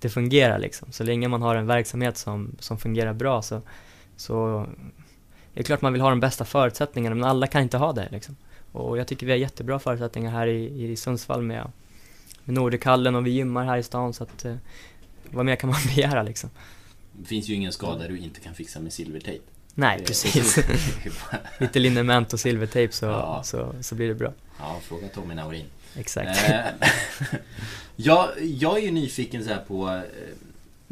det 0.01 0.09
fungerar 0.09 0.59
liksom. 0.59 0.93
Så 0.93 1.05
länge 1.05 1.29
man 1.29 1.43
har 1.43 1.57
en 1.57 1.67
verksamhet 1.67 2.17
som, 2.17 2.57
som 2.59 2.79
fungerar 2.79 3.13
bra 3.13 3.43
så, 3.43 3.61
så 4.17 4.67
det 5.55 5.61
är 5.61 5.65
klart 5.65 5.83
man 5.83 5.93
vill 5.93 6.03
ha 6.03 6.11
de 6.11 6.21
bästa 6.21 6.45
förutsättningarna 6.45 7.15
men 7.17 7.25
alla 7.25 7.47
kan 7.47 7.63
inte 7.63 7.77
ha 7.77 7.93
det 7.93 8.09
liksom. 8.11 8.37
Och 8.73 8.99
jag 8.99 9.07
tycker 9.07 9.27
vi 9.27 9.33
har 9.33 9.39
jättebra 9.39 9.79
förutsättningar 9.79 10.31
här 10.31 10.47
i, 10.47 10.91
i 10.93 10.97
Sundsvall 10.97 11.43
med, 11.43 11.71
med 12.45 12.55
Nordikallen 12.55 13.15
och 13.15 13.27
vi 13.27 13.31
gymmar 13.31 13.65
här 13.65 13.77
i 13.79 13.83
stan 13.83 14.13
så 14.13 14.23
att 14.25 14.45
eh, 14.45 14.57
vad 15.31 15.45
mer 15.45 15.57
kan 15.57 15.71
man 15.71 15.79
begära 15.95 16.23
liksom? 16.23 16.51
Det 17.13 17.27
finns 17.29 17.49
ju 17.49 17.55
ingen 17.55 17.73
skada 17.73 18.09
du 18.09 18.19
inte 18.19 18.41
kan 18.41 18.55
fixa 18.55 18.81
med 18.81 18.93
silvertejp. 18.93 19.45
Nej, 19.75 19.99
Det- 19.99 20.05
precis. 20.07 20.59
Lite 21.59 21.79
liniment 21.79 22.33
och 22.33 22.41
silvertejp 22.41 22.93
så, 22.95 23.07
Ja. 23.07 23.43
så, 23.45 23.75
så 23.81 23.95
blir 23.95 24.09
det 24.09 24.15
bra. 24.15 24.33
Ja, 24.59 24.81
fråga 24.83 25.09
Tommy 25.09 25.35
Naurin. 25.35 25.67
Exakt. 25.97 26.49
Eh, 26.51 26.61
jag, 27.97 28.29
jag 28.43 28.79
är 28.79 28.83
ju 28.83 28.91
nyfiken 28.91 29.45
så 29.45 29.51
på 29.69 29.89
eh, 29.89 30.01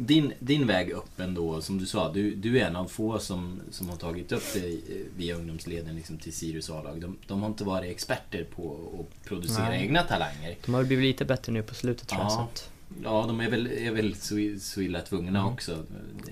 din, 0.05 0.33
din 0.39 0.67
väg 0.67 0.89
upp 0.89 1.19
ändå, 1.19 1.61
som 1.61 1.77
du 1.77 1.85
sa. 1.85 2.13
Du, 2.13 2.35
du 2.35 2.59
är 2.59 2.65
en 2.67 2.75
av 2.75 2.85
få 2.85 3.19
som, 3.19 3.59
som 3.71 3.89
har 3.89 3.95
tagit 3.97 4.31
upp 4.31 4.43
det 4.53 4.59
i- 4.59 5.05
via 5.17 5.35
ungdomsleden 5.35 5.95
liksom, 5.95 6.17
till 6.17 6.33
Sirius 6.33 6.69
A-lag. 6.69 7.01
De, 7.01 7.17
de 7.27 7.41
har 7.41 7.47
inte 7.49 7.63
varit 7.63 7.91
experter 7.91 8.43
på 8.55 8.89
att 8.99 9.25
producera 9.25 9.69
Nej. 9.69 9.81
egna 9.83 10.03
talanger. 10.03 10.55
De 10.65 10.73
har 10.73 10.83
blivit 10.83 11.05
lite 11.05 11.25
bättre 11.25 11.51
nu 11.53 11.63
på 11.63 11.75
slutet 11.75 12.07
tror 12.07 12.21
jag. 12.21 12.31
Ja, 12.31 12.49
att, 12.53 12.69
ja 13.03 13.23
de 13.27 13.39
är 13.39 13.49
väl, 13.49 13.67
är 13.67 13.91
väl 13.91 14.15
så, 14.15 14.35
så 14.59 14.81
illa 14.81 15.01
tvungna 15.01 15.39
Mm. 15.39 15.53
också. 15.53 15.83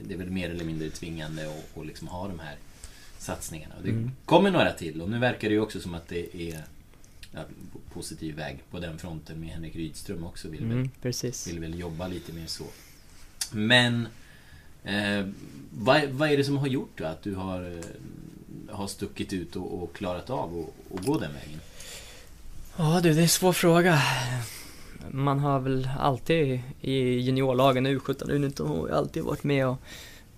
Det 0.08 0.14
är 0.14 0.18
väl 0.18 0.30
mer 0.30 0.50
eller 0.50 0.66
mindre 0.66 0.90
tvingande 0.90 1.48
att, 1.50 1.78
att 1.78 1.86
liksom 1.88 2.08
ha 2.08 2.28
de 2.28 2.40
här 2.40 2.56
satsningarna. 3.18 3.76
Och 3.78 3.84
Det 3.84 3.90
Mm. 3.90 4.12
kommer 4.26 4.52
några 4.52 4.72
till 4.72 5.02
och 5.02 5.10
nu 5.10 5.20
verkar 5.20 5.48
det 5.50 5.54
ju 5.54 5.62
också 5.62 5.80
som 5.80 5.94
att 5.94 6.08
det 6.08 6.36
är 6.52 6.64
ja, 7.34 7.40
positiv 7.94 8.36
väg 8.36 8.58
på 8.72 8.80
den 8.80 8.98
fronten 9.00 9.40
med 9.40 9.50
Henrik 9.50 9.76
Rydström 9.76 10.24
också. 10.24 10.48
Vill, 10.50 10.66
väl, 10.66 10.72
mm, 10.72 10.90
precis. 11.02 11.48
vill 11.48 11.60
väl 11.60 11.80
jobba 11.80 12.08
lite 12.08 12.34
mer 12.34 12.46
så. 12.48 12.64
Men 13.54 14.08
eh, 14.84 15.26
vad, 15.72 16.04
vad 16.10 16.32
är 16.32 16.38
det 16.38 16.44
som 16.44 16.58
har 16.58 16.68
gjort 16.68 16.92
då 16.96 17.06
att 17.06 17.24
du 17.24 17.36
har, 17.36 17.62
eh, 17.62 18.76
har 18.76 18.88
stuckit 18.88 19.34
ut 19.34 19.56
och, 19.56 19.84
och 19.84 19.96
klarat 19.96 20.30
av 20.30 20.70
att 20.96 21.06
gå 21.06 21.20
den 21.20 21.34
vägen? 21.34 21.60
Ja 22.78 23.00
du, 23.04 23.14
det 23.14 23.20
är 23.20 23.22
en 23.22 23.30
svår 23.30 23.54
fråga. 23.54 24.02
Man 25.12 25.40
har 25.40 25.60
väl 25.60 25.90
alltid 26.00 26.62
i 26.82 27.20
juniorlagen, 27.20 27.88
U17 27.88 28.22
och 28.24 28.30
U19, 28.30 28.94
alltid 28.94 29.24
varit 29.24 29.44
med 29.44 29.68
och 29.68 29.78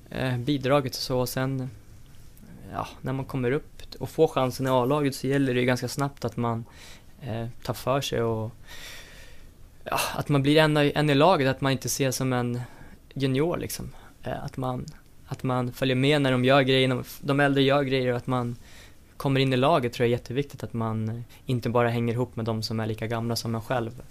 eh, 0.09 0.37
bidragit 0.37 0.95
och 0.95 1.01
så. 1.01 1.19
Och 1.19 1.29
sen, 1.29 1.69
ja, 2.71 2.87
när 3.01 3.13
man 3.13 3.25
kommer 3.25 3.51
upp 3.51 3.81
och 3.99 4.09
får 4.09 4.27
chansen 4.27 4.67
i 4.67 4.69
A-laget 4.69 5.15
så 5.15 5.27
gäller 5.27 5.53
det 5.53 5.59
ju 5.59 5.65
ganska 5.65 5.87
snabbt 5.87 6.25
att 6.25 6.37
man 6.37 6.65
eh, 7.21 7.47
tar 7.63 7.73
för 7.73 8.01
sig 8.01 8.21
och 8.21 8.51
ja, 9.83 9.99
att 10.15 10.29
man 10.29 10.41
blir 10.41 10.57
en, 10.57 10.77
en 10.77 11.09
i 11.09 11.15
laget, 11.15 11.47
att 11.47 11.61
man 11.61 11.71
inte 11.71 11.87
ses 11.87 12.15
som 12.15 12.33
en 12.33 12.61
junior 13.13 13.57
liksom. 13.57 13.91
Eh, 14.23 14.43
att, 14.43 14.57
man, 14.57 14.85
att 15.25 15.43
man 15.43 15.71
följer 15.71 15.95
med 15.95 16.21
när 16.21 16.31
de 16.31 16.45
gör 16.45 16.61
grejer, 16.61 17.03
de 17.21 17.39
äldre 17.39 17.63
gör 17.63 17.83
grejer 17.83 18.11
och 18.11 18.17
att 18.17 18.27
man 18.27 18.55
kommer 19.17 19.39
in 19.39 19.53
i 19.53 19.57
laget 19.57 19.93
tror 19.93 20.05
jag 20.05 20.13
är 20.13 20.17
jätteviktigt 20.17 20.63
att 20.63 20.73
man 20.73 21.23
inte 21.45 21.69
bara 21.69 21.89
hänger 21.89 22.13
ihop 22.13 22.35
med 22.35 22.45
de 22.45 22.63
som 22.63 22.79
är 22.79 22.85
lika 22.85 23.07
gamla 23.07 23.35
som 23.35 23.55
en 23.55 23.61
själv. 23.61 24.01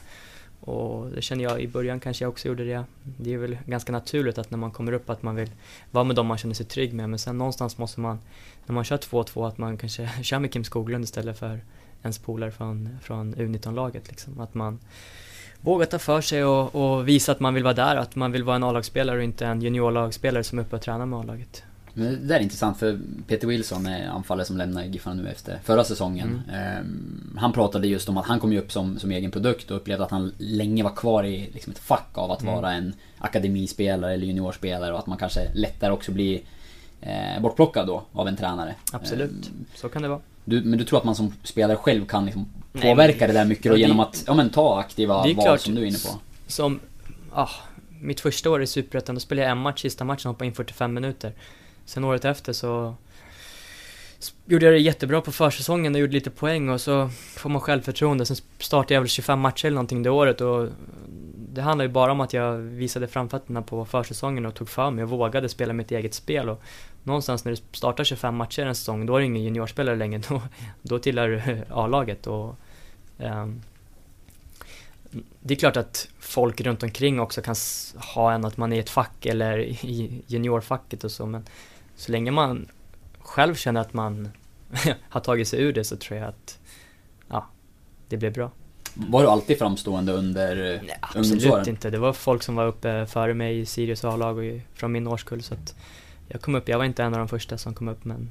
Och 0.60 1.10
det 1.10 1.22
känner 1.22 1.44
jag 1.44 1.60
i 1.60 1.68
början 1.68 2.00
kanske 2.00 2.24
jag 2.24 2.30
också 2.30 2.48
gjorde 2.48 2.64
det. 2.64 2.84
Det 3.02 3.34
är 3.34 3.38
väl 3.38 3.58
ganska 3.66 3.92
naturligt 3.92 4.38
att 4.38 4.50
när 4.50 4.58
man 4.58 4.70
kommer 4.70 4.92
upp 4.92 5.10
att 5.10 5.22
man 5.22 5.36
vill 5.36 5.50
vara 5.90 6.04
med 6.04 6.16
dem 6.16 6.26
man 6.26 6.38
känner 6.38 6.54
sig 6.54 6.66
trygg 6.66 6.92
med. 6.92 7.10
Men 7.10 7.18
sen 7.18 7.38
någonstans 7.38 7.78
måste 7.78 8.00
man, 8.00 8.18
när 8.66 8.74
man 8.74 8.84
kör 8.84 8.96
2-2, 8.96 9.48
att 9.48 9.58
man 9.58 9.76
kanske 9.76 10.10
kör 10.22 10.38
med 10.38 10.52
Kim 10.52 10.64
Skoglund 10.64 11.04
istället 11.04 11.38
för 11.38 11.60
ens 12.02 12.18
polare 12.18 12.50
från, 12.50 12.98
från 13.02 13.34
U19-laget. 13.34 14.08
Liksom. 14.08 14.40
Att 14.40 14.54
man 14.54 14.78
vågar 15.60 15.86
ta 15.86 15.98
för 15.98 16.20
sig 16.20 16.44
och, 16.44 16.74
och 16.74 17.08
visa 17.08 17.32
att 17.32 17.40
man 17.40 17.54
vill 17.54 17.64
vara 17.64 17.74
där, 17.74 17.96
att 17.96 18.16
man 18.16 18.32
vill 18.32 18.44
vara 18.44 18.56
en 18.56 18.62
A-lagsspelare 18.64 19.16
och 19.16 19.22
inte 19.24 19.46
en 19.46 19.62
juniorlagsspelare 19.62 20.44
som 20.44 20.58
är 20.58 20.62
uppe 20.62 20.76
och 20.76 20.82
tränar 20.82 21.06
med 21.06 21.18
A-laget. 21.18 21.62
Det 21.94 22.16
där 22.16 22.36
är 22.36 22.40
intressant 22.40 22.78
för 22.78 22.98
Peter 23.26 23.46
Wilson 23.46 23.86
är 23.86 24.08
anfallare 24.08 24.46
som 24.46 24.56
lämnar 24.56 24.84
Giffarna 24.84 25.22
nu 25.22 25.28
efter 25.28 25.58
förra 25.64 25.84
säsongen. 25.84 26.42
Ehm, 26.52 27.36
han 27.40 27.52
pratade 27.52 27.86
just 27.88 28.08
om 28.08 28.16
att 28.16 28.26
han 28.26 28.40
kom 28.40 28.52
ju 28.52 28.58
upp 28.58 28.72
som, 28.72 28.98
som 28.98 29.10
egen 29.10 29.30
produkt 29.30 29.70
och 29.70 29.76
upplevde 29.76 30.04
att 30.04 30.10
han 30.10 30.32
länge 30.38 30.82
var 30.82 30.90
kvar 30.96 31.24
i 31.24 31.50
liksom 31.54 31.70
ett 31.72 31.78
fack 31.78 32.08
av 32.14 32.30
att 32.30 32.42
Mm. 32.42 32.54
vara 32.54 32.72
en 32.72 32.94
akademispelare 33.18 34.14
eller 34.14 34.26
juniorspelare 34.26 34.92
och 34.92 34.98
att 34.98 35.06
man 35.06 35.18
kanske 35.18 35.50
lättare 35.54 35.92
också 35.92 36.12
blir 36.12 36.40
eh, 37.00 37.42
bortplockad 37.42 37.86
då 37.86 38.02
av 38.12 38.28
en 38.28 38.36
tränare. 38.36 38.74
Absolut, 38.92 39.30
Ehm, 39.30 39.64
så 39.74 39.88
kan 39.88 40.02
det 40.02 40.08
vara. 40.08 40.20
Du, 40.44 40.62
men 40.62 40.78
du 40.78 40.84
tror 40.84 40.98
att 40.98 41.04
man 41.04 41.14
som 41.14 41.32
spelare 41.44 41.76
själv 41.76 42.06
kan 42.06 42.24
liksom 42.24 42.46
Nej, 42.72 42.82
påverka 42.82 43.18
men- 43.18 43.28
det 43.28 43.34
där 43.40 43.44
mycket 43.44 43.64
då 43.64 43.70
det- 43.72 43.78
genom 43.80 44.00
att 44.00 44.24
ja, 44.26 44.34
men, 44.34 44.50
ta 44.50 44.80
aktiva 44.80 45.22
det 45.22 45.30
är 45.30 45.34
val 45.34 45.44
klart. 45.44 45.60
som 45.60 45.74
du 45.74 45.82
är 45.82 45.86
inne 45.86 45.98
på? 45.98 46.18
Som, 46.46 46.80
ah, 47.32 47.48
mitt 48.00 48.20
första 48.20 48.50
år 48.50 48.62
i 48.62 48.66
Superettan, 48.66 49.14
då 49.14 49.20
spelade 49.20 49.48
jag 49.48 49.52
en 49.52 49.58
match, 49.62 49.82
sista 49.82 50.04
matchen 50.04 50.28
hoppade 50.28 50.46
in 50.46 50.54
45 50.54 50.94
minuter. 50.94 51.32
Sen 51.84 52.04
året 52.04 52.24
efter 52.24 52.52
så 52.52 52.94
gjorde 54.46 54.64
jag 54.64 54.74
det 54.74 54.78
jättebra 54.78 55.20
på 55.20 55.32
försäsongen 55.32 55.94
och 55.94 56.00
gjorde 56.00 56.12
lite 56.12 56.30
poäng 56.30 56.68
och 56.68 56.80
så 56.80 57.08
får 57.36 57.50
man 57.50 57.60
självförtroende. 57.60 58.26
Sen 58.26 58.36
startade 58.58 58.94
jag 58.94 59.00
väl 59.00 59.08
25 59.08 59.40
matcher 59.40 59.66
eller 59.66 59.74
någonting 59.74 60.02
det 60.02 60.10
året 60.10 60.40
och 60.40 60.68
det 61.52 61.62
handlar 61.62 61.84
ju 61.84 61.88
bara 61.88 62.12
om 62.12 62.20
att 62.20 62.32
jag 62.32 62.56
visade 62.56 63.08
framfötterna 63.08 63.62
på 63.62 63.84
försäsongen 63.84 64.46
och 64.46 64.54
tog 64.54 64.68
för 64.68 64.90
mig 64.90 65.04
och 65.04 65.10
vågade 65.10 65.48
spela 65.48 65.72
mitt 65.72 65.90
eget 65.90 66.14
spel 66.14 66.48
och 66.48 66.62
någonstans 67.04 67.44
när 67.44 67.52
du 67.52 67.56
startar 67.72 68.04
25 68.04 68.36
matcher 68.36 68.66
en 68.66 68.74
säsong, 68.74 69.06
då 69.06 69.16
är 69.16 69.20
du 69.20 69.26
ingen 69.26 69.42
juniorspelare 69.42 69.96
längre, 69.96 70.22
då, 70.28 70.42
då 70.82 70.98
tillhör 70.98 71.28
du 71.28 71.64
A-laget 71.70 72.26
och 72.26 72.56
ehm, 73.18 73.62
det 75.40 75.54
är 75.54 75.58
klart 75.58 75.76
att 75.76 76.08
folk 76.18 76.60
runt 76.60 76.82
omkring 76.82 77.20
också 77.20 77.42
kan 77.42 77.54
ha 78.14 78.32
en 78.32 78.44
att 78.44 78.56
man 78.56 78.72
är 78.72 78.76
i 78.76 78.78
ett 78.78 78.90
fack 78.90 79.26
eller 79.26 79.58
i 79.58 80.22
juniorfacket 80.26 81.04
och 81.04 81.10
så 81.10 81.26
men 81.26 81.44
så 81.96 82.12
länge 82.12 82.30
man 82.30 82.68
själv 83.18 83.54
känner 83.54 83.80
att 83.80 83.92
man 83.92 84.28
har 85.08 85.20
tagit 85.20 85.48
sig 85.48 85.62
ur 85.62 85.72
det 85.72 85.84
så 85.84 85.96
tror 85.96 86.18
jag 86.18 86.28
att 86.28 86.58
ja, 87.28 87.46
det 88.08 88.16
blir 88.16 88.30
bra. 88.30 88.50
Var 88.94 89.22
du 89.22 89.28
alltid 89.28 89.58
framstående 89.58 90.12
under 90.12 90.74
eh, 90.74 90.94
Absolut 91.00 91.66
inte. 91.66 91.90
Det 91.90 91.98
var 91.98 92.12
folk 92.12 92.42
som 92.42 92.56
var 92.56 92.66
uppe 92.66 93.06
före 93.06 93.34
mig 93.34 93.60
i 93.60 93.66
Sirius 93.66 94.04
A-lag 94.04 94.38
och 94.38 94.60
från 94.74 94.92
min 94.92 95.06
årskull 95.06 95.42
så 95.42 95.54
att 95.54 95.74
jag 96.32 96.40
kom 96.40 96.54
upp, 96.54 96.68
jag 96.68 96.78
var 96.78 96.84
inte 96.84 97.02
en 97.02 97.14
av 97.14 97.18
de 97.18 97.28
första 97.28 97.58
som 97.58 97.74
kom 97.74 97.88
upp 97.88 98.04
men 98.04 98.30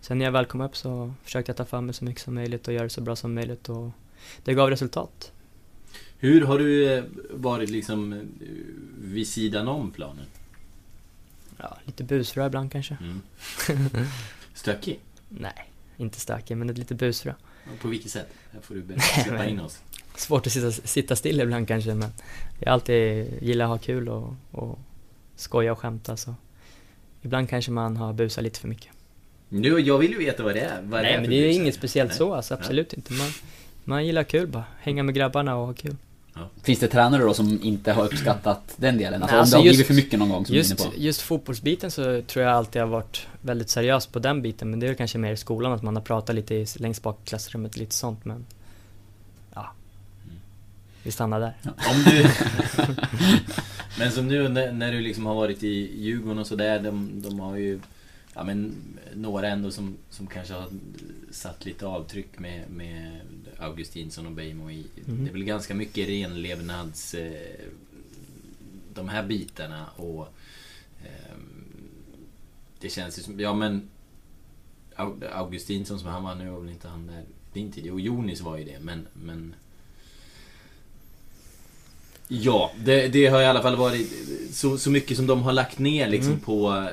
sen 0.00 0.18
när 0.18 0.24
jag 0.24 0.32
väl 0.32 0.46
kom 0.46 0.60
upp 0.60 0.76
så 0.76 1.14
försökte 1.24 1.50
jag 1.50 1.56
ta 1.56 1.64
för 1.64 1.80
mig 1.80 1.94
så 1.94 2.04
mycket 2.04 2.22
som 2.22 2.34
möjligt 2.34 2.68
och 2.68 2.74
göra 2.74 2.84
det 2.84 2.90
så 2.90 3.00
bra 3.00 3.16
som 3.16 3.34
möjligt 3.34 3.68
och 3.68 3.90
det 4.44 4.54
gav 4.54 4.70
resultat. 4.70 5.32
Hur 6.18 6.42
har 6.42 6.58
du 6.58 6.92
eh, 6.92 7.04
varit 7.30 7.70
liksom 7.70 8.12
eh, 8.12 8.18
vid 8.98 9.28
sidan 9.28 9.68
om 9.68 9.90
planen? 9.90 10.26
Ja, 11.56 11.78
lite 11.84 12.04
busfrö 12.04 12.46
ibland 12.46 12.72
kanske. 12.72 12.96
Mm. 13.00 13.20
Stökig? 14.54 15.00
Nej, 15.28 15.70
inte 15.96 16.20
stökig 16.20 16.56
men 16.56 16.68
lite 16.68 16.94
busfrö. 16.94 17.34
På 17.80 17.88
vilket 17.88 18.10
sätt? 18.10 18.28
Här 18.52 18.60
får 18.60 18.74
du 18.74 19.00
släppa 19.24 19.46
in 19.48 19.60
oss. 19.60 19.82
Svårt 20.16 20.46
att 20.46 20.52
sitta, 20.52 20.72
sitta 20.72 21.16
still 21.16 21.40
ibland 21.40 21.68
kanske 21.68 21.94
men 21.94 22.10
jag 22.58 22.72
alltid 22.72 23.28
gillar 23.42 23.64
att 23.64 23.70
ha 23.70 23.78
kul 23.78 24.08
och, 24.08 24.34
och 24.50 24.78
skoja 25.36 25.72
och 25.72 25.78
skämta 25.78 26.16
så 26.16 26.34
ibland 27.26 27.48
kanske 27.48 27.70
man 27.70 27.96
har 27.96 28.12
busat 28.12 28.44
lite 28.44 28.60
för 28.60 28.68
mycket. 28.68 28.92
Nu, 29.48 29.80
jag 29.80 29.98
vill 29.98 30.10
ju 30.10 30.18
veta 30.18 30.42
vad 30.42 30.54
det 30.54 30.60
är. 30.60 30.82
Vad 30.82 31.02
Nej 31.02 31.14
är 31.14 31.20
men 31.20 31.30
det 31.30 31.36
är 31.36 31.52
inget 31.52 31.74
speciellt 31.74 32.10
Nej. 32.10 32.18
så 32.18 32.34
alltså, 32.34 32.54
absolut 32.54 32.92
inte. 32.92 33.12
Man, 33.12 33.28
man 33.84 34.06
gillar 34.06 34.22
kul 34.24 34.46
bara. 34.46 34.64
Hänga 34.80 35.02
med 35.02 35.14
grabbarna 35.14 35.56
och 35.56 35.66
ha 35.66 35.74
kul. 35.74 35.96
Finns 36.62 36.78
det 36.78 36.88
tränare 36.88 37.22
då 37.22 37.34
som 37.34 37.58
inte 37.62 37.92
har 37.92 38.04
uppskattat 38.04 38.74
den 38.76 38.98
delen? 38.98 39.22
Alltså, 39.22 39.34
Nej, 39.34 39.38
om 39.38 39.40
alltså 39.40 39.56
det 39.56 39.60
har 39.60 39.64
just- 39.64 39.76
blivit 39.76 39.86
för 39.86 39.94
mycket 39.94 40.18
någon 40.18 40.28
gång 40.28 40.46
som 40.46 40.52
du 40.52 40.58
Just, 40.58 40.84
på? 40.84 40.92
just 40.96 41.20
fotbollsbiten 41.20 41.90
så 41.90 42.22
tror 42.22 42.44
jag 42.44 42.54
alltid 42.54 42.82
har 42.82 42.88
varit 42.88 43.26
väldigt 43.42 43.70
seriös 43.70 44.06
på 44.06 44.18
den 44.18 44.42
biten, 44.42 44.70
men 44.70 44.80
det 44.80 44.86
är 44.86 44.94
kanske 44.94 45.18
mer 45.18 45.32
i 45.32 45.36
skolan 45.36 45.72
att 45.72 45.82
man 45.82 45.96
har 45.96 46.02
pratat 46.02 46.36
lite 46.36 46.54
i, 46.54 46.66
längst 46.76 47.02
bak 47.02 47.18
i 47.24 47.28
klassrummet, 47.28 47.76
lite 47.76 47.94
sånt 47.94 48.24
men... 48.24 48.46
Ja. 49.54 49.72
Vi 51.02 51.10
stannar 51.12 51.40
där. 51.40 51.54
Om 51.64 52.04
du... 52.04 52.26
men 53.98 54.12
som 54.12 54.28
nu 54.28 54.48
när, 54.48 54.72
när 54.72 54.92
du 54.92 55.00
liksom 55.00 55.26
har 55.26 55.34
varit 55.34 55.62
i 55.62 56.00
Djurgården 56.02 56.38
och 56.38 56.46
sådär, 56.46 56.82
de, 56.82 57.22
de 57.22 57.40
har 57.40 57.56
ju... 57.56 57.80
Ja 58.34 58.44
men 58.44 58.74
några 59.14 59.48
ändå 59.48 59.70
som, 59.70 59.96
som 60.10 60.26
kanske 60.26 60.54
har 60.54 60.68
satt 61.30 61.64
lite 61.64 61.86
avtryck 61.86 62.38
med, 62.38 62.70
med 62.70 63.20
Augustinsson 63.58 64.26
och 64.26 64.32
Beijmo 64.32 64.70
i. 64.70 64.86
Mhm. 65.06 65.24
Det 65.24 65.30
är 65.30 65.32
väl 65.32 65.44
ganska 65.44 65.74
mycket 65.74 66.08
renlevnads... 66.08 67.14
Eh, 67.14 67.60
de 68.94 69.08
här 69.08 69.26
bitarna 69.26 69.86
och... 69.96 70.28
ehm, 71.02 71.88
det 72.80 72.88
känns 72.88 73.18
ju 73.18 73.22
som, 73.22 73.40
ja 73.40 73.54
men... 73.54 73.88
Au- 74.96 75.30
Augustinsson 75.32 75.98
som 75.98 76.08
han 76.08 76.24
var 76.24 76.34
nu 76.34 76.50
var 76.50 76.60
väl 76.60 76.70
inte 76.70 76.88
han 76.88 77.06
där 77.06 77.22
din 77.52 77.72
tid? 77.72 77.86
Jo, 77.86 78.00
Jonis 78.00 78.40
var 78.40 78.56
ju 78.58 78.64
det 78.64 78.80
men... 78.80 79.06
men 79.12 79.54
Ja, 82.28 82.70
det, 82.84 83.08
det 83.08 83.26
har 83.26 83.40
i 83.40 83.44
alla 83.46 83.62
fall 83.62 83.76
varit 83.76 84.06
så, 84.52 84.78
så 84.78 84.90
mycket 84.90 85.16
som 85.16 85.26
de 85.26 85.42
har 85.42 85.52
lagt 85.52 85.78
ner 85.78 86.08
liksom 86.08 86.32
Mm. 86.32 86.40
på, 86.44 86.86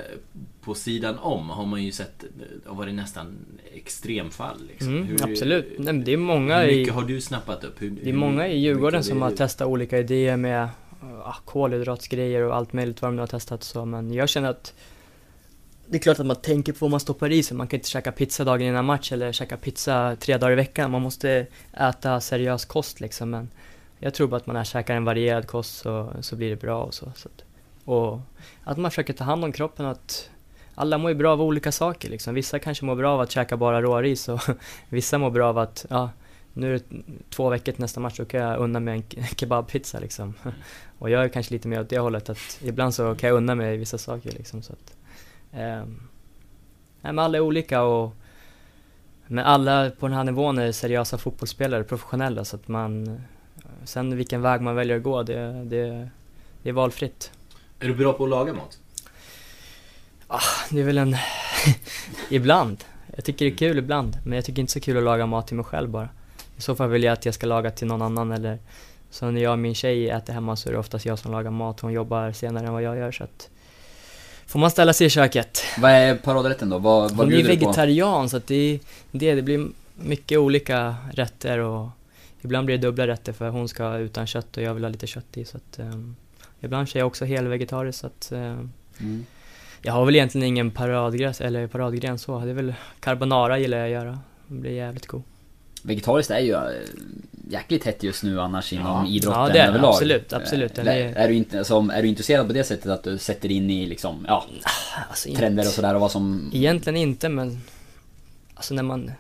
på 0.62 0.76
sidan 0.76 1.18
om 1.20 1.50
har 1.50 1.66
man 1.66 1.84
ju 1.84 1.92
sett 1.92 2.24
har 2.66 2.76
varit 2.76 2.94
nästan 2.94 3.36
extremfall 3.74 4.62
liksom. 4.68 4.88
Mm, 4.96 5.08
Hur- 5.08 5.24
absolut. 5.32 5.76
Nej, 5.80 5.94
det 5.94 6.14
är 6.14 6.18
många 6.18 6.60
Hur 6.62 6.70
i... 6.70 6.80
mycket 6.80 6.94
har 6.94 7.02
du 7.04 7.22
snappat 7.22 7.64
upp? 7.64 7.82
Hur, 7.82 7.90
Det 7.90 8.10
är 8.10 8.14
många 8.14 8.48
i 8.48 8.60
Djurgården 8.60 9.04
som 9.04 9.22
har 9.22 9.32
testat 9.32 9.68
olika 9.68 10.00
idéer 10.00 10.38
med 10.38 10.64
uh, 11.04 11.36
kolhydratsgrejer 11.46 12.42
och 12.44 12.56
allt 12.56 12.74
möjligt 12.74 13.02
vad 13.02 13.12
de 13.12 13.16
nu 13.16 13.22
har 13.22 13.28
testat 13.28 13.64
så, 13.64 13.86
men 13.86 14.14
jag 14.14 14.30
känner 14.30 14.50
att 14.50 14.74
det 15.88 15.98
är 15.98 16.02
klart 16.02 16.20
att 16.20 16.26
man 16.26 16.36
tänker 16.36 16.74
på 16.74 16.78
vad 16.86 16.92
man 16.92 17.00
stoppar 17.00 17.32
i 17.32 17.44
sig. 17.44 17.58
Man 17.58 17.68
kan 17.68 17.78
inte 17.78 17.90
käka 17.90 18.12
pizza 18.12 18.44
dagen 18.44 18.62
innan 18.68 18.86
match 18.86 19.12
eller 19.12 19.32
käka 19.32 19.58
pizza 19.58 20.16
tre 20.20 20.38
dagar 20.38 20.52
i 20.52 20.56
veckan. 20.56 20.92
Man 20.92 21.02
måste 21.02 21.48
äta 21.74 22.22
seriös 22.22 22.66
kost 22.66 23.00
liksom. 23.02 23.30
Men 23.30 23.50
jag 24.04 24.14
tror 24.14 24.28
bara 24.28 24.38
att 24.38 24.48
man 24.48 24.56
är 24.56 24.64
käkar 24.64 24.96
en 24.96 25.06
varierad 25.06 25.48
kost 25.48 25.78
så, 25.78 26.14
så 26.22 26.36
blir 26.36 26.50
det 26.50 26.56
bra 26.56 26.84
och 26.84 26.94
så. 26.94 27.12
så 27.16 27.30
att, 27.30 27.44
och 27.86 28.20
att 28.64 28.78
man 28.78 28.92
försöker 28.92 29.14
ta 29.14 29.24
hand 29.24 29.44
om 29.44 29.52
kroppen 29.52 29.86
och 29.86 29.92
att 29.92 30.30
alla 30.76 30.98
mår 30.98 31.12
ju 31.12 31.16
bra 31.16 31.34
av 31.34 31.42
olika 31.42 31.72
saker 31.72 32.10
liksom. 32.10 32.34
Vissa 32.34 32.60
kanske 32.60 32.86
mår 32.86 32.96
bra 32.96 33.14
av 33.14 33.22
att 33.22 33.32
käka 33.32 33.58
bara 33.58 33.82
råris 33.82 34.30
och 34.30 34.42
vissa 34.90 35.18
mår 35.18 35.30
bra 35.30 35.50
av 35.50 35.58
att, 35.58 35.86
ja, 35.90 36.10
nu 36.54 36.76
är 36.76 36.80
det 36.80 37.04
två 37.30 37.50
veckor 37.50 37.72
till 37.72 37.82
nästa 37.82 38.00
match, 38.00 38.18
då 38.18 38.26
kan 38.26 38.40
jag 38.40 38.60
unna 38.60 38.80
mig 38.80 39.04
en 39.16 39.24
kebabpizza 39.38 40.00
liksom. 40.00 40.34
Och 41.00 41.10
jag 41.10 41.24
är 41.24 41.30
kanske 41.30 41.54
lite 41.54 41.68
mer 41.68 41.82
åt 41.82 41.90
det 41.90 42.00
hållet 42.00 42.30
att 42.30 42.60
ibland 42.62 42.94
så 42.94 43.16
kan 43.16 43.30
jag 43.30 43.38
unna 43.38 43.56
mig 43.56 43.78
vissa 43.78 43.98
saker 43.98 44.32
liksom 44.32 44.62
så 44.62 44.74
att 44.74 44.96
eh, 45.52 45.84
men 47.02 47.20
alla 47.20 47.38
är 47.38 47.42
olika 47.42 47.84
och 47.84 48.16
Men 49.28 49.46
alla 49.46 49.92
på 50.00 50.08
den 50.08 50.18
här 50.18 50.24
nivån 50.24 50.58
är 50.58 50.72
seriösa 50.72 51.18
fotbollsspelare, 51.18 51.84
professionella 51.84 52.46
så 52.46 52.56
att 52.56 52.68
man 52.68 53.22
Sen 53.86 54.18
vilken 54.18 54.42
väg 54.42 54.62
man 54.62 54.76
väljer 54.76 54.98
att 54.98 55.04
gå, 55.04 55.24
det, 55.24 55.64
det, 55.64 56.10
det 56.64 56.70
är 56.70 56.74
valfritt. 56.74 57.32
Är 57.80 57.88
du 57.88 57.96
bra 57.96 58.14
på 58.14 58.24
att 58.24 58.30
laga 58.30 58.54
mat? 58.54 58.78
Det 60.70 60.80
är 60.82 60.86
väl 60.86 60.98
en... 60.98 61.16
ibland. 62.30 62.84
Jag 63.16 63.26
tycker 63.26 63.46
det 63.46 63.52
är 63.52 63.58
kul 63.58 63.78
ibland, 63.78 64.18
men 64.26 64.36
jag 64.36 64.46
tycker 64.46 64.60
inte 64.60 64.74
så 64.74 64.80
kul 64.80 64.98
att 64.98 65.04
laga 65.04 65.26
mat 65.26 65.48
till 65.48 65.56
mig 65.56 65.66
själv 65.66 65.90
bara. 65.90 66.10
I 66.58 66.62
så 66.62 66.76
fall 66.76 66.90
vill 66.90 67.04
jag 67.04 67.14
att 67.14 67.26
jag 67.26 67.34
ska 67.34 67.48
laga 67.48 67.72
till 67.72 67.88
någon 67.88 68.02
annan 68.02 68.32
eller 68.32 68.60
så 69.10 69.32
när 69.32 69.42
jag 69.42 69.52
och 69.52 69.60
min 69.60 69.76
tjej 69.76 70.10
äter 70.10 70.34
hemma 70.34 70.56
så 70.56 70.70
är 70.70 70.74
det 70.74 70.80
oftast 70.80 71.06
jag 71.06 71.20
som 71.20 71.32
lagar 71.32 71.52
mat, 71.52 71.80
hon 71.80 71.94
jobbar 71.94 72.32
senare 72.32 72.68
än 72.68 72.74
vad 72.74 72.84
jag 72.84 72.98
gör 72.98 73.12
så 73.12 73.24
att 73.24 73.50
Får 74.46 74.60
man 74.60 74.72
ställa 74.72 74.94
sig 74.94 75.08
i 75.08 75.10
köket. 75.10 75.64
Vad 75.78 75.92
är 75.92 76.16
paradrätten 76.16 76.70
då? 76.70 76.78
Vad, 76.78 77.02
vad 77.02 77.12
Hon 77.12 77.26
är 77.26 77.30
bjuder 77.30 77.50
du 77.50 77.58
på? 77.58 77.66
vegetarian 77.66 78.30
så 78.30 78.38
att 78.38 78.48
det, 78.48 78.80
det, 79.12 79.36
det 79.36 79.42
blir 79.42 79.68
mycket 79.96 80.38
olika 80.38 80.96
rätter 81.14 81.60
och 81.60 81.88
ibland 82.44 82.66
blir 82.66 82.78
det 82.78 82.88
dubbla 82.88 83.08
rätter 83.08 83.34
för 83.34 83.50
hon 83.50 83.68
ska 83.70 83.98
utan 83.98 84.28
kött 84.28 84.58
och 84.58 84.64
jag 84.64 84.74
vill 84.74 84.84
ha 84.84 84.90
lite 84.90 85.08
kött 85.08 85.38
i 85.38 85.46
så 85.46 85.58
att 85.58 85.80
um, 85.80 86.16
Ibland 86.62 86.88
är 86.96 86.98
jag 87.00 87.08
också 87.08 87.26
helvegetarisk 87.26 88.00
så 88.00 88.08
att 88.08 88.32
ehm, 88.32 88.72
Mm. 89.00 89.26
jag 89.82 89.94
har 89.94 90.06
väl 90.06 90.16
egentligen 90.16 90.48
ingen 90.48 90.72
paradgren, 90.72 91.34
eller 91.40 91.68
paradgren 91.68 92.20
så. 92.20 92.40
Det 92.40 92.50
är 92.50 92.54
väl 92.54 92.74
carbonara 93.00 93.60
gillar 93.60 93.78
jag 93.78 93.86
att 93.86 93.92
göra. 93.92 94.20
Det 94.48 94.54
blir 94.56 94.72
jävligt 94.72 95.08
god. 95.08 95.24
Vegetariskt 95.84 96.32
är 96.32 96.40
ju 96.40 96.52
eh, 96.54 96.62
jäkligt 97.50 97.84
hett 97.86 98.04
just 98.04 98.24
nu 98.24 98.42
annars 98.42 98.74
inom 98.74 98.86
Ja. 98.86 99.08
idrotten 99.08 99.42
Ja, 99.42 99.50
det 99.54 99.60
är 99.60 99.68
överlag. 99.68 99.90
Absolut, 99.90 100.34
absolut. 100.34 100.78
Eh, 100.78 100.84
Det 100.84 100.92
Är, 100.94 101.16
är- 101.16 101.28
du 101.28 101.34
inte, 101.34 101.58
alltså, 101.58 101.88
är 101.94 102.02
du 102.02 102.08
intresserad 102.08 102.48
på 102.48 102.54
det 102.54 102.64
sättet 102.64 102.86
att 102.92 103.04
du 103.04 103.18
sätter 103.18 103.52
in 103.52 103.70
i 103.70 103.86
liksom, 103.86 104.26
ja, 104.28 104.46
Alltså, 105.10 105.30
trender 105.36 105.64
och 105.64 105.72
sådär 105.74 105.96
och 105.96 106.02
vad 106.02 106.12
som... 106.12 106.50
Egentligen 106.54 106.98
inte 106.98 107.30
men 107.30 107.62
Alltså 108.54 108.74
när 108.74 108.84
man 108.84 109.12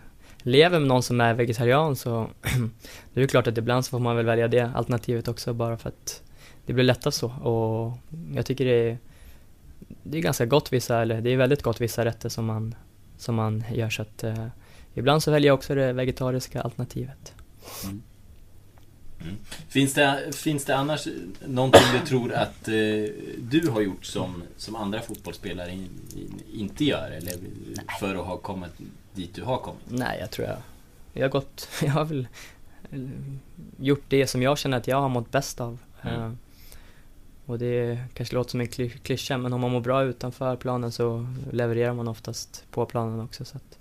lever 0.44 0.80
med 0.80 0.88
någon 0.88 1.04
som 1.04 1.22
är 1.22 1.34
vegetarian 1.34 1.96
så 1.96 2.30
Det 3.14 3.20
är 3.20 3.22
ju 3.22 3.28
klart 3.28 3.48
att 3.48 3.58
ibland 3.58 3.86
så 3.86 3.90
får 3.90 4.00
man 4.00 4.16
väl 4.16 4.26
välja 4.26 4.48
det 4.48 4.72
alternativet 4.76 5.28
också 5.28 5.54
bara 5.54 5.78
för 5.78 5.90
att 5.90 6.24
Det 6.66 6.74
blir 6.74 6.84
lättast 6.84 7.18
så. 7.18 7.28
Och 7.28 7.98
jag 8.36 8.46
tycker 8.46 8.66
det 8.66 8.90
är 8.90 8.98
Det 10.04 10.18
är 10.18 10.22
ganska 10.22 10.46
gott 10.46 10.74
vissa, 10.74 11.02
eller 11.02 11.22
det 11.22 11.30
är 11.30 11.38
väldigt 11.38 11.64
gott 11.64 11.82
vissa 11.82 12.06
rätter 12.06 12.30
som 12.30 12.46
man 12.46 12.76
Som 13.18 13.36
man 13.36 13.64
gör. 13.74 13.90
Så 13.90 14.02
att 14.02 14.24
eh, 14.24 14.48
Ibland 14.94 15.24
så 15.24 15.32
väljer 15.32 15.48
jag 15.48 15.56
också 15.56 15.76
det 15.76 15.94
vegetariska 15.94 16.62
alternativet. 16.62 17.34
Mm. 17.84 18.04
Finns 19.70 19.94
det, 19.94 20.36
finns 20.36 20.66
det 20.66 20.76
annars 20.76 21.08
någonting 21.46 21.82
du 21.94 22.08
tror 22.08 22.34
att 22.34 22.68
eh, 22.68 22.74
du 23.38 23.70
har 23.72 23.82
gjort 23.82 24.06
som, 24.06 24.44
som 24.58 24.76
andra 24.76 25.02
fotbollsspelare 25.02 25.72
in, 25.72 25.90
in, 26.16 26.42
inte 26.54 26.86
gör? 26.86 27.12
Eller 27.12 27.34
för 28.00 28.16
att 28.16 28.26
ha 28.26 28.38
kommit 28.38 28.72
dit 29.14 29.36
du 29.36 29.44
har 29.44 29.58
kommit? 29.58 29.82
Nej, 29.88 30.18
jag 30.20 30.32
tror 30.32 30.48
jag... 30.48 30.58
Jag 31.14 31.24
har 31.24 31.30
gått... 31.30 31.70
Jag 31.82 31.92
har 31.92 32.06
väl 32.06 32.28
eh, 32.92 33.00
gjort 33.80 34.04
det 34.08 34.28
som 34.28 34.42
jag 34.42 34.58
känner 34.58 34.78
att 34.78 34.88
jag 34.88 35.02
har 35.02 35.10
mått 35.10 35.32
bäst 35.32 35.62
av. 35.62 35.78
Mm. 36.02 36.22
Eh, 36.22 36.32
Och 37.46 37.60
det 37.60 38.00
kanske 38.14 38.36
låter 38.36 38.52
som 38.52 38.62
en 38.62 38.68
kly- 38.68 38.98
klyscha, 39.04 39.38
men 39.38 39.54
om 39.54 39.62
man 39.62 39.72
mår 39.72 39.82
bra 39.82 40.04
utanför 40.04 40.56
planen 40.56 40.92
så 40.92 41.28
levererar 41.52 41.94
man 41.94 42.08
oftast 42.08 42.66
på 42.72 42.86
planen 42.86 43.20
också. 43.20 43.46
Så 43.46 43.58
att 43.58 43.78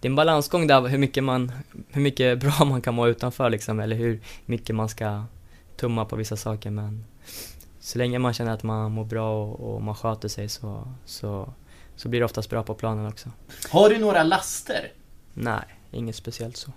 det 0.00 0.08
är 0.08 0.10
en 0.10 0.16
balansgång 0.16 0.66
där, 0.66 0.88
hur 0.88 0.98
mycket, 0.98 1.24
man, 1.24 1.52
hur 1.88 2.00
mycket 2.02 2.38
bra 2.40 2.64
man 2.64 2.80
kan 2.82 2.94
må 2.94 3.06
utanför 3.08 3.50
liksom, 3.50 3.80
eller 3.80 3.96
hur 3.96 4.20
mycket 4.46 4.76
man 4.76 4.88
ska 4.88 5.24
tumma 5.76 6.04
på 6.04 6.16
vissa 6.16 6.36
saker. 6.36 6.70
Men 6.70 7.04
så 7.80 7.98
länge 7.98 8.18
man 8.18 8.32
känner 8.34 8.52
att 8.52 8.62
man 8.62 8.92
mår 8.92 9.04
bra 9.04 9.44
och, 9.44 9.74
och 9.74 9.82
man 9.82 9.94
sköter 9.94 10.28
sig 10.28 10.48
så, 10.48 10.88
så, 11.04 11.52
så 11.96 12.08
blir 12.08 12.20
det 12.20 12.24
oftast 12.24 12.50
bra 12.50 12.62
på 12.62 12.74
planen 12.74 13.06
också. 13.06 13.30
Har 13.70 13.90
du 13.90 13.98
några 13.98 14.22
laster? 14.22 14.92
Nej, 15.34 15.62
inget 15.90 16.16
speciellt 16.16 16.56
så. 16.56 16.72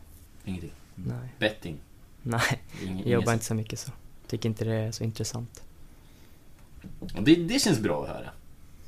Ingenting? 0.46 0.72
Nej. 0.96 1.30
Betting? 1.40 1.78
Nej, 2.22 2.62
Ingen- 2.84 2.98
jag 2.98 3.08
jobbar 3.08 3.34
inte 3.34 3.46
så 3.46 3.56
mycket 3.56 3.80
så. 3.80 3.92
Tycker 4.28 4.50
inte 4.50 4.66
det 4.66 4.74
är 4.76 4.92
så 4.92 5.04
intressant. 5.04 5.64
Det, 7.20 7.36
det 7.36 7.60
känns 7.62 7.80
bra 7.80 8.04
att 8.04 8.10
höra. 8.10 8.30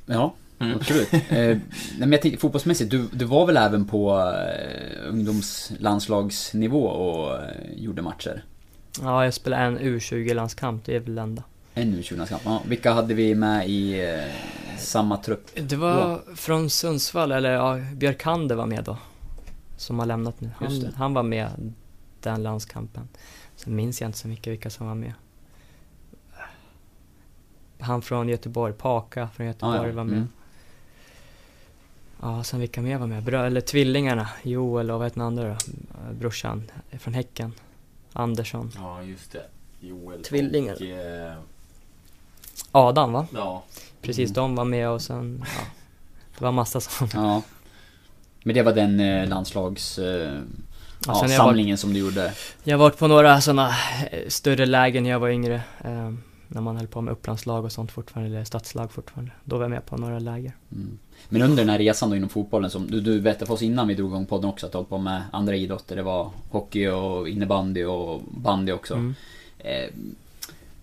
Ja, 0.06 0.34
Mm. 0.58 0.76
absolut. 0.76 1.12
eh, 1.12 1.20
nej, 1.28 1.60
men 1.98 2.12
jag 2.12 2.22
tänkte, 2.22 2.40
fotbollsmässigt, 2.40 2.90
du, 2.90 3.08
du 3.12 3.24
var 3.24 3.46
väl 3.46 3.56
även 3.56 3.84
på 3.84 4.18
eh, 4.18 5.08
ungdomslandslagsnivå 5.08 6.86
och 6.86 7.34
eh, 7.42 7.50
gjorde 7.76 8.02
matcher? 8.02 8.44
Ja, 9.02 9.24
jag 9.24 9.34
spelar 9.34 9.64
en 9.64 9.78
U20-landskamp, 9.78 10.84
det 10.84 10.96
är 10.96 11.00
väl 11.00 11.14
det 11.14 11.22
enda. 11.22 11.42
En 11.74 11.94
u 11.94 12.02
20 12.02 12.16
landskamp 12.16 12.42
ja, 12.44 12.62
Vilka 12.68 12.92
hade 12.92 13.14
vi 13.14 13.34
med 13.34 13.68
i 13.68 14.08
eh, 14.14 14.24
samma 14.78 15.16
trupp? 15.16 15.46
Det 15.54 15.76
var 15.76 16.22
från 16.36 16.70
Sundsvall, 16.70 17.32
eller 17.32 17.50
ja, 17.50 17.78
Björkander 17.94 18.54
var 18.54 18.66
med 18.66 18.84
då. 18.84 18.98
Som 19.76 19.98
har 19.98 20.06
lämnat 20.06 20.40
nu. 20.40 20.50
Han, 20.58 20.92
han 20.96 21.14
var 21.14 21.22
med 21.22 21.72
den 22.20 22.42
landskampen. 22.42 23.08
Sen 23.56 23.76
minns 23.76 24.00
jag 24.00 24.08
inte 24.08 24.18
så 24.18 24.28
mycket 24.28 24.52
vilka 24.52 24.70
som 24.70 24.86
var 24.86 24.94
med. 24.94 25.12
Han 27.80 28.02
från 28.02 28.28
Göteborg, 28.28 28.72
Paka 28.72 29.28
från 29.28 29.46
Göteborg 29.46 29.78
Ah, 29.78 29.86
ja. 29.86 29.92
var 29.92 30.04
med. 30.04 30.16
Mm. 30.16 30.28
Ja, 32.22 32.44
sen 32.44 32.60
vilka 32.60 32.82
mer 32.82 32.98
var 32.98 33.06
med? 33.06 33.22
Brö 33.22 33.46
eller 33.46 33.60
tvillingarna, 33.60 34.28
Joel 34.42 34.90
och 34.90 34.98
vad 34.98 35.06
heter 35.06 35.18
den 35.18 35.26
andra 35.26 35.48
då? 35.48 35.56
Brorsan 36.12 36.70
från 36.98 37.14
Häcken. 37.14 37.52
Andersson. 38.12 38.72
Ja, 38.76 39.02
just 39.02 39.32
det. 39.32 39.46
Joel 39.80 40.22
Tvillingar. 40.22 40.74
och... 40.74 40.82
Eh, 40.82 41.36
Adam 42.72 43.12
va? 43.12 43.26
ja. 43.34 43.62
Precis, 44.02 44.30
de 44.30 44.54
var 44.54 44.64
med 44.64 44.88
och 44.88 45.02
sen, 45.02 45.44
ja. 45.58 45.64
Det 46.38 46.44
var 46.44 46.52
massa 46.52 46.80
som... 46.80 47.08
Ja. 47.14 47.42
Men 48.42 48.54
det 48.54 48.62
var 48.62 48.72
den 48.72 49.00
eh, 49.00 49.28
landslags... 49.28 49.98
Eh, 49.98 50.40
ja, 51.06 51.20
jag 51.22 51.30
samlingen 51.30 51.78
som 51.78 51.92
du 51.92 52.00
gjorde. 52.00 52.32
Jag 52.64 52.78
har 52.78 52.84
varit 52.84 52.98
på 52.98 53.06
några 53.06 53.40
sådana 53.40 53.74
större 54.28 54.66
lägen 54.66 55.02
när 55.02 55.10
jag 55.10 55.18
var 55.18 55.28
yngre. 55.28 55.62
Eh, 55.84 56.12
när 56.48 56.60
man 56.60 56.76
höll 56.76 56.86
på 56.86 57.00
med 57.00 57.12
upplandslag 57.12 57.64
och 57.64 57.72
sånt 57.72 57.92
fortfarande, 57.92 58.30
eller 58.30 58.44
stadslag 58.44 58.92
fortfarande. 58.92 59.32
Då 59.44 59.56
var 59.56 59.64
jag 59.64 59.70
med 59.70 59.86
på 59.86 59.96
några 59.96 60.18
läger. 60.18 60.52
Mm. 60.72 60.98
Men 61.28 61.42
under 61.42 61.56
den 61.56 61.68
här 61.68 61.78
resan 61.78 62.10
då 62.10 62.16
inom 62.16 62.28
fotbollen, 62.28 62.70
som 62.70 62.86
du, 62.90 63.00
du 63.00 63.20
berättade 63.20 63.46
för 63.46 63.54
oss 63.54 63.62
innan 63.62 63.88
vi 63.88 63.94
drog 63.94 64.10
igång 64.10 64.26
podden 64.26 64.50
också 64.50 64.66
att 64.66 64.72
du 64.72 64.78
hållit 64.78 64.90
på 64.90 64.98
med 64.98 65.22
andra 65.32 65.56
idrotter. 65.56 65.96
Det 65.96 66.02
var 66.02 66.30
hockey 66.50 66.86
och 66.88 67.28
innebandy 67.28 67.84
och 67.84 68.22
bandy 68.30 68.72
också. 68.72 68.94
Mm. 68.94 69.14
Eh, 69.58 69.90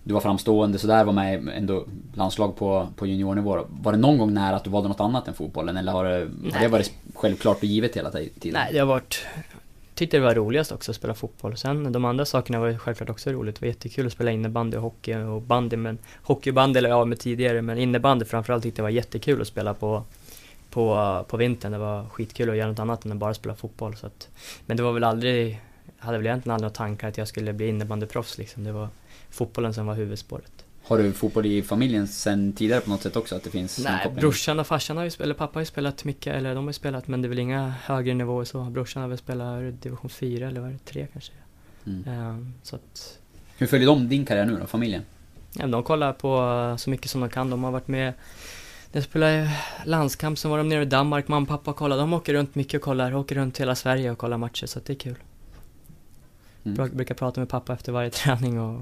du 0.06 0.14
var 0.14 0.20
framstående 0.20 0.78
sådär, 0.78 1.04
var 1.04 1.12
med 1.12 1.48
ändå 1.48 1.84
landslag 2.14 2.56
på, 2.56 2.88
på 2.96 3.06
juniornivå. 3.06 3.66
Var 3.82 3.92
det 3.92 3.98
någon 3.98 4.18
gång 4.18 4.34
nära 4.34 4.56
att 4.56 4.64
du 4.64 4.70
valde 4.70 4.88
något 4.88 5.00
annat 5.00 5.28
än 5.28 5.34
fotbollen? 5.34 5.76
Eller 5.76 5.92
har 5.92 6.04
det, 6.04 6.28
har 6.52 6.60
det 6.60 6.68
varit 6.68 6.92
självklart 7.14 7.56
och 7.56 7.64
givet 7.64 7.96
hela 7.96 8.10
tiden? 8.10 8.52
Nej, 8.52 8.72
det 8.72 8.78
har 8.78 8.86
varit... 8.86 9.26
Tyckte 9.94 10.16
det 10.16 10.20
var 10.20 10.34
roligast 10.34 10.72
också 10.72 10.92
att 10.92 10.96
spela 10.96 11.14
fotboll. 11.14 11.56
Sen 11.56 11.92
de 11.92 12.04
andra 12.04 12.24
sakerna 12.24 12.60
var 12.60 12.66
ju 12.66 12.78
självklart 12.78 13.10
också 13.10 13.30
roligt. 13.30 13.54
Det 13.54 13.60
var 13.60 13.66
jättekul 13.66 14.06
att 14.06 14.12
spela 14.12 14.30
innebandy 14.30 14.76
och 14.76 14.82
hockey 14.82 15.14
och 15.14 15.42
bandy. 15.42 15.76
Men 15.76 15.98
hockey 16.22 16.50
och 16.50 16.54
bandy 16.54 16.80
jag 16.80 16.92
av 16.92 17.08
med 17.08 17.18
tidigare. 17.18 17.62
Men 17.62 17.78
innebandy 17.78 18.24
framförallt 18.24 18.62
tyckte 18.62 18.80
jag 18.80 18.84
var 18.84 18.90
jättekul 18.90 19.40
att 19.40 19.48
spela 19.48 19.74
på, 19.74 20.02
på, 20.70 21.24
på 21.28 21.36
vintern. 21.36 21.72
Det 21.72 21.78
var 21.78 22.08
skitkul 22.08 22.50
att 22.50 22.56
göra 22.56 22.68
något 22.68 22.78
annat 22.78 23.04
än 23.04 23.12
att 23.12 23.18
bara 23.18 23.34
spela 23.34 23.54
fotboll. 23.54 23.96
Så 23.96 24.06
att, 24.06 24.28
men 24.66 24.76
det 24.76 24.82
var 24.82 24.92
väl 24.92 25.04
aldrig... 25.04 25.60
Jag 25.98 26.06
hade 26.06 26.18
väl 26.18 26.26
egentligen 26.26 26.54
aldrig 26.54 26.64
några 26.64 26.74
tankar 26.74 27.08
att 27.08 27.18
jag 27.18 27.28
skulle 27.28 27.52
bli 27.52 27.68
innebandyproffs 27.68 28.38
liksom. 28.38 28.64
Det 28.64 28.72
var 28.72 28.88
fotbollen 29.30 29.74
som 29.74 29.86
var 29.86 29.94
huvudspåret. 29.94 30.63
Har 30.86 30.98
du 30.98 31.12
fotboll 31.12 31.46
i 31.46 31.62
familjen 31.62 32.08
sen 32.08 32.52
tidigare 32.52 32.80
på 32.80 32.90
något 32.90 33.02
sätt 33.02 33.16
också? 33.16 33.36
Att 33.36 33.44
det 33.44 33.50
finns 33.50 33.84
Nej, 33.84 34.12
brorsan 34.16 34.60
och 34.60 34.66
farsan 34.66 34.96
har 34.96 35.04
ju 35.04 35.10
spelat, 35.10 35.24
eller 35.24 35.34
pappa 35.34 35.56
har 35.56 35.62
ju 35.62 35.66
spelat 35.66 36.04
mycket, 36.04 36.34
eller 36.34 36.54
de 36.54 36.64
har 36.64 36.68
ju 36.68 36.72
spelat, 36.72 37.08
men 37.08 37.22
det 37.22 37.26
är 37.26 37.28
väl 37.28 37.38
inga 37.38 37.74
högre 37.84 38.14
nivåer 38.14 38.44
så. 38.44 38.64
Brorsan 38.64 39.02
har 39.02 39.08
väl 39.08 39.18
spelat 39.18 39.82
division 39.82 40.10
4 40.10 40.48
eller 40.48 40.60
vad 40.60 40.68
är 40.68 40.72
det, 40.72 40.84
3 40.84 41.06
kanske. 41.12 41.32
Mm. 41.86 42.28
Um, 42.28 42.54
så 42.62 42.76
att... 42.76 43.18
Hur 43.58 43.66
följer 43.66 43.86
de 43.86 44.08
din 44.08 44.24
karriär 44.26 44.44
nu 44.44 44.56
då, 44.60 44.66
familjen? 44.66 45.02
Ja, 45.52 45.66
de 45.66 45.82
kollar 45.82 46.12
på 46.12 46.74
så 46.78 46.90
mycket 46.90 47.10
som 47.10 47.20
de 47.20 47.30
kan. 47.30 47.50
De 47.50 47.64
har 47.64 47.70
varit 47.70 47.88
med 47.88 48.12
när 48.92 48.98
jag 48.98 49.04
spelade 49.04 49.50
landskamp 49.84 50.38
så 50.38 50.48
var 50.48 50.58
de 50.58 50.68
nere 50.68 50.82
i 50.82 50.84
Danmark, 50.84 51.28
mamma 51.28 51.42
och 51.42 51.48
pappa 51.48 51.72
kollade. 51.72 52.02
De 52.02 52.12
åker 52.12 52.34
runt 52.34 52.54
mycket 52.54 52.74
och 52.74 52.82
kollar, 52.82 53.14
åker 53.14 53.34
runt 53.34 53.60
hela 53.60 53.74
Sverige 53.74 54.10
och 54.10 54.18
kollar 54.18 54.38
matcher 54.38 54.66
så 54.66 54.80
det 54.86 54.92
är 54.92 54.96
kul. 54.96 55.16
Mm. 56.64 56.96
Brukar 56.96 57.14
prata 57.14 57.40
med 57.40 57.48
pappa 57.48 57.72
efter 57.72 57.92
varje 57.92 58.10
träning 58.20 58.60
och 58.60 58.80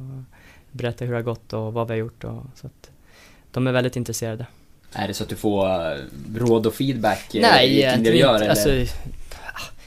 berätta 0.73 1.05
hur 1.05 1.13
det 1.13 1.19
har 1.19 1.23
gått 1.23 1.53
och 1.53 1.73
vad 1.73 1.89
vi 1.89 1.93
har 1.93 1.99
gjort 1.99 2.25
och 2.25 2.43
så 2.55 2.67
att 2.67 2.91
de 3.51 3.67
är 3.67 3.73
väldigt 3.73 3.97
intresserade. 3.97 4.47
Är 4.93 5.09
det 5.09 5.15
så 5.15 5.23
att 5.23 5.29
du 5.29 5.37
får 5.37 5.67
eh, 5.67 5.99
råd 6.35 6.67
och 6.67 6.75
feedback 6.75 7.35
eh, 7.35 7.43
Nej, 7.43 7.93
kring 7.93 8.03
det 8.03 8.11
du 8.11 8.17
gör 8.17 8.35
eller? 8.35 8.49
Alltså, 8.49 8.95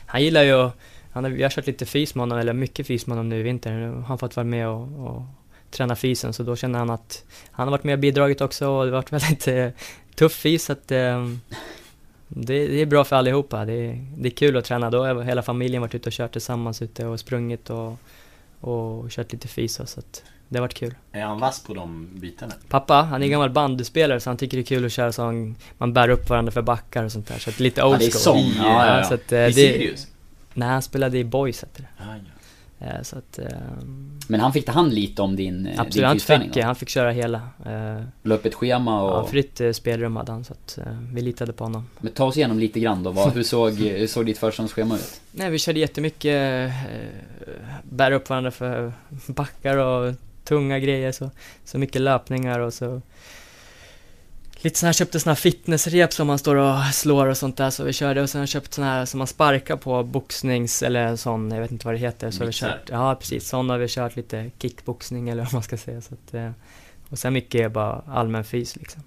han 0.06 0.24
gillar 0.24 0.44
ju 0.44 0.70
han 1.12 1.24
har, 1.24 1.32
jag 1.32 1.46
har 1.46 1.50
kört 1.50 1.68
lite 1.68 1.86
fys 1.86 2.16
med 2.16 2.22
honom, 2.22 2.38
eller 2.38 2.54
mycket 2.54 2.88
fys 2.88 3.08
med 3.08 3.18
honom 3.18 3.30
nu 3.30 3.40
i 3.40 3.44
vinter. 3.44 3.72
Nu 3.72 3.92
har 3.92 4.02
han 4.02 4.18
fått 4.18 4.36
vara 4.36 4.44
med 4.44 4.68
och, 4.68 5.08
och 5.08 5.22
träna 5.72 5.96
fysen 5.96 6.34
så 6.34 6.44
då 6.44 6.56
känner 6.56 6.80
han 6.80 6.90
att 6.90 7.24
han 7.52 7.68
har 7.68 7.72
varit 7.72 7.84
med 7.84 7.94
och 7.94 8.00
bidragit 8.00 8.42
också 8.42 8.68
och 8.68 8.86
det 8.86 8.92
har 8.92 8.96
varit 8.96 9.12
väldigt 9.24 9.48
eh, 9.48 9.70
tuff 10.16 10.34
fys 10.34 10.66
så 10.66 10.72
att 10.72 10.92
eh, 10.92 11.28
det, 12.28 12.68
det, 12.68 12.82
är 12.82 12.86
bra 12.86 13.04
för 13.04 13.16
allihopa. 13.16 13.66
Det 13.66 13.74
är, 13.74 14.06
det 14.18 14.28
är 14.28 14.32
kul 14.32 14.58
att 14.58 14.66
träna. 14.66 14.90
Då 14.90 15.06
har 15.06 15.24
hela 15.24 15.42
familjen 15.42 15.82
varit 15.82 15.96
ute 15.96 16.10
och 16.10 16.14
kört 16.14 16.32
tillsammans 16.32 16.82
ute 16.82 17.06
och 17.06 17.20
sprungit 17.20 17.70
och, 17.70 17.98
och 18.60 19.12
kört 19.12 19.32
lite 19.32 19.48
fys 19.48 19.76
så 19.76 20.00
att 20.00 20.24
det 20.56 20.60
har 20.60 20.64
varit 20.64 20.74
kul. 20.74 20.96
Är 21.12 21.22
han 21.22 21.40
vass 21.40 21.64
på 21.64 21.74
de 21.74 22.10
bitarna? 22.14 22.54
Pappa, 22.70 22.94
han 22.94 23.24
är 23.24 23.28
gammal 23.28 23.50
bandyspelare 23.50 24.20
så 24.20 24.30
han 24.30 24.38
tycker 24.38 24.58
det 24.58 24.62
är 24.62 24.66
kul 24.66 24.86
att 24.86 24.92
köra 24.92 25.12
sån, 25.12 25.56
man 25.78 25.94
bär 25.94 26.10
upp 26.10 26.30
varandra 26.30 26.52
för 26.52 26.62
backar 26.62 27.04
och 27.04 27.12
sånt 27.12 27.28
där. 27.28 27.40
Så 27.40 27.50
att 27.50 27.60
lite 27.60 27.84
old 27.84 28.00
school. 28.00 28.02
Ja, 28.02 28.12
det 28.12 28.18
är 28.18 28.20
sång? 28.20 28.52
Ja, 28.58 28.88
ja, 28.88 28.98
ja. 28.98 29.04
Så 29.04 29.14
att, 29.14 29.32
eh, 29.32 29.40
I 29.40 29.46
det, 29.48 29.54
Sirius? 29.54 30.08
Nej, 30.54 30.68
han 30.68 30.82
spelade 30.82 31.18
i 31.18 31.24
Boys 31.24 31.62
hette 31.62 31.82
det. 31.82 32.04
Ah, 32.04 32.16
ja. 32.16 32.32
Eh, 32.80 33.02
så 33.02 33.18
att, 33.18 33.40
um, 33.40 34.20
Men 34.28 34.40
han 34.40 34.54
fick 34.54 34.66
ta 34.66 34.72
hand 34.72 34.94
lite 34.94 35.22
om 35.22 35.36
din 35.36 35.68
Absolut, 35.78 35.94
din 35.94 36.04
han 36.04 36.20
fick, 36.20 36.54
då? 36.54 36.62
han 36.62 36.76
fick 36.76 36.90
köra 36.90 37.12
hela. 37.12 37.38
Uh, 37.38 38.04
La 38.24 38.36
upp 38.36 38.46
ett 38.46 38.54
schema 38.54 39.02
och... 39.02 39.10
Ja, 39.10 39.28
fritt 39.28 39.62
uh, 39.62 39.72
spelrum 39.72 40.16
hade 40.16 40.32
han 40.32 40.44
så 40.44 40.54
att 40.54 40.80
uh, 40.82 41.00
vi 41.14 41.22
litade 41.22 41.54
på 41.54 41.64
honom. 41.64 41.88
Men 42.00 42.12
ta 42.12 42.26
oss 42.26 42.38
igenom 42.38 42.60
lite 42.60 42.80
grann 42.80 43.04
då, 43.04 43.12
vad, 43.12 43.34
hur, 43.34 43.44
såg, 43.44 43.74
hur 43.74 44.08
såg 44.08 44.26
ditt 44.26 44.38
försäsongsschema 44.38 44.96
ut? 44.96 45.22
Nej, 45.32 45.50
vi 45.50 45.60
körde 45.60 45.80
jättemycket, 45.80 46.68
uh, 46.68 46.74
bära 47.84 48.16
upp 48.16 48.30
varandra 48.30 48.52
för 48.52 48.94
backar 49.28 49.78
och 49.78 50.14
tunga 50.46 50.80
grejer, 50.80 51.12
så, 51.12 51.32
så 51.66 51.78
mycket 51.78 52.02
löpningar 52.02 52.60
och 52.60 52.74
så 52.74 53.02
lite 54.66 54.80
sån 54.80 54.88
här, 54.88 54.94
köpte 54.94 55.20
såna 55.20 55.34
här 55.34 55.42
fitnessrep 55.42 56.14
som 56.14 56.28
man 56.28 56.40
står 56.40 56.56
och 56.56 56.76
slår 56.94 57.28
och 57.28 57.38
sånt 57.38 57.58
där 57.58 57.70
så 57.70 57.84
vi 57.84 57.94
körde 57.94 58.22
och 58.22 58.30
sen 58.30 58.40
har 58.40 58.44
jag 58.44 58.50
köpt 58.50 58.74
såna 58.74 58.88
här 58.88 59.06
som 59.06 59.18
man 59.18 59.28
sparkar 59.28 59.78
på 59.78 60.04
boxnings 60.04 60.84
eller 60.84 61.16
sån, 61.16 61.52
jag 61.52 61.62
vet 61.62 61.72
inte 61.72 61.86
vad 61.86 61.94
det 61.94 62.00
heter. 62.00 62.32
Så 62.32 62.42
har 62.42 62.46
vi 62.46 62.54
kört, 62.54 62.90
ja 62.90 63.16
precis, 63.16 63.48
sån 63.48 63.70
har 63.70 63.78
vi 63.78 63.88
kört 63.88 64.16
lite 64.16 64.52
kickboxning 64.60 65.30
eller 65.30 65.44
vad 65.44 65.54
man 65.54 65.64
ska 65.64 65.78
säga. 65.78 66.02
Så 66.02 66.14
att, 66.14 66.34
eh, 66.34 66.52
och 67.10 67.20
sen 67.20 67.34
mycket 67.34 67.72
bara 67.72 68.02
allmän 68.08 68.44
fys 68.44 68.76
liksom. 68.76 69.04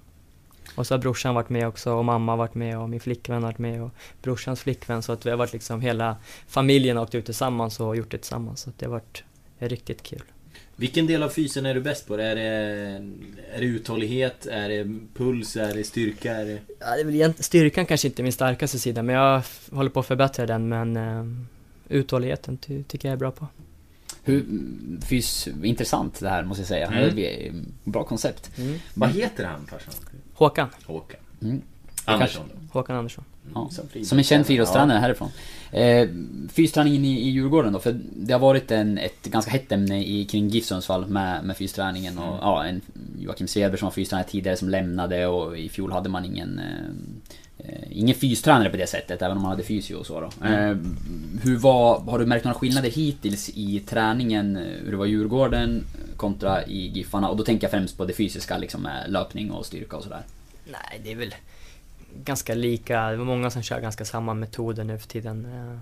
Och 0.74 0.86
så 0.86 0.94
har 0.94 0.98
brorsan 0.98 1.34
varit 1.34 1.48
med 1.48 1.68
också 1.68 1.92
och 1.92 2.04
mamma 2.04 2.32
har 2.32 2.36
varit 2.36 2.54
med 2.54 2.78
och 2.78 2.90
min 2.90 3.00
flickvän 3.00 3.42
har 3.42 3.50
varit 3.50 3.58
med 3.58 3.82
och 3.82 3.90
brorsans 4.22 4.60
flickvän 4.60 5.02
så 5.02 5.12
att 5.12 5.26
vi 5.26 5.30
har 5.30 5.36
varit 5.36 5.52
liksom 5.52 5.80
hela 5.80 6.16
familjen 6.48 6.98
åkt 6.98 7.14
ut 7.14 7.24
tillsammans 7.24 7.80
och 7.80 7.96
gjort 7.96 8.10
det 8.10 8.18
tillsammans. 8.18 8.60
Så 8.60 8.70
att 8.70 8.78
det 8.78 8.86
har 8.86 8.92
varit 8.92 9.22
riktigt 9.58 10.02
kul. 10.02 10.22
Vilken 10.80 11.06
del 11.06 11.22
av 11.22 11.28
fysen 11.28 11.66
är 11.66 11.74
du 11.74 11.80
bäst 11.80 12.06
på? 12.06 12.14
Är 12.14 12.34
det, 12.34 12.42
är 13.54 13.60
det 13.60 13.64
uthållighet? 13.64 14.46
Är 14.46 14.68
det 14.68 14.84
puls? 15.14 15.56
Är 15.56 15.74
det 15.74 15.84
styrka? 15.84 16.34
Är 16.34 16.44
det... 16.44 16.58
Ja, 16.80 16.94
det 16.94 17.00
är 17.00 17.04
väl 17.04 17.34
styrkan 17.38 17.86
kanske 17.86 18.08
inte 18.08 18.22
är 18.22 18.24
min 18.24 18.32
starkaste 18.32 18.78
sida, 18.78 19.02
men 19.02 19.14
jag 19.14 19.42
håller 19.72 19.90
på 19.90 20.00
att 20.00 20.06
förbättra 20.06 20.46
den, 20.46 20.68
men 20.68 20.96
uh, 20.96 21.44
uthålligheten 21.88 22.56
ty 22.58 22.82
tycker 22.82 23.08
jag 23.08 23.12
är 23.12 23.18
bra 23.18 23.30
på. 23.30 23.46
Hur, 24.22 24.44
fys, 25.06 25.48
intressant 25.62 26.20
det 26.20 26.28
här 26.28 26.44
måste 26.44 26.60
jag 26.60 26.68
säga. 26.68 26.86
Mm. 26.86 27.16
Det 27.16 27.46
är 27.46 27.52
bra 27.84 28.04
koncept. 28.04 28.50
Mm. 28.58 28.78
Vad 28.94 29.10
heter 29.10 29.44
han 29.44 29.66
farsan? 29.66 29.94
Håkan. 30.34 30.68
Håkan. 30.86 31.20
Mm. 31.42 31.62
Andersson 32.04 32.44
då? 32.54 32.78
Håkan 32.78 32.96
Andersson. 32.96 33.24
Ja, 33.54 33.70
som 34.04 34.18
en 34.18 34.24
känd 34.24 34.46
friidrottstränare 34.46 34.98
härifrån. 34.98 35.30
Eh, 35.72 36.08
fysträningen 36.52 37.04
i, 37.04 37.20
i 37.20 37.28
Djurgården 37.28 37.72
då, 37.72 37.78
för 37.78 38.00
det 38.16 38.32
har 38.32 38.40
varit 38.40 38.70
en, 38.70 38.98
ett 38.98 39.22
ganska 39.22 39.50
hett 39.50 39.72
ämne 39.72 40.04
i, 40.04 40.24
kring 40.24 40.48
GIF 40.48 40.64
Sundsvall 40.64 41.06
med, 41.06 41.44
med 41.44 41.56
fysträningen 41.56 42.18
och 42.18 42.26
mm. 42.26 42.38
ja, 42.40 42.64
en 42.64 42.80
Joakim 43.18 43.48
Svedberg 43.48 43.78
som 43.78 43.86
var 43.86 43.92
fystränare 43.92 44.26
tidigare 44.28 44.56
som 44.56 44.68
lämnade 44.68 45.26
och 45.26 45.58
i 45.58 45.68
fjol 45.68 45.92
hade 45.92 46.08
man 46.08 46.24
ingen 46.24 46.58
eh, 46.58 47.68
eh, 47.68 47.82
Ingen 47.90 48.14
fystränare 48.14 48.70
på 48.70 48.76
det 48.76 48.86
sättet, 48.86 49.22
även 49.22 49.36
om 49.36 49.42
man 49.42 49.50
hade 49.50 49.62
fysio 49.62 49.94
och 49.94 50.06
så 50.06 50.20
då. 50.20 50.30
Mm. 50.46 50.70
Eh, 50.70 50.76
hur 51.42 51.56
var, 51.56 52.00
har 52.00 52.18
du 52.18 52.26
märkt 52.26 52.44
några 52.44 52.58
skillnader 52.58 52.90
hittills 52.90 53.50
i 53.54 53.80
träningen, 53.80 54.56
hur 54.56 54.90
det 54.90 54.96
var 54.96 55.06
i 55.06 55.10
Djurgården 55.10 55.84
kontra 56.16 56.66
i 56.66 56.86
Giffarna? 56.86 57.28
Och 57.28 57.36
då 57.36 57.44
tänker 57.44 57.64
jag 57.64 57.70
främst 57.70 57.96
på 57.96 58.04
det 58.04 58.12
fysiska, 58.12 58.58
liksom 58.58 58.82
med 58.82 59.04
löpning 59.08 59.50
och 59.50 59.66
styrka 59.66 59.96
och 59.96 60.02
sådär. 60.02 60.22
Nej, 60.64 61.00
det 61.04 61.12
är 61.12 61.16
väl 61.16 61.34
ganska 62.14 62.54
lika, 62.54 63.10
det 63.10 63.16
var 63.16 63.24
många 63.24 63.50
som 63.50 63.62
kör 63.62 63.80
ganska 63.80 64.04
samma 64.04 64.34
metoder 64.34 64.84
nu 64.84 64.98
för 64.98 65.08
tiden. 65.08 65.44
Eh, 65.44 65.78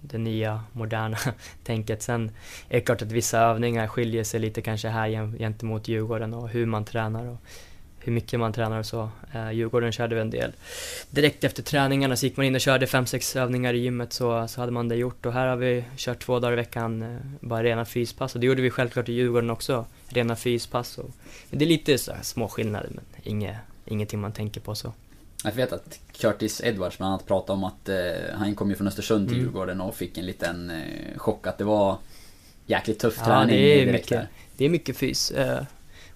det 0.00 0.18
nya, 0.18 0.64
moderna 0.72 1.18
tänket. 1.64 2.02
Sen 2.02 2.30
är 2.68 2.74
det 2.74 2.80
klart 2.80 3.02
att 3.02 3.12
vissa 3.12 3.38
övningar 3.38 3.86
skiljer 3.86 4.24
sig 4.24 4.40
lite 4.40 4.62
kanske 4.62 4.88
här 4.88 5.38
gentemot 5.38 5.88
Djurgården 5.88 6.34
och 6.34 6.48
hur 6.48 6.66
man 6.66 6.84
tränar 6.84 7.26
och 7.26 7.36
hur 8.00 8.12
mycket 8.12 8.40
man 8.40 8.52
tränar 8.52 8.78
och 8.78 8.86
så. 8.86 9.10
Eh, 9.32 9.50
Djurgården 9.50 9.92
körde 9.92 10.14
vi 10.14 10.20
en 10.20 10.30
del. 10.30 10.52
Direkt 11.10 11.44
efter 11.44 11.62
träningarna 11.62 12.16
så 12.16 12.26
gick 12.26 12.36
man 12.36 12.46
in 12.46 12.54
och 12.54 12.60
körde 12.60 12.86
fem 12.86 13.06
sex 13.06 13.36
övningar 13.36 13.74
i 13.74 13.78
gymmet 13.78 14.12
så, 14.12 14.48
så 14.48 14.60
hade 14.60 14.72
man 14.72 14.88
det 14.88 14.96
gjort 14.96 15.26
och 15.26 15.32
här 15.32 15.46
har 15.46 15.56
vi 15.56 15.84
kört 15.96 16.18
två 16.18 16.38
dagar 16.38 16.52
i 16.52 16.56
veckan 16.56 17.02
eh, 17.02 17.18
bara 17.40 17.62
rena 17.62 17.84
fyspass 17.84 18.34
och 18.34 18.40
det 18.40 18.46
gjorde 18.46 18.62
vi 18.62 18.70
självklart 18.70 19.08
i 19.08 19.12
Djurgården 19.12 19.50
också. 19.50 19.86
Rena 20.08 20.36
fyspass 20.36 20.98
och 20.98 21.10
det 21.50 21.64
är 21.64 21.68
lite 21.68 21.98
så 21.98 22.12
små 22.22 22.48
skillnader 22.48 22.90
men 22.94 23.04
inget, 23.22 23.56
ingenting 23.86 24.20
man 24.20 24.32
tänker 24.32 24.60
på 24.60 24.74
så. 24.74 24.92
Jag 25.44 25.52
vet 25.52 25.72
att 25.72 26.00
Curtis 26.12 26.60
Edwards 26.64 26.98
bland 26.98 27.12
annat 27.12 27.26
pratade 27.26 27.52
om 27.52 27.64
att 27.64 27.88
eh, 27.88 27.96
han 28.34 28.54
kom 28.54 28.70
ju 28.70 28.76
från 28.76 28.88
Östersund 28.88 29.28
till 29.28 29.36
mm. 29.36 29.46
Djurgården 29.46 29.80
och 29.80 29.94
fick 29.94 30.18
en 30.18 30.26
liten 30.26 30.70
eh, 30.70 31.18
chock 31.18 31.46
att 31.46 31.58
det 31.58 31.64
var 31.64 31.98
jäkligt 32.66 32.98
tuff 32.98 33.14
ja, 33.18 33.24
träning 33.24 33.56
det 33.56 33.82
är 33.82 33.92
mycket, 33.92 34.08
där. 34.08 34.28
Det 34.56 34.64
är 34.64 34.68
mycket 34.68 34.96
fys. 34.96 35.30
Eh, 35.30 35.62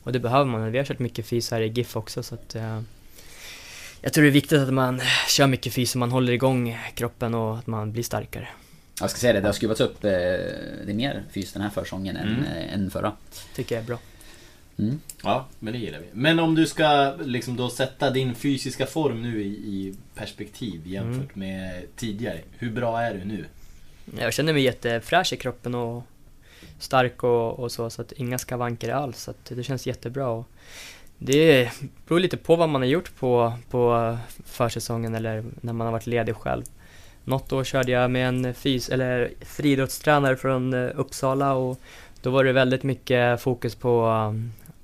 och 0.03 0.13
det 0.13 0.19
behöver 0.19 0.45
man. 0.45 0.73
Vi 0.73 0.79
har 0.79 0.85
kört 0.85 0.99
mycket 0.99 1.27
fys 1.27 1.51
här 1.51 1.61
i 1.61 1.69
GIF 1.69 1.97
också 1.97 2.23
så 2.23 2.35
att 2.35 2.55
eh, 2.55 2.81
jag 4.01 4.13
tror 4.13 4.23
det 4.23 4.31
är 4.31 4.33
viktigt 4.33 4.59
att 4.59 4.73
man 4.73 5.01
kör 5.29 5.47
mycket 5.47 5.73
fys 5.73 5.91
så 5.91 5.99
man 5.99 6.11
håller 6.11 6.33
igång 6.33 6.79
kroppen 6.95 7.35
och 7.35 7.59
att 7.59 7.67
man 7.67 7.93
blir 7.93 8.03
starkare. 8.03 8.49
Jag 9.01 9.11
ska 9.11 9.19
säga 9.19 9.33
det, 9.33 9.41
det 9.41 9.49
har 9.49 9.53
skruvats 9.53 9.81
upp 9.81 10.05
eh, 10.05 10.11
det 10.11 10.89
är 10.89 10.95
mer 10.95 11.25
fys 11.31 11.53
den 11.53 11.63
här 11.63 11.71
försången 11.71 12.17
mm. 12.17 12.35
än, 12.35 12.47
eh, 12.47 12.75
än 12.75 12.91
förra. 12.91 13.13
Tycker 13.55 13.75
jag 13.75 13.83
är 13.83 13.87
bra. 13.87 13.99
Mm. 14.79 15.01
Ja, 15.23 15.47
men 15.59 15.73
det 15.73 15.79
gillar 15.79 15.99
vi. 15.99 16.07
Men 16.13 16.39
om 16.39 16.55
du 16.55 16.67
ska 16.67 17.15
liksom 17.25 17.57
då 17.57 17.71
sätta 17.71 18.11
din 18.11 18.35
fysiska 18.35 18.87
form 18.87 19.23
nu 19.23 19.43
i, 19.43 19.47
i 19.47 19.95
perspektiv 20.15 20.81
jämfört 20.87 21.37
mm. 21.37 21.49
med 21.49 21.83
tidigare. 21.97 22.39
Hur 22.59 22.71
bra 22.71 23.01
är 23.01 23.15
du 23.15 23.25
nu? 23.25 23.45
Jag 24.19 24.33
känner 24.33 24.53
mig 24.53 24.63
jättefräsch 24.63 25.33
i 25.33 25.37
kroppen 25.37 25.75
och 25.75 26.03
stark 26.79 27.25
och, 27.25 27.59
och 27.59 27.73
så, 27.73 27.91
så 27.91 28.03
att 28.03 28.13
inga 28.13 28.39
skavanker 28.39 28.89
alls. 28.89 29.23
Så 29.23 29.31
att 29.31 29.45
det 29.45 29.63
känns 29.63 29.87
jättebra. 29.87 30.29
Och 30.29 30.49
det 31.19 31.71
beror 32.07 32.21
lite 32.21 32.37
på 32.37 32.57
vad 32.57 32.69
man 32.69 32.81
har 32.81 32.89
gjort 32.89 33.17
på, 33.17 33.53
på 33.71 34.17
försäsongen 34.45 35.15
eller 35.15 35.45
när 35.61 35.73
man 35.73 35.87
har 35.87 35.93
varit 35.93 36.07
ledig 36.07 36.37
själv. 36.37 36.65
Något 37.25 37.53
år 37.53 37.65
körde 37.65 37.93
jag 37.93 38.11
med 38.11 38.29
en 38.29 38.55
fys 38.55 38.89
eller 38.89 39.31
friidrottstränare 39.41 40.37
från 40.37 40.75
eh, 40.75 40.91
Uppsala 40.95 41.55
och 41.55 41.81
då 42.23 42.31
var 42.31 42.45
det 42.45 42.53
väldigt 42.53 42.83
mycket 42.83 43.41
fokus 43.41 43.75
på 43.75 44.09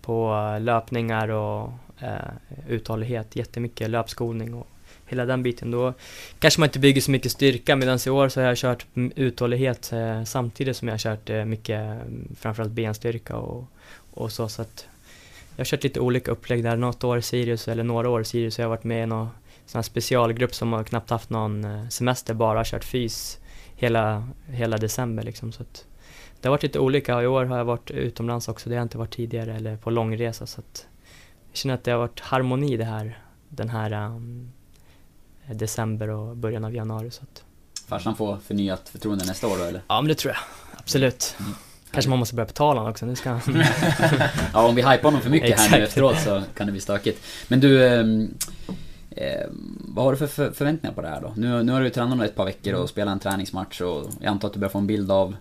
på 0.09 0.59
löpningar 0.61 1.29
och 1.29 1.73
eh, 2.01 2.31
uthållighet, 2.69 3.37
jättemycket 3.37 3.91
löpskolning 3.91 4.55
och 4.55 4.67
hela 5.07 5.25
den 5.25 5.43
biten. 5.43 5.71
Då 5.71 5.95
kanske 6.39 6.61
man 6.61 6.69
inte 6.69 6.79
bygger 6.79 7.01
så 7.01 7.11
mycket 7.11 7.33
styrka 7.33 7.77
medan 7.77 7.99
i 8.07 8.11
år 8.11 8.29
så 8.29 8.41
har 8.41 8.47
jag 8.49 8.57
kört 8.57 8.87
uthållighet 8.95 9.93
eh, 9.93 10.25
samtidigt 10.25 10.77
som 10.77 10.89
jag 10.89 10.93
har 10.93 10.99
kört 10.99 11.31
eh, 11.31 11.45
mycket 11.45 11.81
mm, 11.81 12.37
framförallt 12.41 12.73
benstyrka 12.73 13.37
och, 13.37 13.65
och 14.15 14.33
så. 14.33 14.49
så 14.49 14.63
att 14.63 14.87
jag 15.57 15.61
har 15.61 15.65
kört 15.65 15.85
lite 15.85 16.01
olika 16.01 16.31
upplägg 16.31 16.65
där. 16.65 16.77
Något 16.77 17.05
år 17.05 17.21
Sirius 17.21 17.69
eller 17.69 17.85
några 17.85 18.11
år 18.11 18.23
Sirius 18.23 18.59
har 18.59 18.63
jag 18.63 18.69
varit 18.69 18.85
med 18.85 19.03
i 19.03 19.07
någon 19.07 19.29
sån 19.67 19.79
här 19.79 19.83
specialgrupp 19.83 20.55
som 20.55 20.73
har 20.73 20.85
knappt 20.85 21.11
haft 21.11 21.31
någon 21.31 21.65
eh, 21.65 21.89
semester, 21.89 22.35
bara 22.35 22.65
kört 22.65 22.85
fys 22.85 23.39
hela, 23.77 24.29
hela 24.47 24.77
december 24.77 25.23
liksom. 25.23 25.53
Så 25.53 25.63
att 25.63 25.85
det 26.41 26.49
har 26.49 26.51
varit 26.51 26.63
lite 26.63 26.79
olika 26.79 27.23
i 27.23 27.27
år 27.27 27.45
har 27.45 27.59
jag 27.59 27.65
varit 27.65 27.91
utomlands 27.91 28.49
också, 28.49 28.69
det 28.69 28.75
har 28.75 28.79
jag 28.81 28.85
inte 28.85 28.99
varit 28.99 29.17
tidigare, 29.17 29.55
eller 29.55 29.77
på 29.77 29.91
långresa 29.91 30.47
så 30.47 30.61
att 30.61 30.87
jag 31.51 31.57
känner 31.57 31.75
att 31.75 31.85
det 31.85 31.91
har 31.91 31.99
varit 31.99 32.21
harmoni 32.21 32.77
det 32.77 32.85
här, 32.85 33.23
den 33.49 33.69
här 33.69 33.93
um, 33.93 34.53
december 35.47 36.11
och 36.11 36.37
början 36.37 36.65
av 36.65 36.75
januari 36.75 37.11
så 37.11 37.23
att 37.23 37.45
Farsan 37.87 38.17
får 38.17 38.37
förnyat 38.37 38.89
förtroende 38.89 39.25
nästa 39.25 39.47
år 39.47 39.59
då 39.59 39.65
eller? 39.65 39.83
Ja 39.89 40.01
men 40.01 40.09
det 40.09 40.15
tror 40.15 40.35
jag, 40.35 40.43
absolut. 40.79 41.37
Mm. 41.41 41.53
Kanske 41.91 42.11
man 42.11 42.19
måste 42.19 42.35
börja 42.35 42.47
betala 42.47 42.81
honom 42.81 42.91
också, 42.91 43.07
nu 43.07 43.17
ska 43.17 43.31
han... 43.31 43.41
ja 44.53 44.69
om 44.69 44.75
vi 44.75 44.83
hypar 44.83 45.03
honom 45.03 45.21
för 45.21 45.31
mycket 45.31 45.61
här 45.61 45.79
nu 45.79 45.85
efteråt 45.85 46.21
så 46.21 46.43
kan 46.55 46.67
det 46.67 46.73
bli 46.73 46.81
stökigt. 46.81 47.23
Men 47.49 47.61
du, 47.61 47.85
eh, 49.11 49.47
vad 49.79 50.05
har 50.05 50.13
du 50.13 50.19
för 50.19 50.27
för 50.27 50.51
förväntningar 50.51 50.95
på 50.95 51.03
det 51.03 51.09
här 51.09 51.21
då? 51.21 51.33
Nu, 51.37 51.63
nu 51.63 51.73
har 51.73 51.81
du 51.81 51.91
tränat 51.91 52.23
ett 52.23 52.35
par 52.35 52.45
veckor 52.45 52.75
och 52.75 52.89
spelat 52.89 53.13
en 53.13 53.19
träningsmatch 53.19 53.81
och 53.81 54.11
jag 54.21 54.31
antar 54.31 54.49
att 54.49 54.55
du 54.55 54.61
börjar 54.61 54.71
få 54.71 54.79
en 54.79 54.87
bild 54.87 55.11
av 55.11 55.37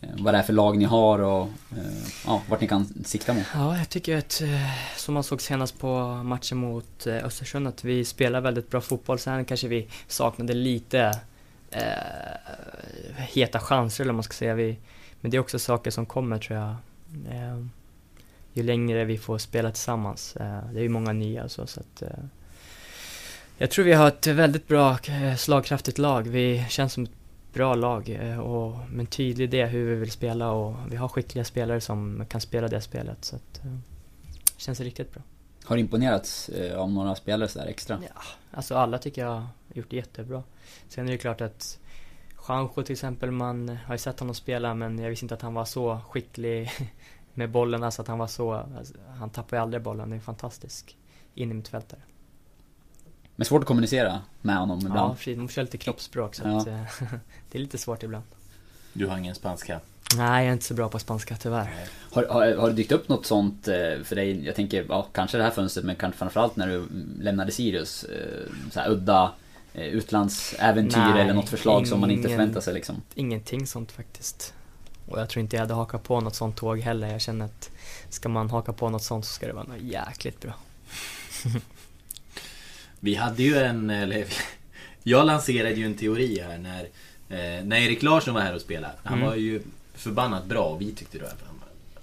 Eh, 0.00 0.08
vad 0.18 0.34
det 0.34 0.38
är 0.38 0.42
för 0.42 0.52
lag 0.52 0.78
ni 0.78 0.84
har 0.84 1.18
och 1.18 1.48
eh, 1.76 2.08
ja, 2.26 2.42
vart 2.48 2.60
ni 2.60 2.68
kan 2.68 3.04
sikta 3.04 3.34
mot. 3.34 3.44
Ja, 3.54 3.78
jag 3.78 3.88
tycker 3.88 4.16
att, 4.18 4.40
eh, 4.40 4.96
som 4.96 5.14
man 5.14 5.22
såg 5.22 5.42
senast 5.42 5.78
på 5.78 6.04
matchen 6.24 6.58
mot 6.58 7.06
Östersund, 7.06 7.68
att 7.68 7.84
vi 7.84 8.04
spelar 8.04 8.40
väldigt 8.40 8.70
bra 8.70 8.80
fotboll. 8.80 9.18
Sen 9.18 9.44
kanske 9.44 9.68
vi 9.68 9.88
saknade 10.06 10.54
lite 10.54 11.20
eh, 11.70 11.82
heta 13.16 13.60
chanser, 13.60 14.04
eller 14.04 14.12
vad 14.12 14.16
man 14.16 14.22
ska 14.22 14.34
säga. 14.34 14.54
Vi, 14.54 14.78
men 15.20 15.30
det 15.30 15.36
är 15.36 15.40
också 15.40 15.58
saker 15.58 15.90
som 15.90 16.06
kommer, 16.06 16.38
tror 16.38 16.58
jag. 16.58 16.76
Eh, 17.30 17.64
ju 18.52 18.62
längre 18.62 19.04
vi 19.04 19.18
får 19.18 19.38
spela 19.38 19.70
tillsammans. 19.70 20.36
Eh, 20.36 20.60
det 20.72 20.78
är 20.78 20.82
ju 20.82 20.88
många 20.88 21.12
nya 21.12 21.44
och 21.44 21.50
så, 21.50 21.66
så 21.66 21.80
att, 21.80 22.02
eh, 22.02 22.24
Jag 23.58 23.70
tror 23.70 23.84
vi 23.84 23.92
har 23.92 24.08
ett 24.08 24.26
väldigt 24.26 24.68
bra, 24.68 24.98
slagkraftigt 25.38 25.98
lag. 25.98 26.28
Vi 26.28 26.66
känns 26.68 26.92
som 26.92 27.04
ett 27.04 27.17
bra 27.52 27.74
lag 27.74 28.08
eh, 28.08 28.38
och 28.38 28.90
med 28.90 29.00
en 29.00 29.06
tydlig 29.06 29.44
idé 29.44 29.66
hur 29.66 29.90
vi 29.90 29.94
vill 29.94 30.10
spela 30.10 30.50
och 30.50 30.76
vi 30.90 30.96
har 30.96 31.08
skickliga 31.08 31.44
spelare 31.44 31.80
som 31.80 32.24
kan 32.28 32.40
spela 32.40 32.68
det 32.68 32.80
spelet 32.80 33.24
så 33.24 33.36
att 33.36 33.64
eh, 33.64 33.72
det 34.56 34.60
känns 34.60 34.80
riktigt 34.80 35.12
bra. 35.12 35.22
Har 35.64 35.76
du 35.76 35.80
imponerats 35.80 36.48
eh, 36.48 36.78
av 36.78 36.92
några 36.92 37.14
spelare 37.14 37.48
sådär 37.48 37.66
extra? 37.66 37.98
Ja, 38.02 38.22
alltså 38.50 38.74
alla 38.74 38.98
tycker 38.98 39.22
jag 39.22 39.30
har 39.30 39.46
gjort 39.74 39.90
det 39.90 39.96
jättebra. 39.96 40.42
Sen 40.88 41.08
är 41.08 41.12
det 41.12 41.18
klart 41.18 41.40
att 41.40 41.78
Juanjo 42.48 42.82
till 42.82 42.92
exempel, 42.92 43.30
man 43.30 43.68
har 43.68 43.94
ju 43.94 43.98
sett 43.98 44.20
honom 44.20 44.34
spela 44.34 44.74
men 44.74 44.98
jag 44.98 45.10
visste 45.10 45.24
inte 45.24 45.34
att 45.34 45.42
han 45.42 45.54
var 45.54 45.64
så 45.64 46.00
skicklig 46.08 46.70
med 47.34 47.50
bollen, 47.50 47.82
alltså 47.82 48.02
att 48.02 48.08
han 48.08 48.18
var 48.18 48.26
så, 48.26 48.52
alltså, 48.52 48.94
han 49.18 49.30
tappar 49.30 49.56
ju 49.56 49.62
aldrig 49.62 49.82
bollen, 49.82 50.10
det 50.10 50.14
är 50.14 50.16
en 50.16 50.22
fantastisk 50.22 50.96
innermittfältare. 51.34 52.00
Men 53.38 53.44
svårt 53.44 53.60
att 53.62 53.66
kommunicera 53.68 54.20
med 54.42 54.56
honom 54.56 54.78
ibland? 54.78 54.98
Ja, 54.98 55.14
precis, 55.14 55.36
man 55.38 55.48
kör 55.48 55.62
lite 55.62 55.78
kroppsspråk 55.78 56.34
så 56.34 56.42
Ja. 56.44 56.58
att, 56.60 56.66
eh, 56.66 56.82
det 57.50 57.58
är 57.58 57.62
lite 57.62 57.78
svårt 57.78 58.02
ibland. 58.02 58.24
Du 58.92 59.06
har 59.06 59.18
ingen 59.18 59.34
spanska? 59.34 59.80
Nej, 60.16 60.42
jag 60.44 60.48
är 60.48 60.52
inte 60.52 60.64
så 60.64 60.74
bra 60.74 60.88
på 60.88 60.98
spanska 60.98 61.36
tyvärr. 61.36 61.74
Har, 62.12 62.26
har, 62.26 62.56
har 62.56 62.68
det 62.68 62.74
dykt 62.74 62.92
upp 62.92 63.08
något 63.08 63.26
sånt 63.26 63.68
eh, 63.68 63.74
för 64.04 64.16
dig? 64.16 64.46
Jag 64.46 64.54
tänker, 64.54 64.86
ja, 64.88 65.06
kanske 65.12 65.36
det 65.38 65.44
här 65.44 65.50
fönstret 65.50 65.86
men 65.86 65.96
kanske 65.96 66.18
framförallt 66.18 66.56
när 66.56 66.66
du 66.66 66.86
lämnade 67.20 67.52
Sirius. 67.52 68.04
eh, 68.04 68.52
Så 68.72 68.80
här 68.80 68.90
udda 68.90 69.32
utlandsäventyr 69.74 70.98
Nej, 70.98 71.22
eller 71.22 71.34
något 71.34 71.48
förslag 71.48 71.86
som 71.88 72.00
man 72.00 72.10
inte 72.10 72.28
ingen- 72.28 72.38
förväntar 72.38 72.60
sig 72.60 72.74
liksom? 72.74 73.02
Ingenting 73.14 73.66
sånt 73.66 73.92
faktiskt. 73.92 74.54
Och 75.08 75.20
jag 75.20 75.28
tror 75.28 75.40
inte 75.40 75.56
jag 75.56 75.60
hade 75.60 75.74
hakat 75.74 76.02
på 76.02 76.20
något 76.20 76.34
sånt 76.34 76.56
tåg 76.56 76.80
heller. 76.80 77.08
Jag 77.08 77.20
känner 77.20 77.44
att 77.44 77.70
ska 78.10 78.28
man 78.28 78.50
haka 78.50 78.72
på 78.72 78.88
något 78.90 79.02
sånt 79.02 79.24
så 79.26 79.32
ska 79.32 79.46
det 79.46 79.52
vara 79.52 79.64
något 79.64 79.80
jäkligt 79.82 80.40
bra. 80.40 80.52
Vi 83.00 83.14
hade 83.14 83.42
ju 83.42 83.56
en, 83.58 83.90
eller 83.90 84.24
jag 85.02 85.26
lanserade 85.26 85.74
ju 85.74 85.84
en 85.84 85.94
teori 85.94 86.40
här 86.48 86.58
när, 86.58 86.80
eh, 87.28 87.64
när 87.64 87.76
Erik 87.76 88.02
Larsson 88.02 88.34
var 88.34 88.40
här 88.40 88.54
och 88.54 88.60
spelade. 88.60 88.94
Han 89.04 89.18
Mm. 89.18 89.28
var 89.30 89.36
ju 89.36 89.60
förbannat 89.94 90.44
bra 90.44 90.64
och 90.64 90.80
vi 90.80 90.92
tyckte 90.92 91.18
då 91.18 91.24
att 91.24 91.42
han, 91.46 91.54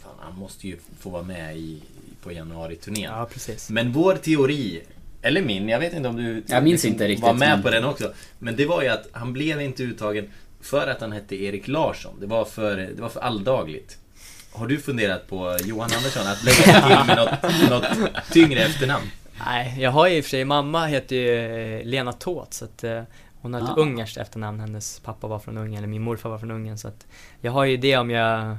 fan, 0.03 0.15
han 0.19 0.35
måste 0.39 0.67
ju 0.67 0.77
få 0.99 1.09
vara 1.09 1.23
med 1.23 1.57
i, 1.57 1.81
på 2.23 2.31
januari-turnén. 2.31 3.03
Ja. 3.03 3.29
Men 3.69 3.91
vår 3.91 4.15
teori, 4.15 4.81
eller 5.21 5.41
min, 5.41 5.69
jag 5.69 5.79
vet 5.79 5.93
inte 5.93 6.09
om 6.09 6.15
du 6.15 6.35
liksom 6.35 6.55
Jag 6.55 6.63
minns 6.63 6.85
inte 6.85 7.07
riktigt, 7.07 7.23
var 7.25 7.33
med 7.33 7.49
men- 7.49 7.61
på 7.61 7.69
den 7.69 7.83
också. 7.85 8.13
Men 8.39 8.55
det 8.55 8.65
var 8.65 8.81
ju 8.81 8.87
att 8.89 9.07
han 9.11 9.33
blev 9.33 9.61
inte 9.61 9.83
uttagen 9.83 10.29
för 10.61 10.87
att 10.87 11.01
han 11.01 11.11
hette 11.11 11.35
Erik 11.43 11.67
Larsson. 11.67 12.13
Det 12.19 12.25
var 12.25 12.45
för, 12.45 12.75
det 12.77 13.01
var 13.01 13.09
för 13.09 13.19
alldagligt. 13.19 13.97
Har 14.51 14.67
du 14.67 14.77
funderat 14.79 15.27
på 15.27 15.57
Johan 15.65 15.89
Andersson 15.97 16.27
att 16.27 16.43
lägga 16.43 16.55
till 16.87 17.07
med 17.07 17.17
något, 17.17 17.69
något 17.69 18.23
tyngre 18.31 18.59
efternamn? 18.59 19.05
Nej, 19.45 19.75
jag 19.79 19.91
har 19.91 20.07
ju 20.07 20.17
i 20.17 20.19
och 20.21 20.23
för 20.23 20.29
sig, 20.29 20.45
mamma 20.45 20.85
heter 20.85 21.15
ju 21.15 21.39
eh, 21.79 21.85
Lena 21.85 22.13
Tåt 22.13 22.53
så 22.53 22.65
att 22.65 22.83
eh, 22.83 23.01
hon 23.41 23.53
har 23.53 23.61
ett 23.61 23.69
Ah. 23.69 23.75
ungerskt 23.81 24.17
efternamn. 24.17 24.59
Hennes 24.59 24.99
pappa 24.99 25.27
var 25.27 25.39
från 25.39 25.57
Ungern, 25.57 25.77
eller 25.77 25.87
min 25.87 26.01
morfar 26.01 26.29
var 26.29 26.37
från 26.37 26.51
Ungern 26.51 26.77
så 26.77 26.87
att 26.87 27.05
jag 27.41 27.51
har 27.51 27.63
ju 27.65 27.77
det 27.77 27.97
om 27.97 28.09
jag 28.09 28.57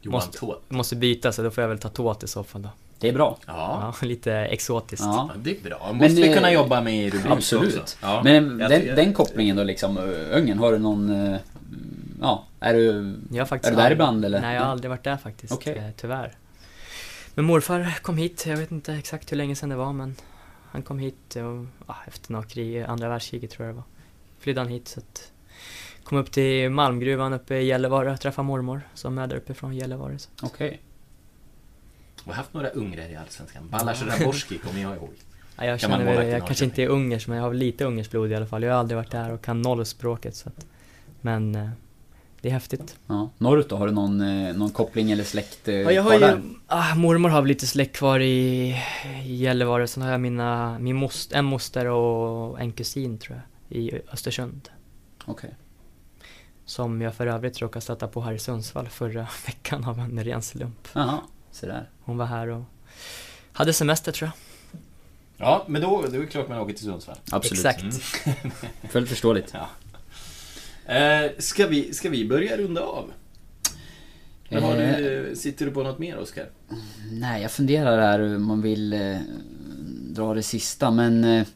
Johan 0.00 0.14
måste, 0.16 0.38
Tåt. 0.38 0.62
måste 0.70 0.96
byta 0.96 1.32
så 1.32 1.42
då 1.42 1.50
får 1.50 1.62
jag 1.62 1.68
väl 1.68 1.78
ta 1.78 1.88
Tåt 1.88 2.22
i 2.22 2.28
så 2.28 2.44
fall 2.44 2.62
då. 2.62 2.68
Det 2.98 3.08
är 3.08 3.12
bra. 3.12 3.38
Ja. 3.46 3.94
Ja, 4.00 4.06
lite 4.06 4.32
exotiskt. 4.32 5.02
Ja. 5.04 5.30
Det 5.42 5.50
är 5.58 5.62
bra. 5.64 5.78
Måste 5.92 5.98
Men, 6.08 6.14
vi 6.14 6.28
eh, 6.28 6.34
kunna 6.34 6.52
jobba 6.52 6.80
med 6.80 6.96
i 6.96 7.06
rubriken 7.10 7.32
Absolut. 7.32 7.80
också? 7.80 7.96
Ja. 8.02 8.20
Men 8.24 8.58
den, 8.58 8.86
den 8.96 9.12
kopplingen 9.14 9.56
då 9.56 9.62
liksom, 9.64 9.98
eh, 9.98 10.38
Ungern, 10.38 10.58
har 10.58 10.72
du 10.72 10.78
någon... 10.78 11.26
eh, 11.32 11.38
Ja, 12.20 12.44
är 12.60 12.74
du... 12.74 13.14
Jag 13.30 13.38
har 13.40 13.46
faktiskt 13.46 13.66
Är 13.68 13.70
du 13.70 13.76
där 13.76 13.82
aldrig- 13.82 13.96
ibland, 13.96 14.24
eller? 14.24 14.40
Nej, 14.40 14.54
jag 14.54 14.62
har 14.62 14.70
aldrig 14.70 14.90
varit 14.90 15.04
där 15.04 15.16
faktiskt, 15.16 15.52
Okej. 15.52 15.76
eh, 15.78 15.84
tyvärr. 15.96 16.32
Men 17.34 17.44
morfar 17.44 17.98
kom 18.02 18.16
hit, 18.16 18.44
jag 18.46 18.56
vet 18.56 18.70
inte 18.70 18.94
exakt 18.94 19.32
hur 19.32 19.36
länge 19.36 19.56
sedan 19.56 19.68
det 19.68 19.76
var 19.76 19.92
men 19.92 20.16
han 20.70 20.82
kom 20.82 20.98
hit 20.98 21.36
och, 21.36 21.66
ja, 21.86 21.96
efter 22.06 22.32
något 22.32 22.48
krig, 22.48 22.82
andra 22.82 23.08
världskriget 23.08 23.50
tror 23.50 23.66
jag 23.66 23.74
det 23.74 23.76
var. 23.76 23.84
Flydde 24.38 24.60
han 24.60 24.68
hit 24.68 24.88
så 24.88 25.00
att 25.00 25.32
Kom 26.04 26.18
upp 26.18 26.32
till 26.32 26.70
Malmgruvan 26.70 27.32
uppe 27.32 27.56
i 27.56 27.64
Gällivare 27.64 28.12
och 28.12 28.20
träffade 28.20 28.46
mormor 28.46 28.80
som 28.94 29.18
är 29.18 29.26
där 29.26 29.36
uppe 29.36 29.54
från 29.54 29.76
Gällivare. 29.76 30.18
Okej. 30.42 30.80
Vi 32.24 32.30
har 32.30 32.36
haft 32.36 32.54
några 32.54 32.68
ungrare 32.68 33.10
i 33.10 33.16
Allsvenskan. 33.16 33.68
Balazs 33.68 34.02
Raborski 34.02 34.58
kommer 34.58 34.82
jag 34.82 34.96
ihåg. 34.96 35.10
Ja, 35.56 35.64
jag 35.64 35.80
Kan 35.80 35.90
man 35.90 36.00
känner 36.00 36.14
väl, 36.14 36.28
jag 36.28 36.46
kanske 36.46 36.64
inte 36.64 36.82
är 36.82 36.88
ungersk 36.88 37.28
men 37.28 37.36
jag 37.36 37.44
har 37.44 37.54
lite 37.54 37.84
ungerskt 37.84 38.10
blod 38.10 38.32
i 38.32 38.34
alla 38.34 38.46
fall. 38.46 38.62
Jag 38.62 38.72
har 38.72 38.78
aldrig 38.78 38.96
varit 38.96 39.10
där 39.10 39.32
och 39.32 39.42
kan 39.44 39.62
noll 39.62 39.86
språket 39.86 40.36
så 40.36 40.48
att, 40.48 40.66
Men 41.20 41.54
eh, 41.54 41.68
det 42.42 42.48
är 42.48 42.52
häftigt. 42.52 42.96
Ja. 43.06 43.30
Norrut 43.38 43.68
då, 43.68 43.76
har 43.76 43.86
du 43.86 43.92
någon, 43.92 44.20
eh, 44.20 44.54
någon 44.54 44.70
koppling 44.70 45.10
eller 45.10 45.24
släkt 45.24 45.68
eh, 45.68 45.74
Ja, 45.74 45.92
jag 45.92 46.02
har 46.02 46.12
ju, 46.12 46.18
där? 46.18 46.42
ah, 46.66 46.94
mormor 46.94 47.28
har 47.28 47.40
väl 47.42 47.48
lite 47.48 47.66
släkt 47.66 47.96
kvar 47.96 48.20
i, 48.20 48.76
i 49.24 49.34
Gällivare, 49.34 49.86
sen 49.86 50.02
har 50.02 50.10
jag 50.10 50.20
mina, 50.20 50.78
min 50.78 50.96
most, 50.96 51.32
en 51.32 51.44
moster 51.44 51.86
och 51.86 52.60
en 52.60 52.72
kusin 52.72 53.18
tror 53.18 53.40
jag, 53.68 53.78
i 53.78 54.00
Östersund. 54.12 54.68
Okej. 55.24 55.54
Som 56.64 57.00
jag 57.00 57.14
för 57.14 57.26
övrigt 57.26 57.60
råkade 57.62 57.80
stöta 57.80 58.08
på 58.08 58.20
här 58.20 58.32
i 58.32 58.38
Sundsvall 58.38 58.88
förra 58.88 59.26
veckan 59.46 59.84
av 59.84 59.98
en 59.98 60.24
ren 60.24 60.42
slump. 60.42 60.88
Jaha, 60.92 61.18
så 61.50 61.66
där. 61.66 61.88
Hon 62.04 62.16
var 62.18 62.26
här 62.26 62.48
och 62.48 62.62
hade 63.52 63.72
semester 63.72 64.12
tror 64.12 64.26
jag. 64.26 64.34
Ja, 65.46 65.64
men 65.68 65.82
då, 65.82 66.04
då 66.08 66.16
är 66.16 66.20
det 66.20 66.26
klart 66.26 66.48
man 66.48 66.58
åker 66.58 66.74
till 66.74 66.84
Sundsvall. 66.84 67.16
Absolut. 67.30 67.52
Exakt. 67.66 67.82
Mm. 67.82 68.52
Fullt 68.90 69.08
förståeligt. 69.08 69.50
Ja. 69.54 69.68
Eh, 70.86 71.30
ska, 71.38 71.66
vi, 71.66 71.94
ska 71.94 72.08
vi 72.10 72.28
börja 72.28 72.56
runda 72.56 72.80
av? 72.80 73.12
Eller 74.48 74.60
har 74.60 74.76
Eh, 74.76 74.96
du, 74.96 75.32
sitter 75.36 75.66
du 75.66 75.72
på 75.72 75.82
något 75.82 75.98
mer, 75.98 76.18
Oskar? 76.18 76.46
Nej, 77.12 77.42
jag 77.42 77.50
funderar 77.50 78.00
här 78.00 78.36
om 78.36 78.44
man 78.46 78.62
vill 78.62 78.92
eh, 78.92 79.16
dra 80.10 80.34
det 80.34 80.42
sista, 80.42 80.90
men... 80.90 81.24
Eh, 81.24 81.46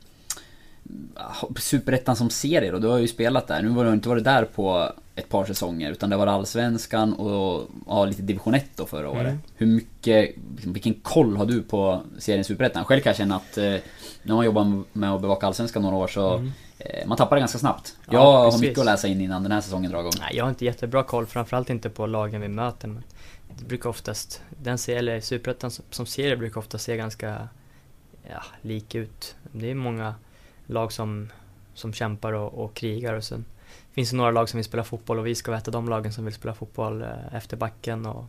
Superettan 1.58 2.16
som 2.16 2.30
serie 2.30 2.70
då, 2.70 2.78
du 2.78 2.88
har 2.88 2.98
ju 2.98 3.08
spelat 3.08 3.46
där. 3.46 3.62
Nu 3.62 3.68
har 3.70 3.84
du 3.84 3.92
inte 3.92 4.08
varit 4.08 4.24
där 4.24 4.44
på 4.44 4.92
ett 5.14 5.28
par 5.28 5.44
säsonger, 5.44 5.90
utan 5.92 6.10
det 6.10 6.16
var 6.16 6.26
Allsvenskan 6.26 7.12
och 7.12 7.70
ja, 7.86 8.04
lite 8.04 8.22
Division 8.22 8.54
1 8.54 8.66
då 8.76 8.86
förra 8.86 9.10
året. 9.10 9.26
Mm. 9.26 9.38
Hur 9.56 9.66
mycket, 9.66 10.36
liksom, 10.54 10.72
vilken 10.72 10.94
koll 10.94 11.36
har 11.36 11.46
du 11.46 11.62
på 11.62 12.00
serien 12.18 12.44
Superettan? 12.44 12.84
Själv 12.84 13.00
kan 13.00 13.10
jag 13.10 13.16
känna 13.16 13.36
att 13.36 13.58
eh, 13.58 13.74
när 14.22 14.34
man 14.34 14.44
jobbar 14.44 14.82
med 14.92 15.12
att 15.12 15.20
bevaka 15.20 15.46
Allsvenskan 15.46 15.82
några 15.82 15.96
år 15.96 16.08
så 16.08 16.34
Mm. 16.34 16.52
Eh, 16.78 17.06
man 17.06 17.16
tappar 17.16 17.36
det 17.36 17.40
ganska 17.40 17.58
snabbt. 17.58 17.96
Ja, 18.06 18.12
Jag 18.12 18.20
har 18.20 18.44
precis. 18.44 18.60
mycket 18.60 18.78
att 18.78 18.84
läsa 18.84 19.08
in 19.08 19.20
innan 19.20 19.42
den 19.42 19.52
här 19.52 19.60
säsongen 19.60 19.90
drar 19.90 20.00
igång. 20.00 20.12
Nej, 20.20 20.36
jag 20.36 20.44
har 20.44 20.48
inte 20.50 20.64
jättebra 20.64 21.02
koll, 21.02 21.26
framförallt 21.26 21.70
inte 21.70 21.90
på 21.90 22.06
lagen 22.06 22.40
vi 22.40 22.48
möter. 22.48 22.88
Men 22.88 23.02
det 23.58 23.64
brukar 23.64 23.90
oftast, 23.90 24.42
den 24.62 24.78
ser, 24.78 24.96
eller 24.96 25.20
Superettan 25.20 25.70
som, 25.70 25.84
som 25.90 26.06
serie 26.06 26.36
brukar 26.36 26.58
ofta 26.58 26.78
se 26.78 26.96
ganska 26.96 27.48
ja, 28.30 28.42
lik 28.62 28.94
ut. 28.94 29.36
Det 29.52 29.70
är 29.70 29.74
många 29.74 30.14
lag 30.66 30.92
som, 30.92 31.28
som 31.74 31.92
kämpar 31.92 32.32
och, 32.32 32.64
och 32.64 32.74
krigar 32.74 33.14
och 33.14 33.24
sen 33.24 33.44
finns 33.92 34.10
det 34.10 34.16
några 34.16 34.30
lag 34.30 34.48
som 34.48 34.58
vill 34.58 34.64
spela 34.64 34.84
fotboll 34.84 35.18
och 35.18 35.26
vi 35.26 35.34
ska 35.34 35.50
vara 35.50 35.58
ett 35.58 35.68
av 35.68 35.72
de 35.72 35.88
lagen 35.88 36.12
som 36.12 36.24
vill 36.24 36.34
spela 36.34 36.54
fotboll 36.54 37.02
eh, 37.02 37.34
efter 37.34 37.56
backen 37.56 38.06
och 38.06 38.24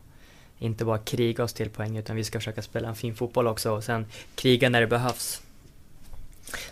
inte 0.59 0.85
bara 0.85 0.97
kriga 0.97 1.43
oss 1.43 1.53
till 1.53 1.69
poäng 1.69 1.97
utan 1.97 2.15
vi 2.15 2.23
ska 2.23 2.39
försöka 2.39 2.61
spela 2.61 2.87
en 2.87 2.95
fin 2.95 3.15
fotboll 3.15 3.47
också 3.47 3.71
och 3.71 3.83
sen 3.83 4.05
kriga 4.35 4.69
när 4.69 4.81
det 4.81 4.87
behövs. 4.87 5.41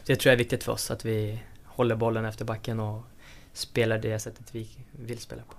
Det 0.05 0.15
tror 0.15 0.29
jag 0.29 0.33
är 0.33 0.37
viktigt 0.37 0.63
för 0.63 0.71
oss, 0.71 0.91
att 0.91 1.05
vi 1.05 1.39
håller 1.75 1.95
bollen 1.95 2.25
efter 2.25 2.45
backen 2.45 2.79
och 2.79 3.01
spelar 3.53 3.97
det 3.99 4.19
sättet 4.19 4.55
vi 4.55 4.67
vill 4.91 5.19
spela 5.19 5.41
på. 5.43 5.55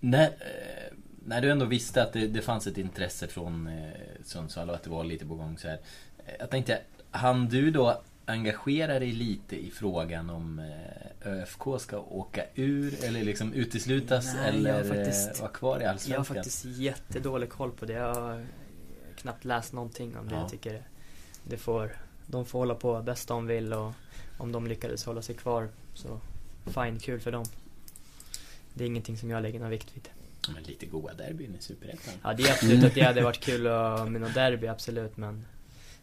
När, 0.00 0.24
eh, 0.26 0.94
när 1.24 1.40
du 1.40 1.50
ändå 1.50 1.64
visste 1.64 2.02
att 2.02 2.12
det, 2.12 2.26
det 2.26 2.42
fanns 2.42 2.66
ett 2.66 2.78
intresse 2.78 3.28
från 3.28 3.66
eh, 3.66 3.90
Sundsvall 4.24 4.68
och 4.70 4.74
att 4.76 4.82
det 4.82 4.90
var 4.90 5.04
lite 5.04 5.26
på 5.26 5.34
gång 5.34 5.58
så 5.58 5.68
här. 5.68 5.78
eh, 6.26 6.34
Jag 6.38 6.50
tänkte, 6.50 6.80
hann 7.10 7.48
du 7.48 7.70
då 7.70 8.00
engagera 8.26 8.98
dig 8.98 9.12
lite 9.12 9.56
i 9.66 9.70
frågan 9.70 10.30
om 10.30 10.70
ÖFK 11.24 11.62
ska 11.80 11.98
åka 11.98 12.44
ur 12.54 13.04
eller 13.04 13.22
liksom 13.24 13.52
uteslutas 13.52 14.34
Nej, 14.34 14.48
eller 14.48 14.84
faktiskt- 14.84 15.40
vara 15.40 15.50
kvar 15.50 15.80
i 15.80 15.84
Allsvenskan? 15.84 16.12
Jag 16.12 16.18
har 16.20 16.24
faktiskt 16.24 16.64
jättedålig 16.64 17.50
koll 17.50 17.70
på 17.70 17.86
det. 17.86 17.92
Jag 17.92 18.14
har 18.14 18.46
knappt 19.16 19.44
läst 19.44 19.72
någonting 19.72 20.16
om 20.16 20.28
det. 20.28 20.34
Ja. 20.34 20.40
Jag 20.40 20.50
tycker 20.50 20.82
det 21.44 21.56
får, 21.56 21.96
de 22.26 22.44
får 22.46 22.58
hålla 22.58 22.74
på 22.74 23.02
bäst 23.02 23.28
de 23.28 23.46
vill 23.46 23.72
och 23.72 23.92
om 24.42 24.52
de 24.52 24.66
lyckades 24.66 25.04
hålla 25.04 25.22
sig 25.22 25.34
kvar 25.34 25.68
så 25.94 26.20
fine, 26.66 26.98
kul 26.98 27.20
för 27.20 27.32
dem. 27.32 27.44
Det 28.74 28.84
är 28.84 28.88
ingenting 28.88 29.16
som 29.18 29.30
jag 29.30 29.42
lägger 29.42 29.60
någon 29.60 29.70
vikt 29.70 29.96
vid. 29.96 30.08
Men 30.54 30.62
lite 30.62 30.86
goa 30.86 31.14
derbyn 31.14 31.54
i 31.58 31.62
Superettan. 31.62 32.14
Ja, 32.22 32.34
det 32.34 32.42
är 32.42 32.52
absolut 32.52 32.84
att 32.84 32.94
det 32.94 33.00
hade 33.02 33.22
varit 33.22 33.40
kul 33.40 33.66
att- 33.66 34.10
med 34.10 34.20
något 34.20 34.34
derby, 34.34 34.66
absolut, 34.66 35.16
men 35.16 35.44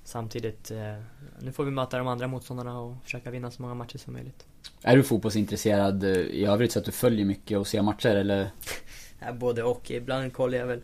samtidigt, 0.04 0.72
eh, 0.72 0.96
nu 1.42 1.52
får 1.52 1.66
vi 1.66 1.72
möta 1.72 1.98
de 1.98 2.08
andra 2.08 2.28
motståndarna 2.28 2.80
och 2.80 2.96
försöka 3.04 3.32
vinna 3.32 3.52
så 3.52 3.62
många 3.62 3.74
matcher 3.74 3.98
som 3.98 4.14
möjligt. 4.14 4.46
Är 4.82 4.96
du 4.98 5.04
fotbollsintresserad 5.04 6.04
eh, 6.04 6.10
i 6.12 6.46
övrigt 6.46 6.72
så 6.72 6.80
att 6.80 6.86
du 6.86 6.92
följer 6.92 7.26
mycket 7.26 7.58
och 7.58 7.68
ser 7.68 7.82
matcher 7.82 8.16
eller? 8.16 8.50
Ja, 9.22 9.34
både 9.34 9.64
och. 9.64 9.92
Ibland 9.92 10.34
kollar 10.34 10.58
jag 10.58 10.68
väl 10.68 10.82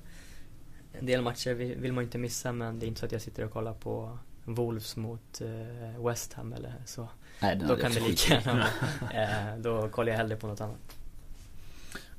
en 0.99 1.05
del 1.05 1.21
matcher 1.21 1.53
vill 1.53 1.93
man 1.93 2.03
inte 2.03 2.17
missa 2.17 2.51
men 2.51 2.79
det 2.79 2.85
är 2.85 2.87
inte 2.87 2.99
så 2.99 3.05
att 3.05 3.11
jag 3.11 3.21
sitter 3.21 3.45
och 3.45 3.51
kollar 3.51 3.73
på 3.73 4.17
Wolves 4.45 4.95
mot 4.95 5.41
eh, 5.41 6.05
West 6.05 6.33
Ham 6.33 6.53
eller 6.53 6.73
så. 6.85 7.07
Nej, 7.39 7.55
då 7.67 7.75
kan 7.75 7.91
det 7.91 7.99
lika 7.99 8.33
gärna 8.33 8.67
eh, 9.53 9.57
Då 9.59 9.89
kollar 9.89 10.11
jag 10.11 10.17
hellre 10.17 10.35
på 10.35 10.47
något 10.47 10.61
annat. 10.61 10.95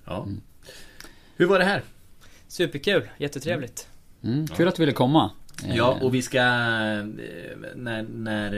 Ja. 0.05 0.27
Hur 1.37 1.47
var 1.47 1.59
det 1.59 1.65
här? 1.65 1.83
Superkul, 2.49 3.09
jättetrevligt. 3.19 3.89
Mm, 4.23 4.47
kul 4.47 4.69
att 4.69 4.75
du 4.75 4.83
ville 4.83 4.93
komma. 4.93 5.31
Ja, 5.65 5.97
Eh, 5.97 6.03
och 6.05 6.15
vi 6.15 6.23
ska... 6.23 6.39
eh, 6.39 6.45
När, 7.75 8.03
när 8.03 8.53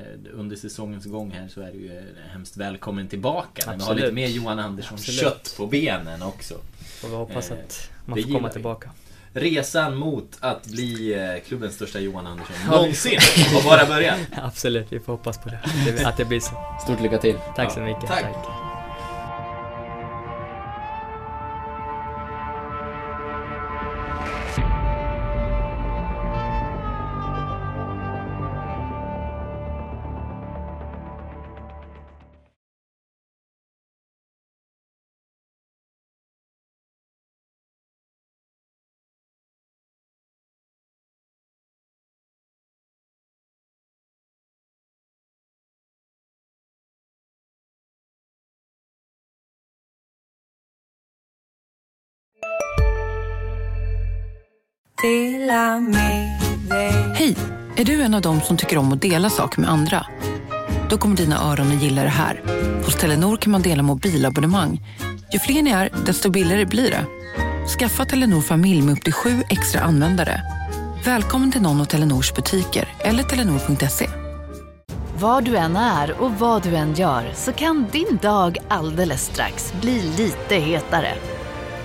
eh, 0.00 0.04
under 0.32 0.56
säsongens 0.56 1.04
gång 1.06 1.30
här 1.30 1.48
så 1.48 1.60
är 1.60 1.72
du 1.72 1.78
ju 1.78 2.02
hemskt 2.32 2.56
välkommen 2.56 3.08
tillbaka. 3.08 3.62
När 3.66 3.76
vi 3.76 3.82
har 3.82 3.90
Absolut. 3.90 4.00
lite 4.02 4.14
mer 4.14 4.28
Johan 4.28 4.58
Andersson 4.58 4.94
Absolut. 4.94 5.20
kött 5.20 5.54
på 5.56 5.66
benen 5.66 6.22
också. 6.22 6.54
Får 7.00 7.08
vi 7.08 7.14
hoppas 7.14 7.50
att 7.50 7.90
man 8.06 8.16
det 8.16 8.22
får 8.22 8.32
komma 8.32 8.48
tillbaka. 8.48 8.90
Resan 9.34 9.96
mot 9.96 10.36
att 10.40 10.66
bli 10.66 11.14
eh, 11.14 11.48
klubbens 11.48 11.74
största 11.74 12.00
Johan 12.00 12.26
Andersson 12.26 12.56
någonsin 12.70 13.18
har 13.54 13.62
bara 13.62 13.86
börjat. 13.86 14.18
Absolut, 14.42 14.86
vi 14.90 15.00
får 15.00 15.12
hoppas 15.12 15.38
på 15.38 15.48
det. 15.48 16.06
Att 16.06 16.16
det 16.16 16.24
blir 16.24 16.40
så. 16.40 16.54
Stort 16.84 17.00
lycka 17.00 17.18
till. 17.18 17.36
Tack 17.56 17.72
så 17.72 17.80
mycket. 17.80 18.06
tack. 18.06 18.22
tack. 18.22 18.61
Hej! 57.14 57.36
Är 57.76 57.84
du 57.84 58.02
en 58.02 58.14
av 58.14 58.20
dem 58.20 58.40
som 58.40 58.56
tycker 58.56 58.78
om 58.78 58.92
att 58.92 59.02
dela 59.02 59.30
saker 59.30 59.60
med 59.60 59.70
andra? 59.70 60.06
Då 60.90 60.98
kommer 60.98 61.16
dina 61.16 61.42
öron 61.42 61.76
att 61.76 61.82
gilla 61.82 62.02
det 62.02 62.08
här. 62.08 62.42
Hos 62.84 62.96
Telenor 62.96 63.36
kan 63.36 63.52
man 63.52 63.62
dela 63.62 63.82
mobilabonnemang. 63.82 64.80
Ju 65.32 65.38
fler 65.38 65.62
ni 65.62 65.70
är, 65.70 65.90
desto 66.06 66.30
billigare 66.30 66.64
blir 66.64 66.90
det. 66.90 67.04
Skaffa 67.78 68.04
Telenor 68.04 68.40
familj 68.40 68.82
med 68.82 68.92
upp 68.92 69.04
till 69.04 69.12
sju 69.12 69.42
extra 69.50 69.80
användare. 69.80 70.42
Välkommen 71.04 71.52
till 71.52 71.62
någon 71.62 71.80
av 71.80 71.84
Telenors 71.84 72.34
butiker 72.34 72.88
eller 72.98 73.22
telenor.se. 73.22 74.08
Var 75.18 75.40
du 75.40 75.56
än 75.56 75.76
är 75.76 76.22
och 76.22 76.32
vad 76.32 76.62
du 76.62 76.76
än 76.76 76.94
gör 76.94 77.32
så 77.34 77.52
kan 77.52 77.86
din 77.92 78.18
dag 78.22 78.58
alldeles 78.68 79.24
strax 79.24 79.72
bli 79.80 80.02
lite 80.16 80.54
hetare. 80.54 81.14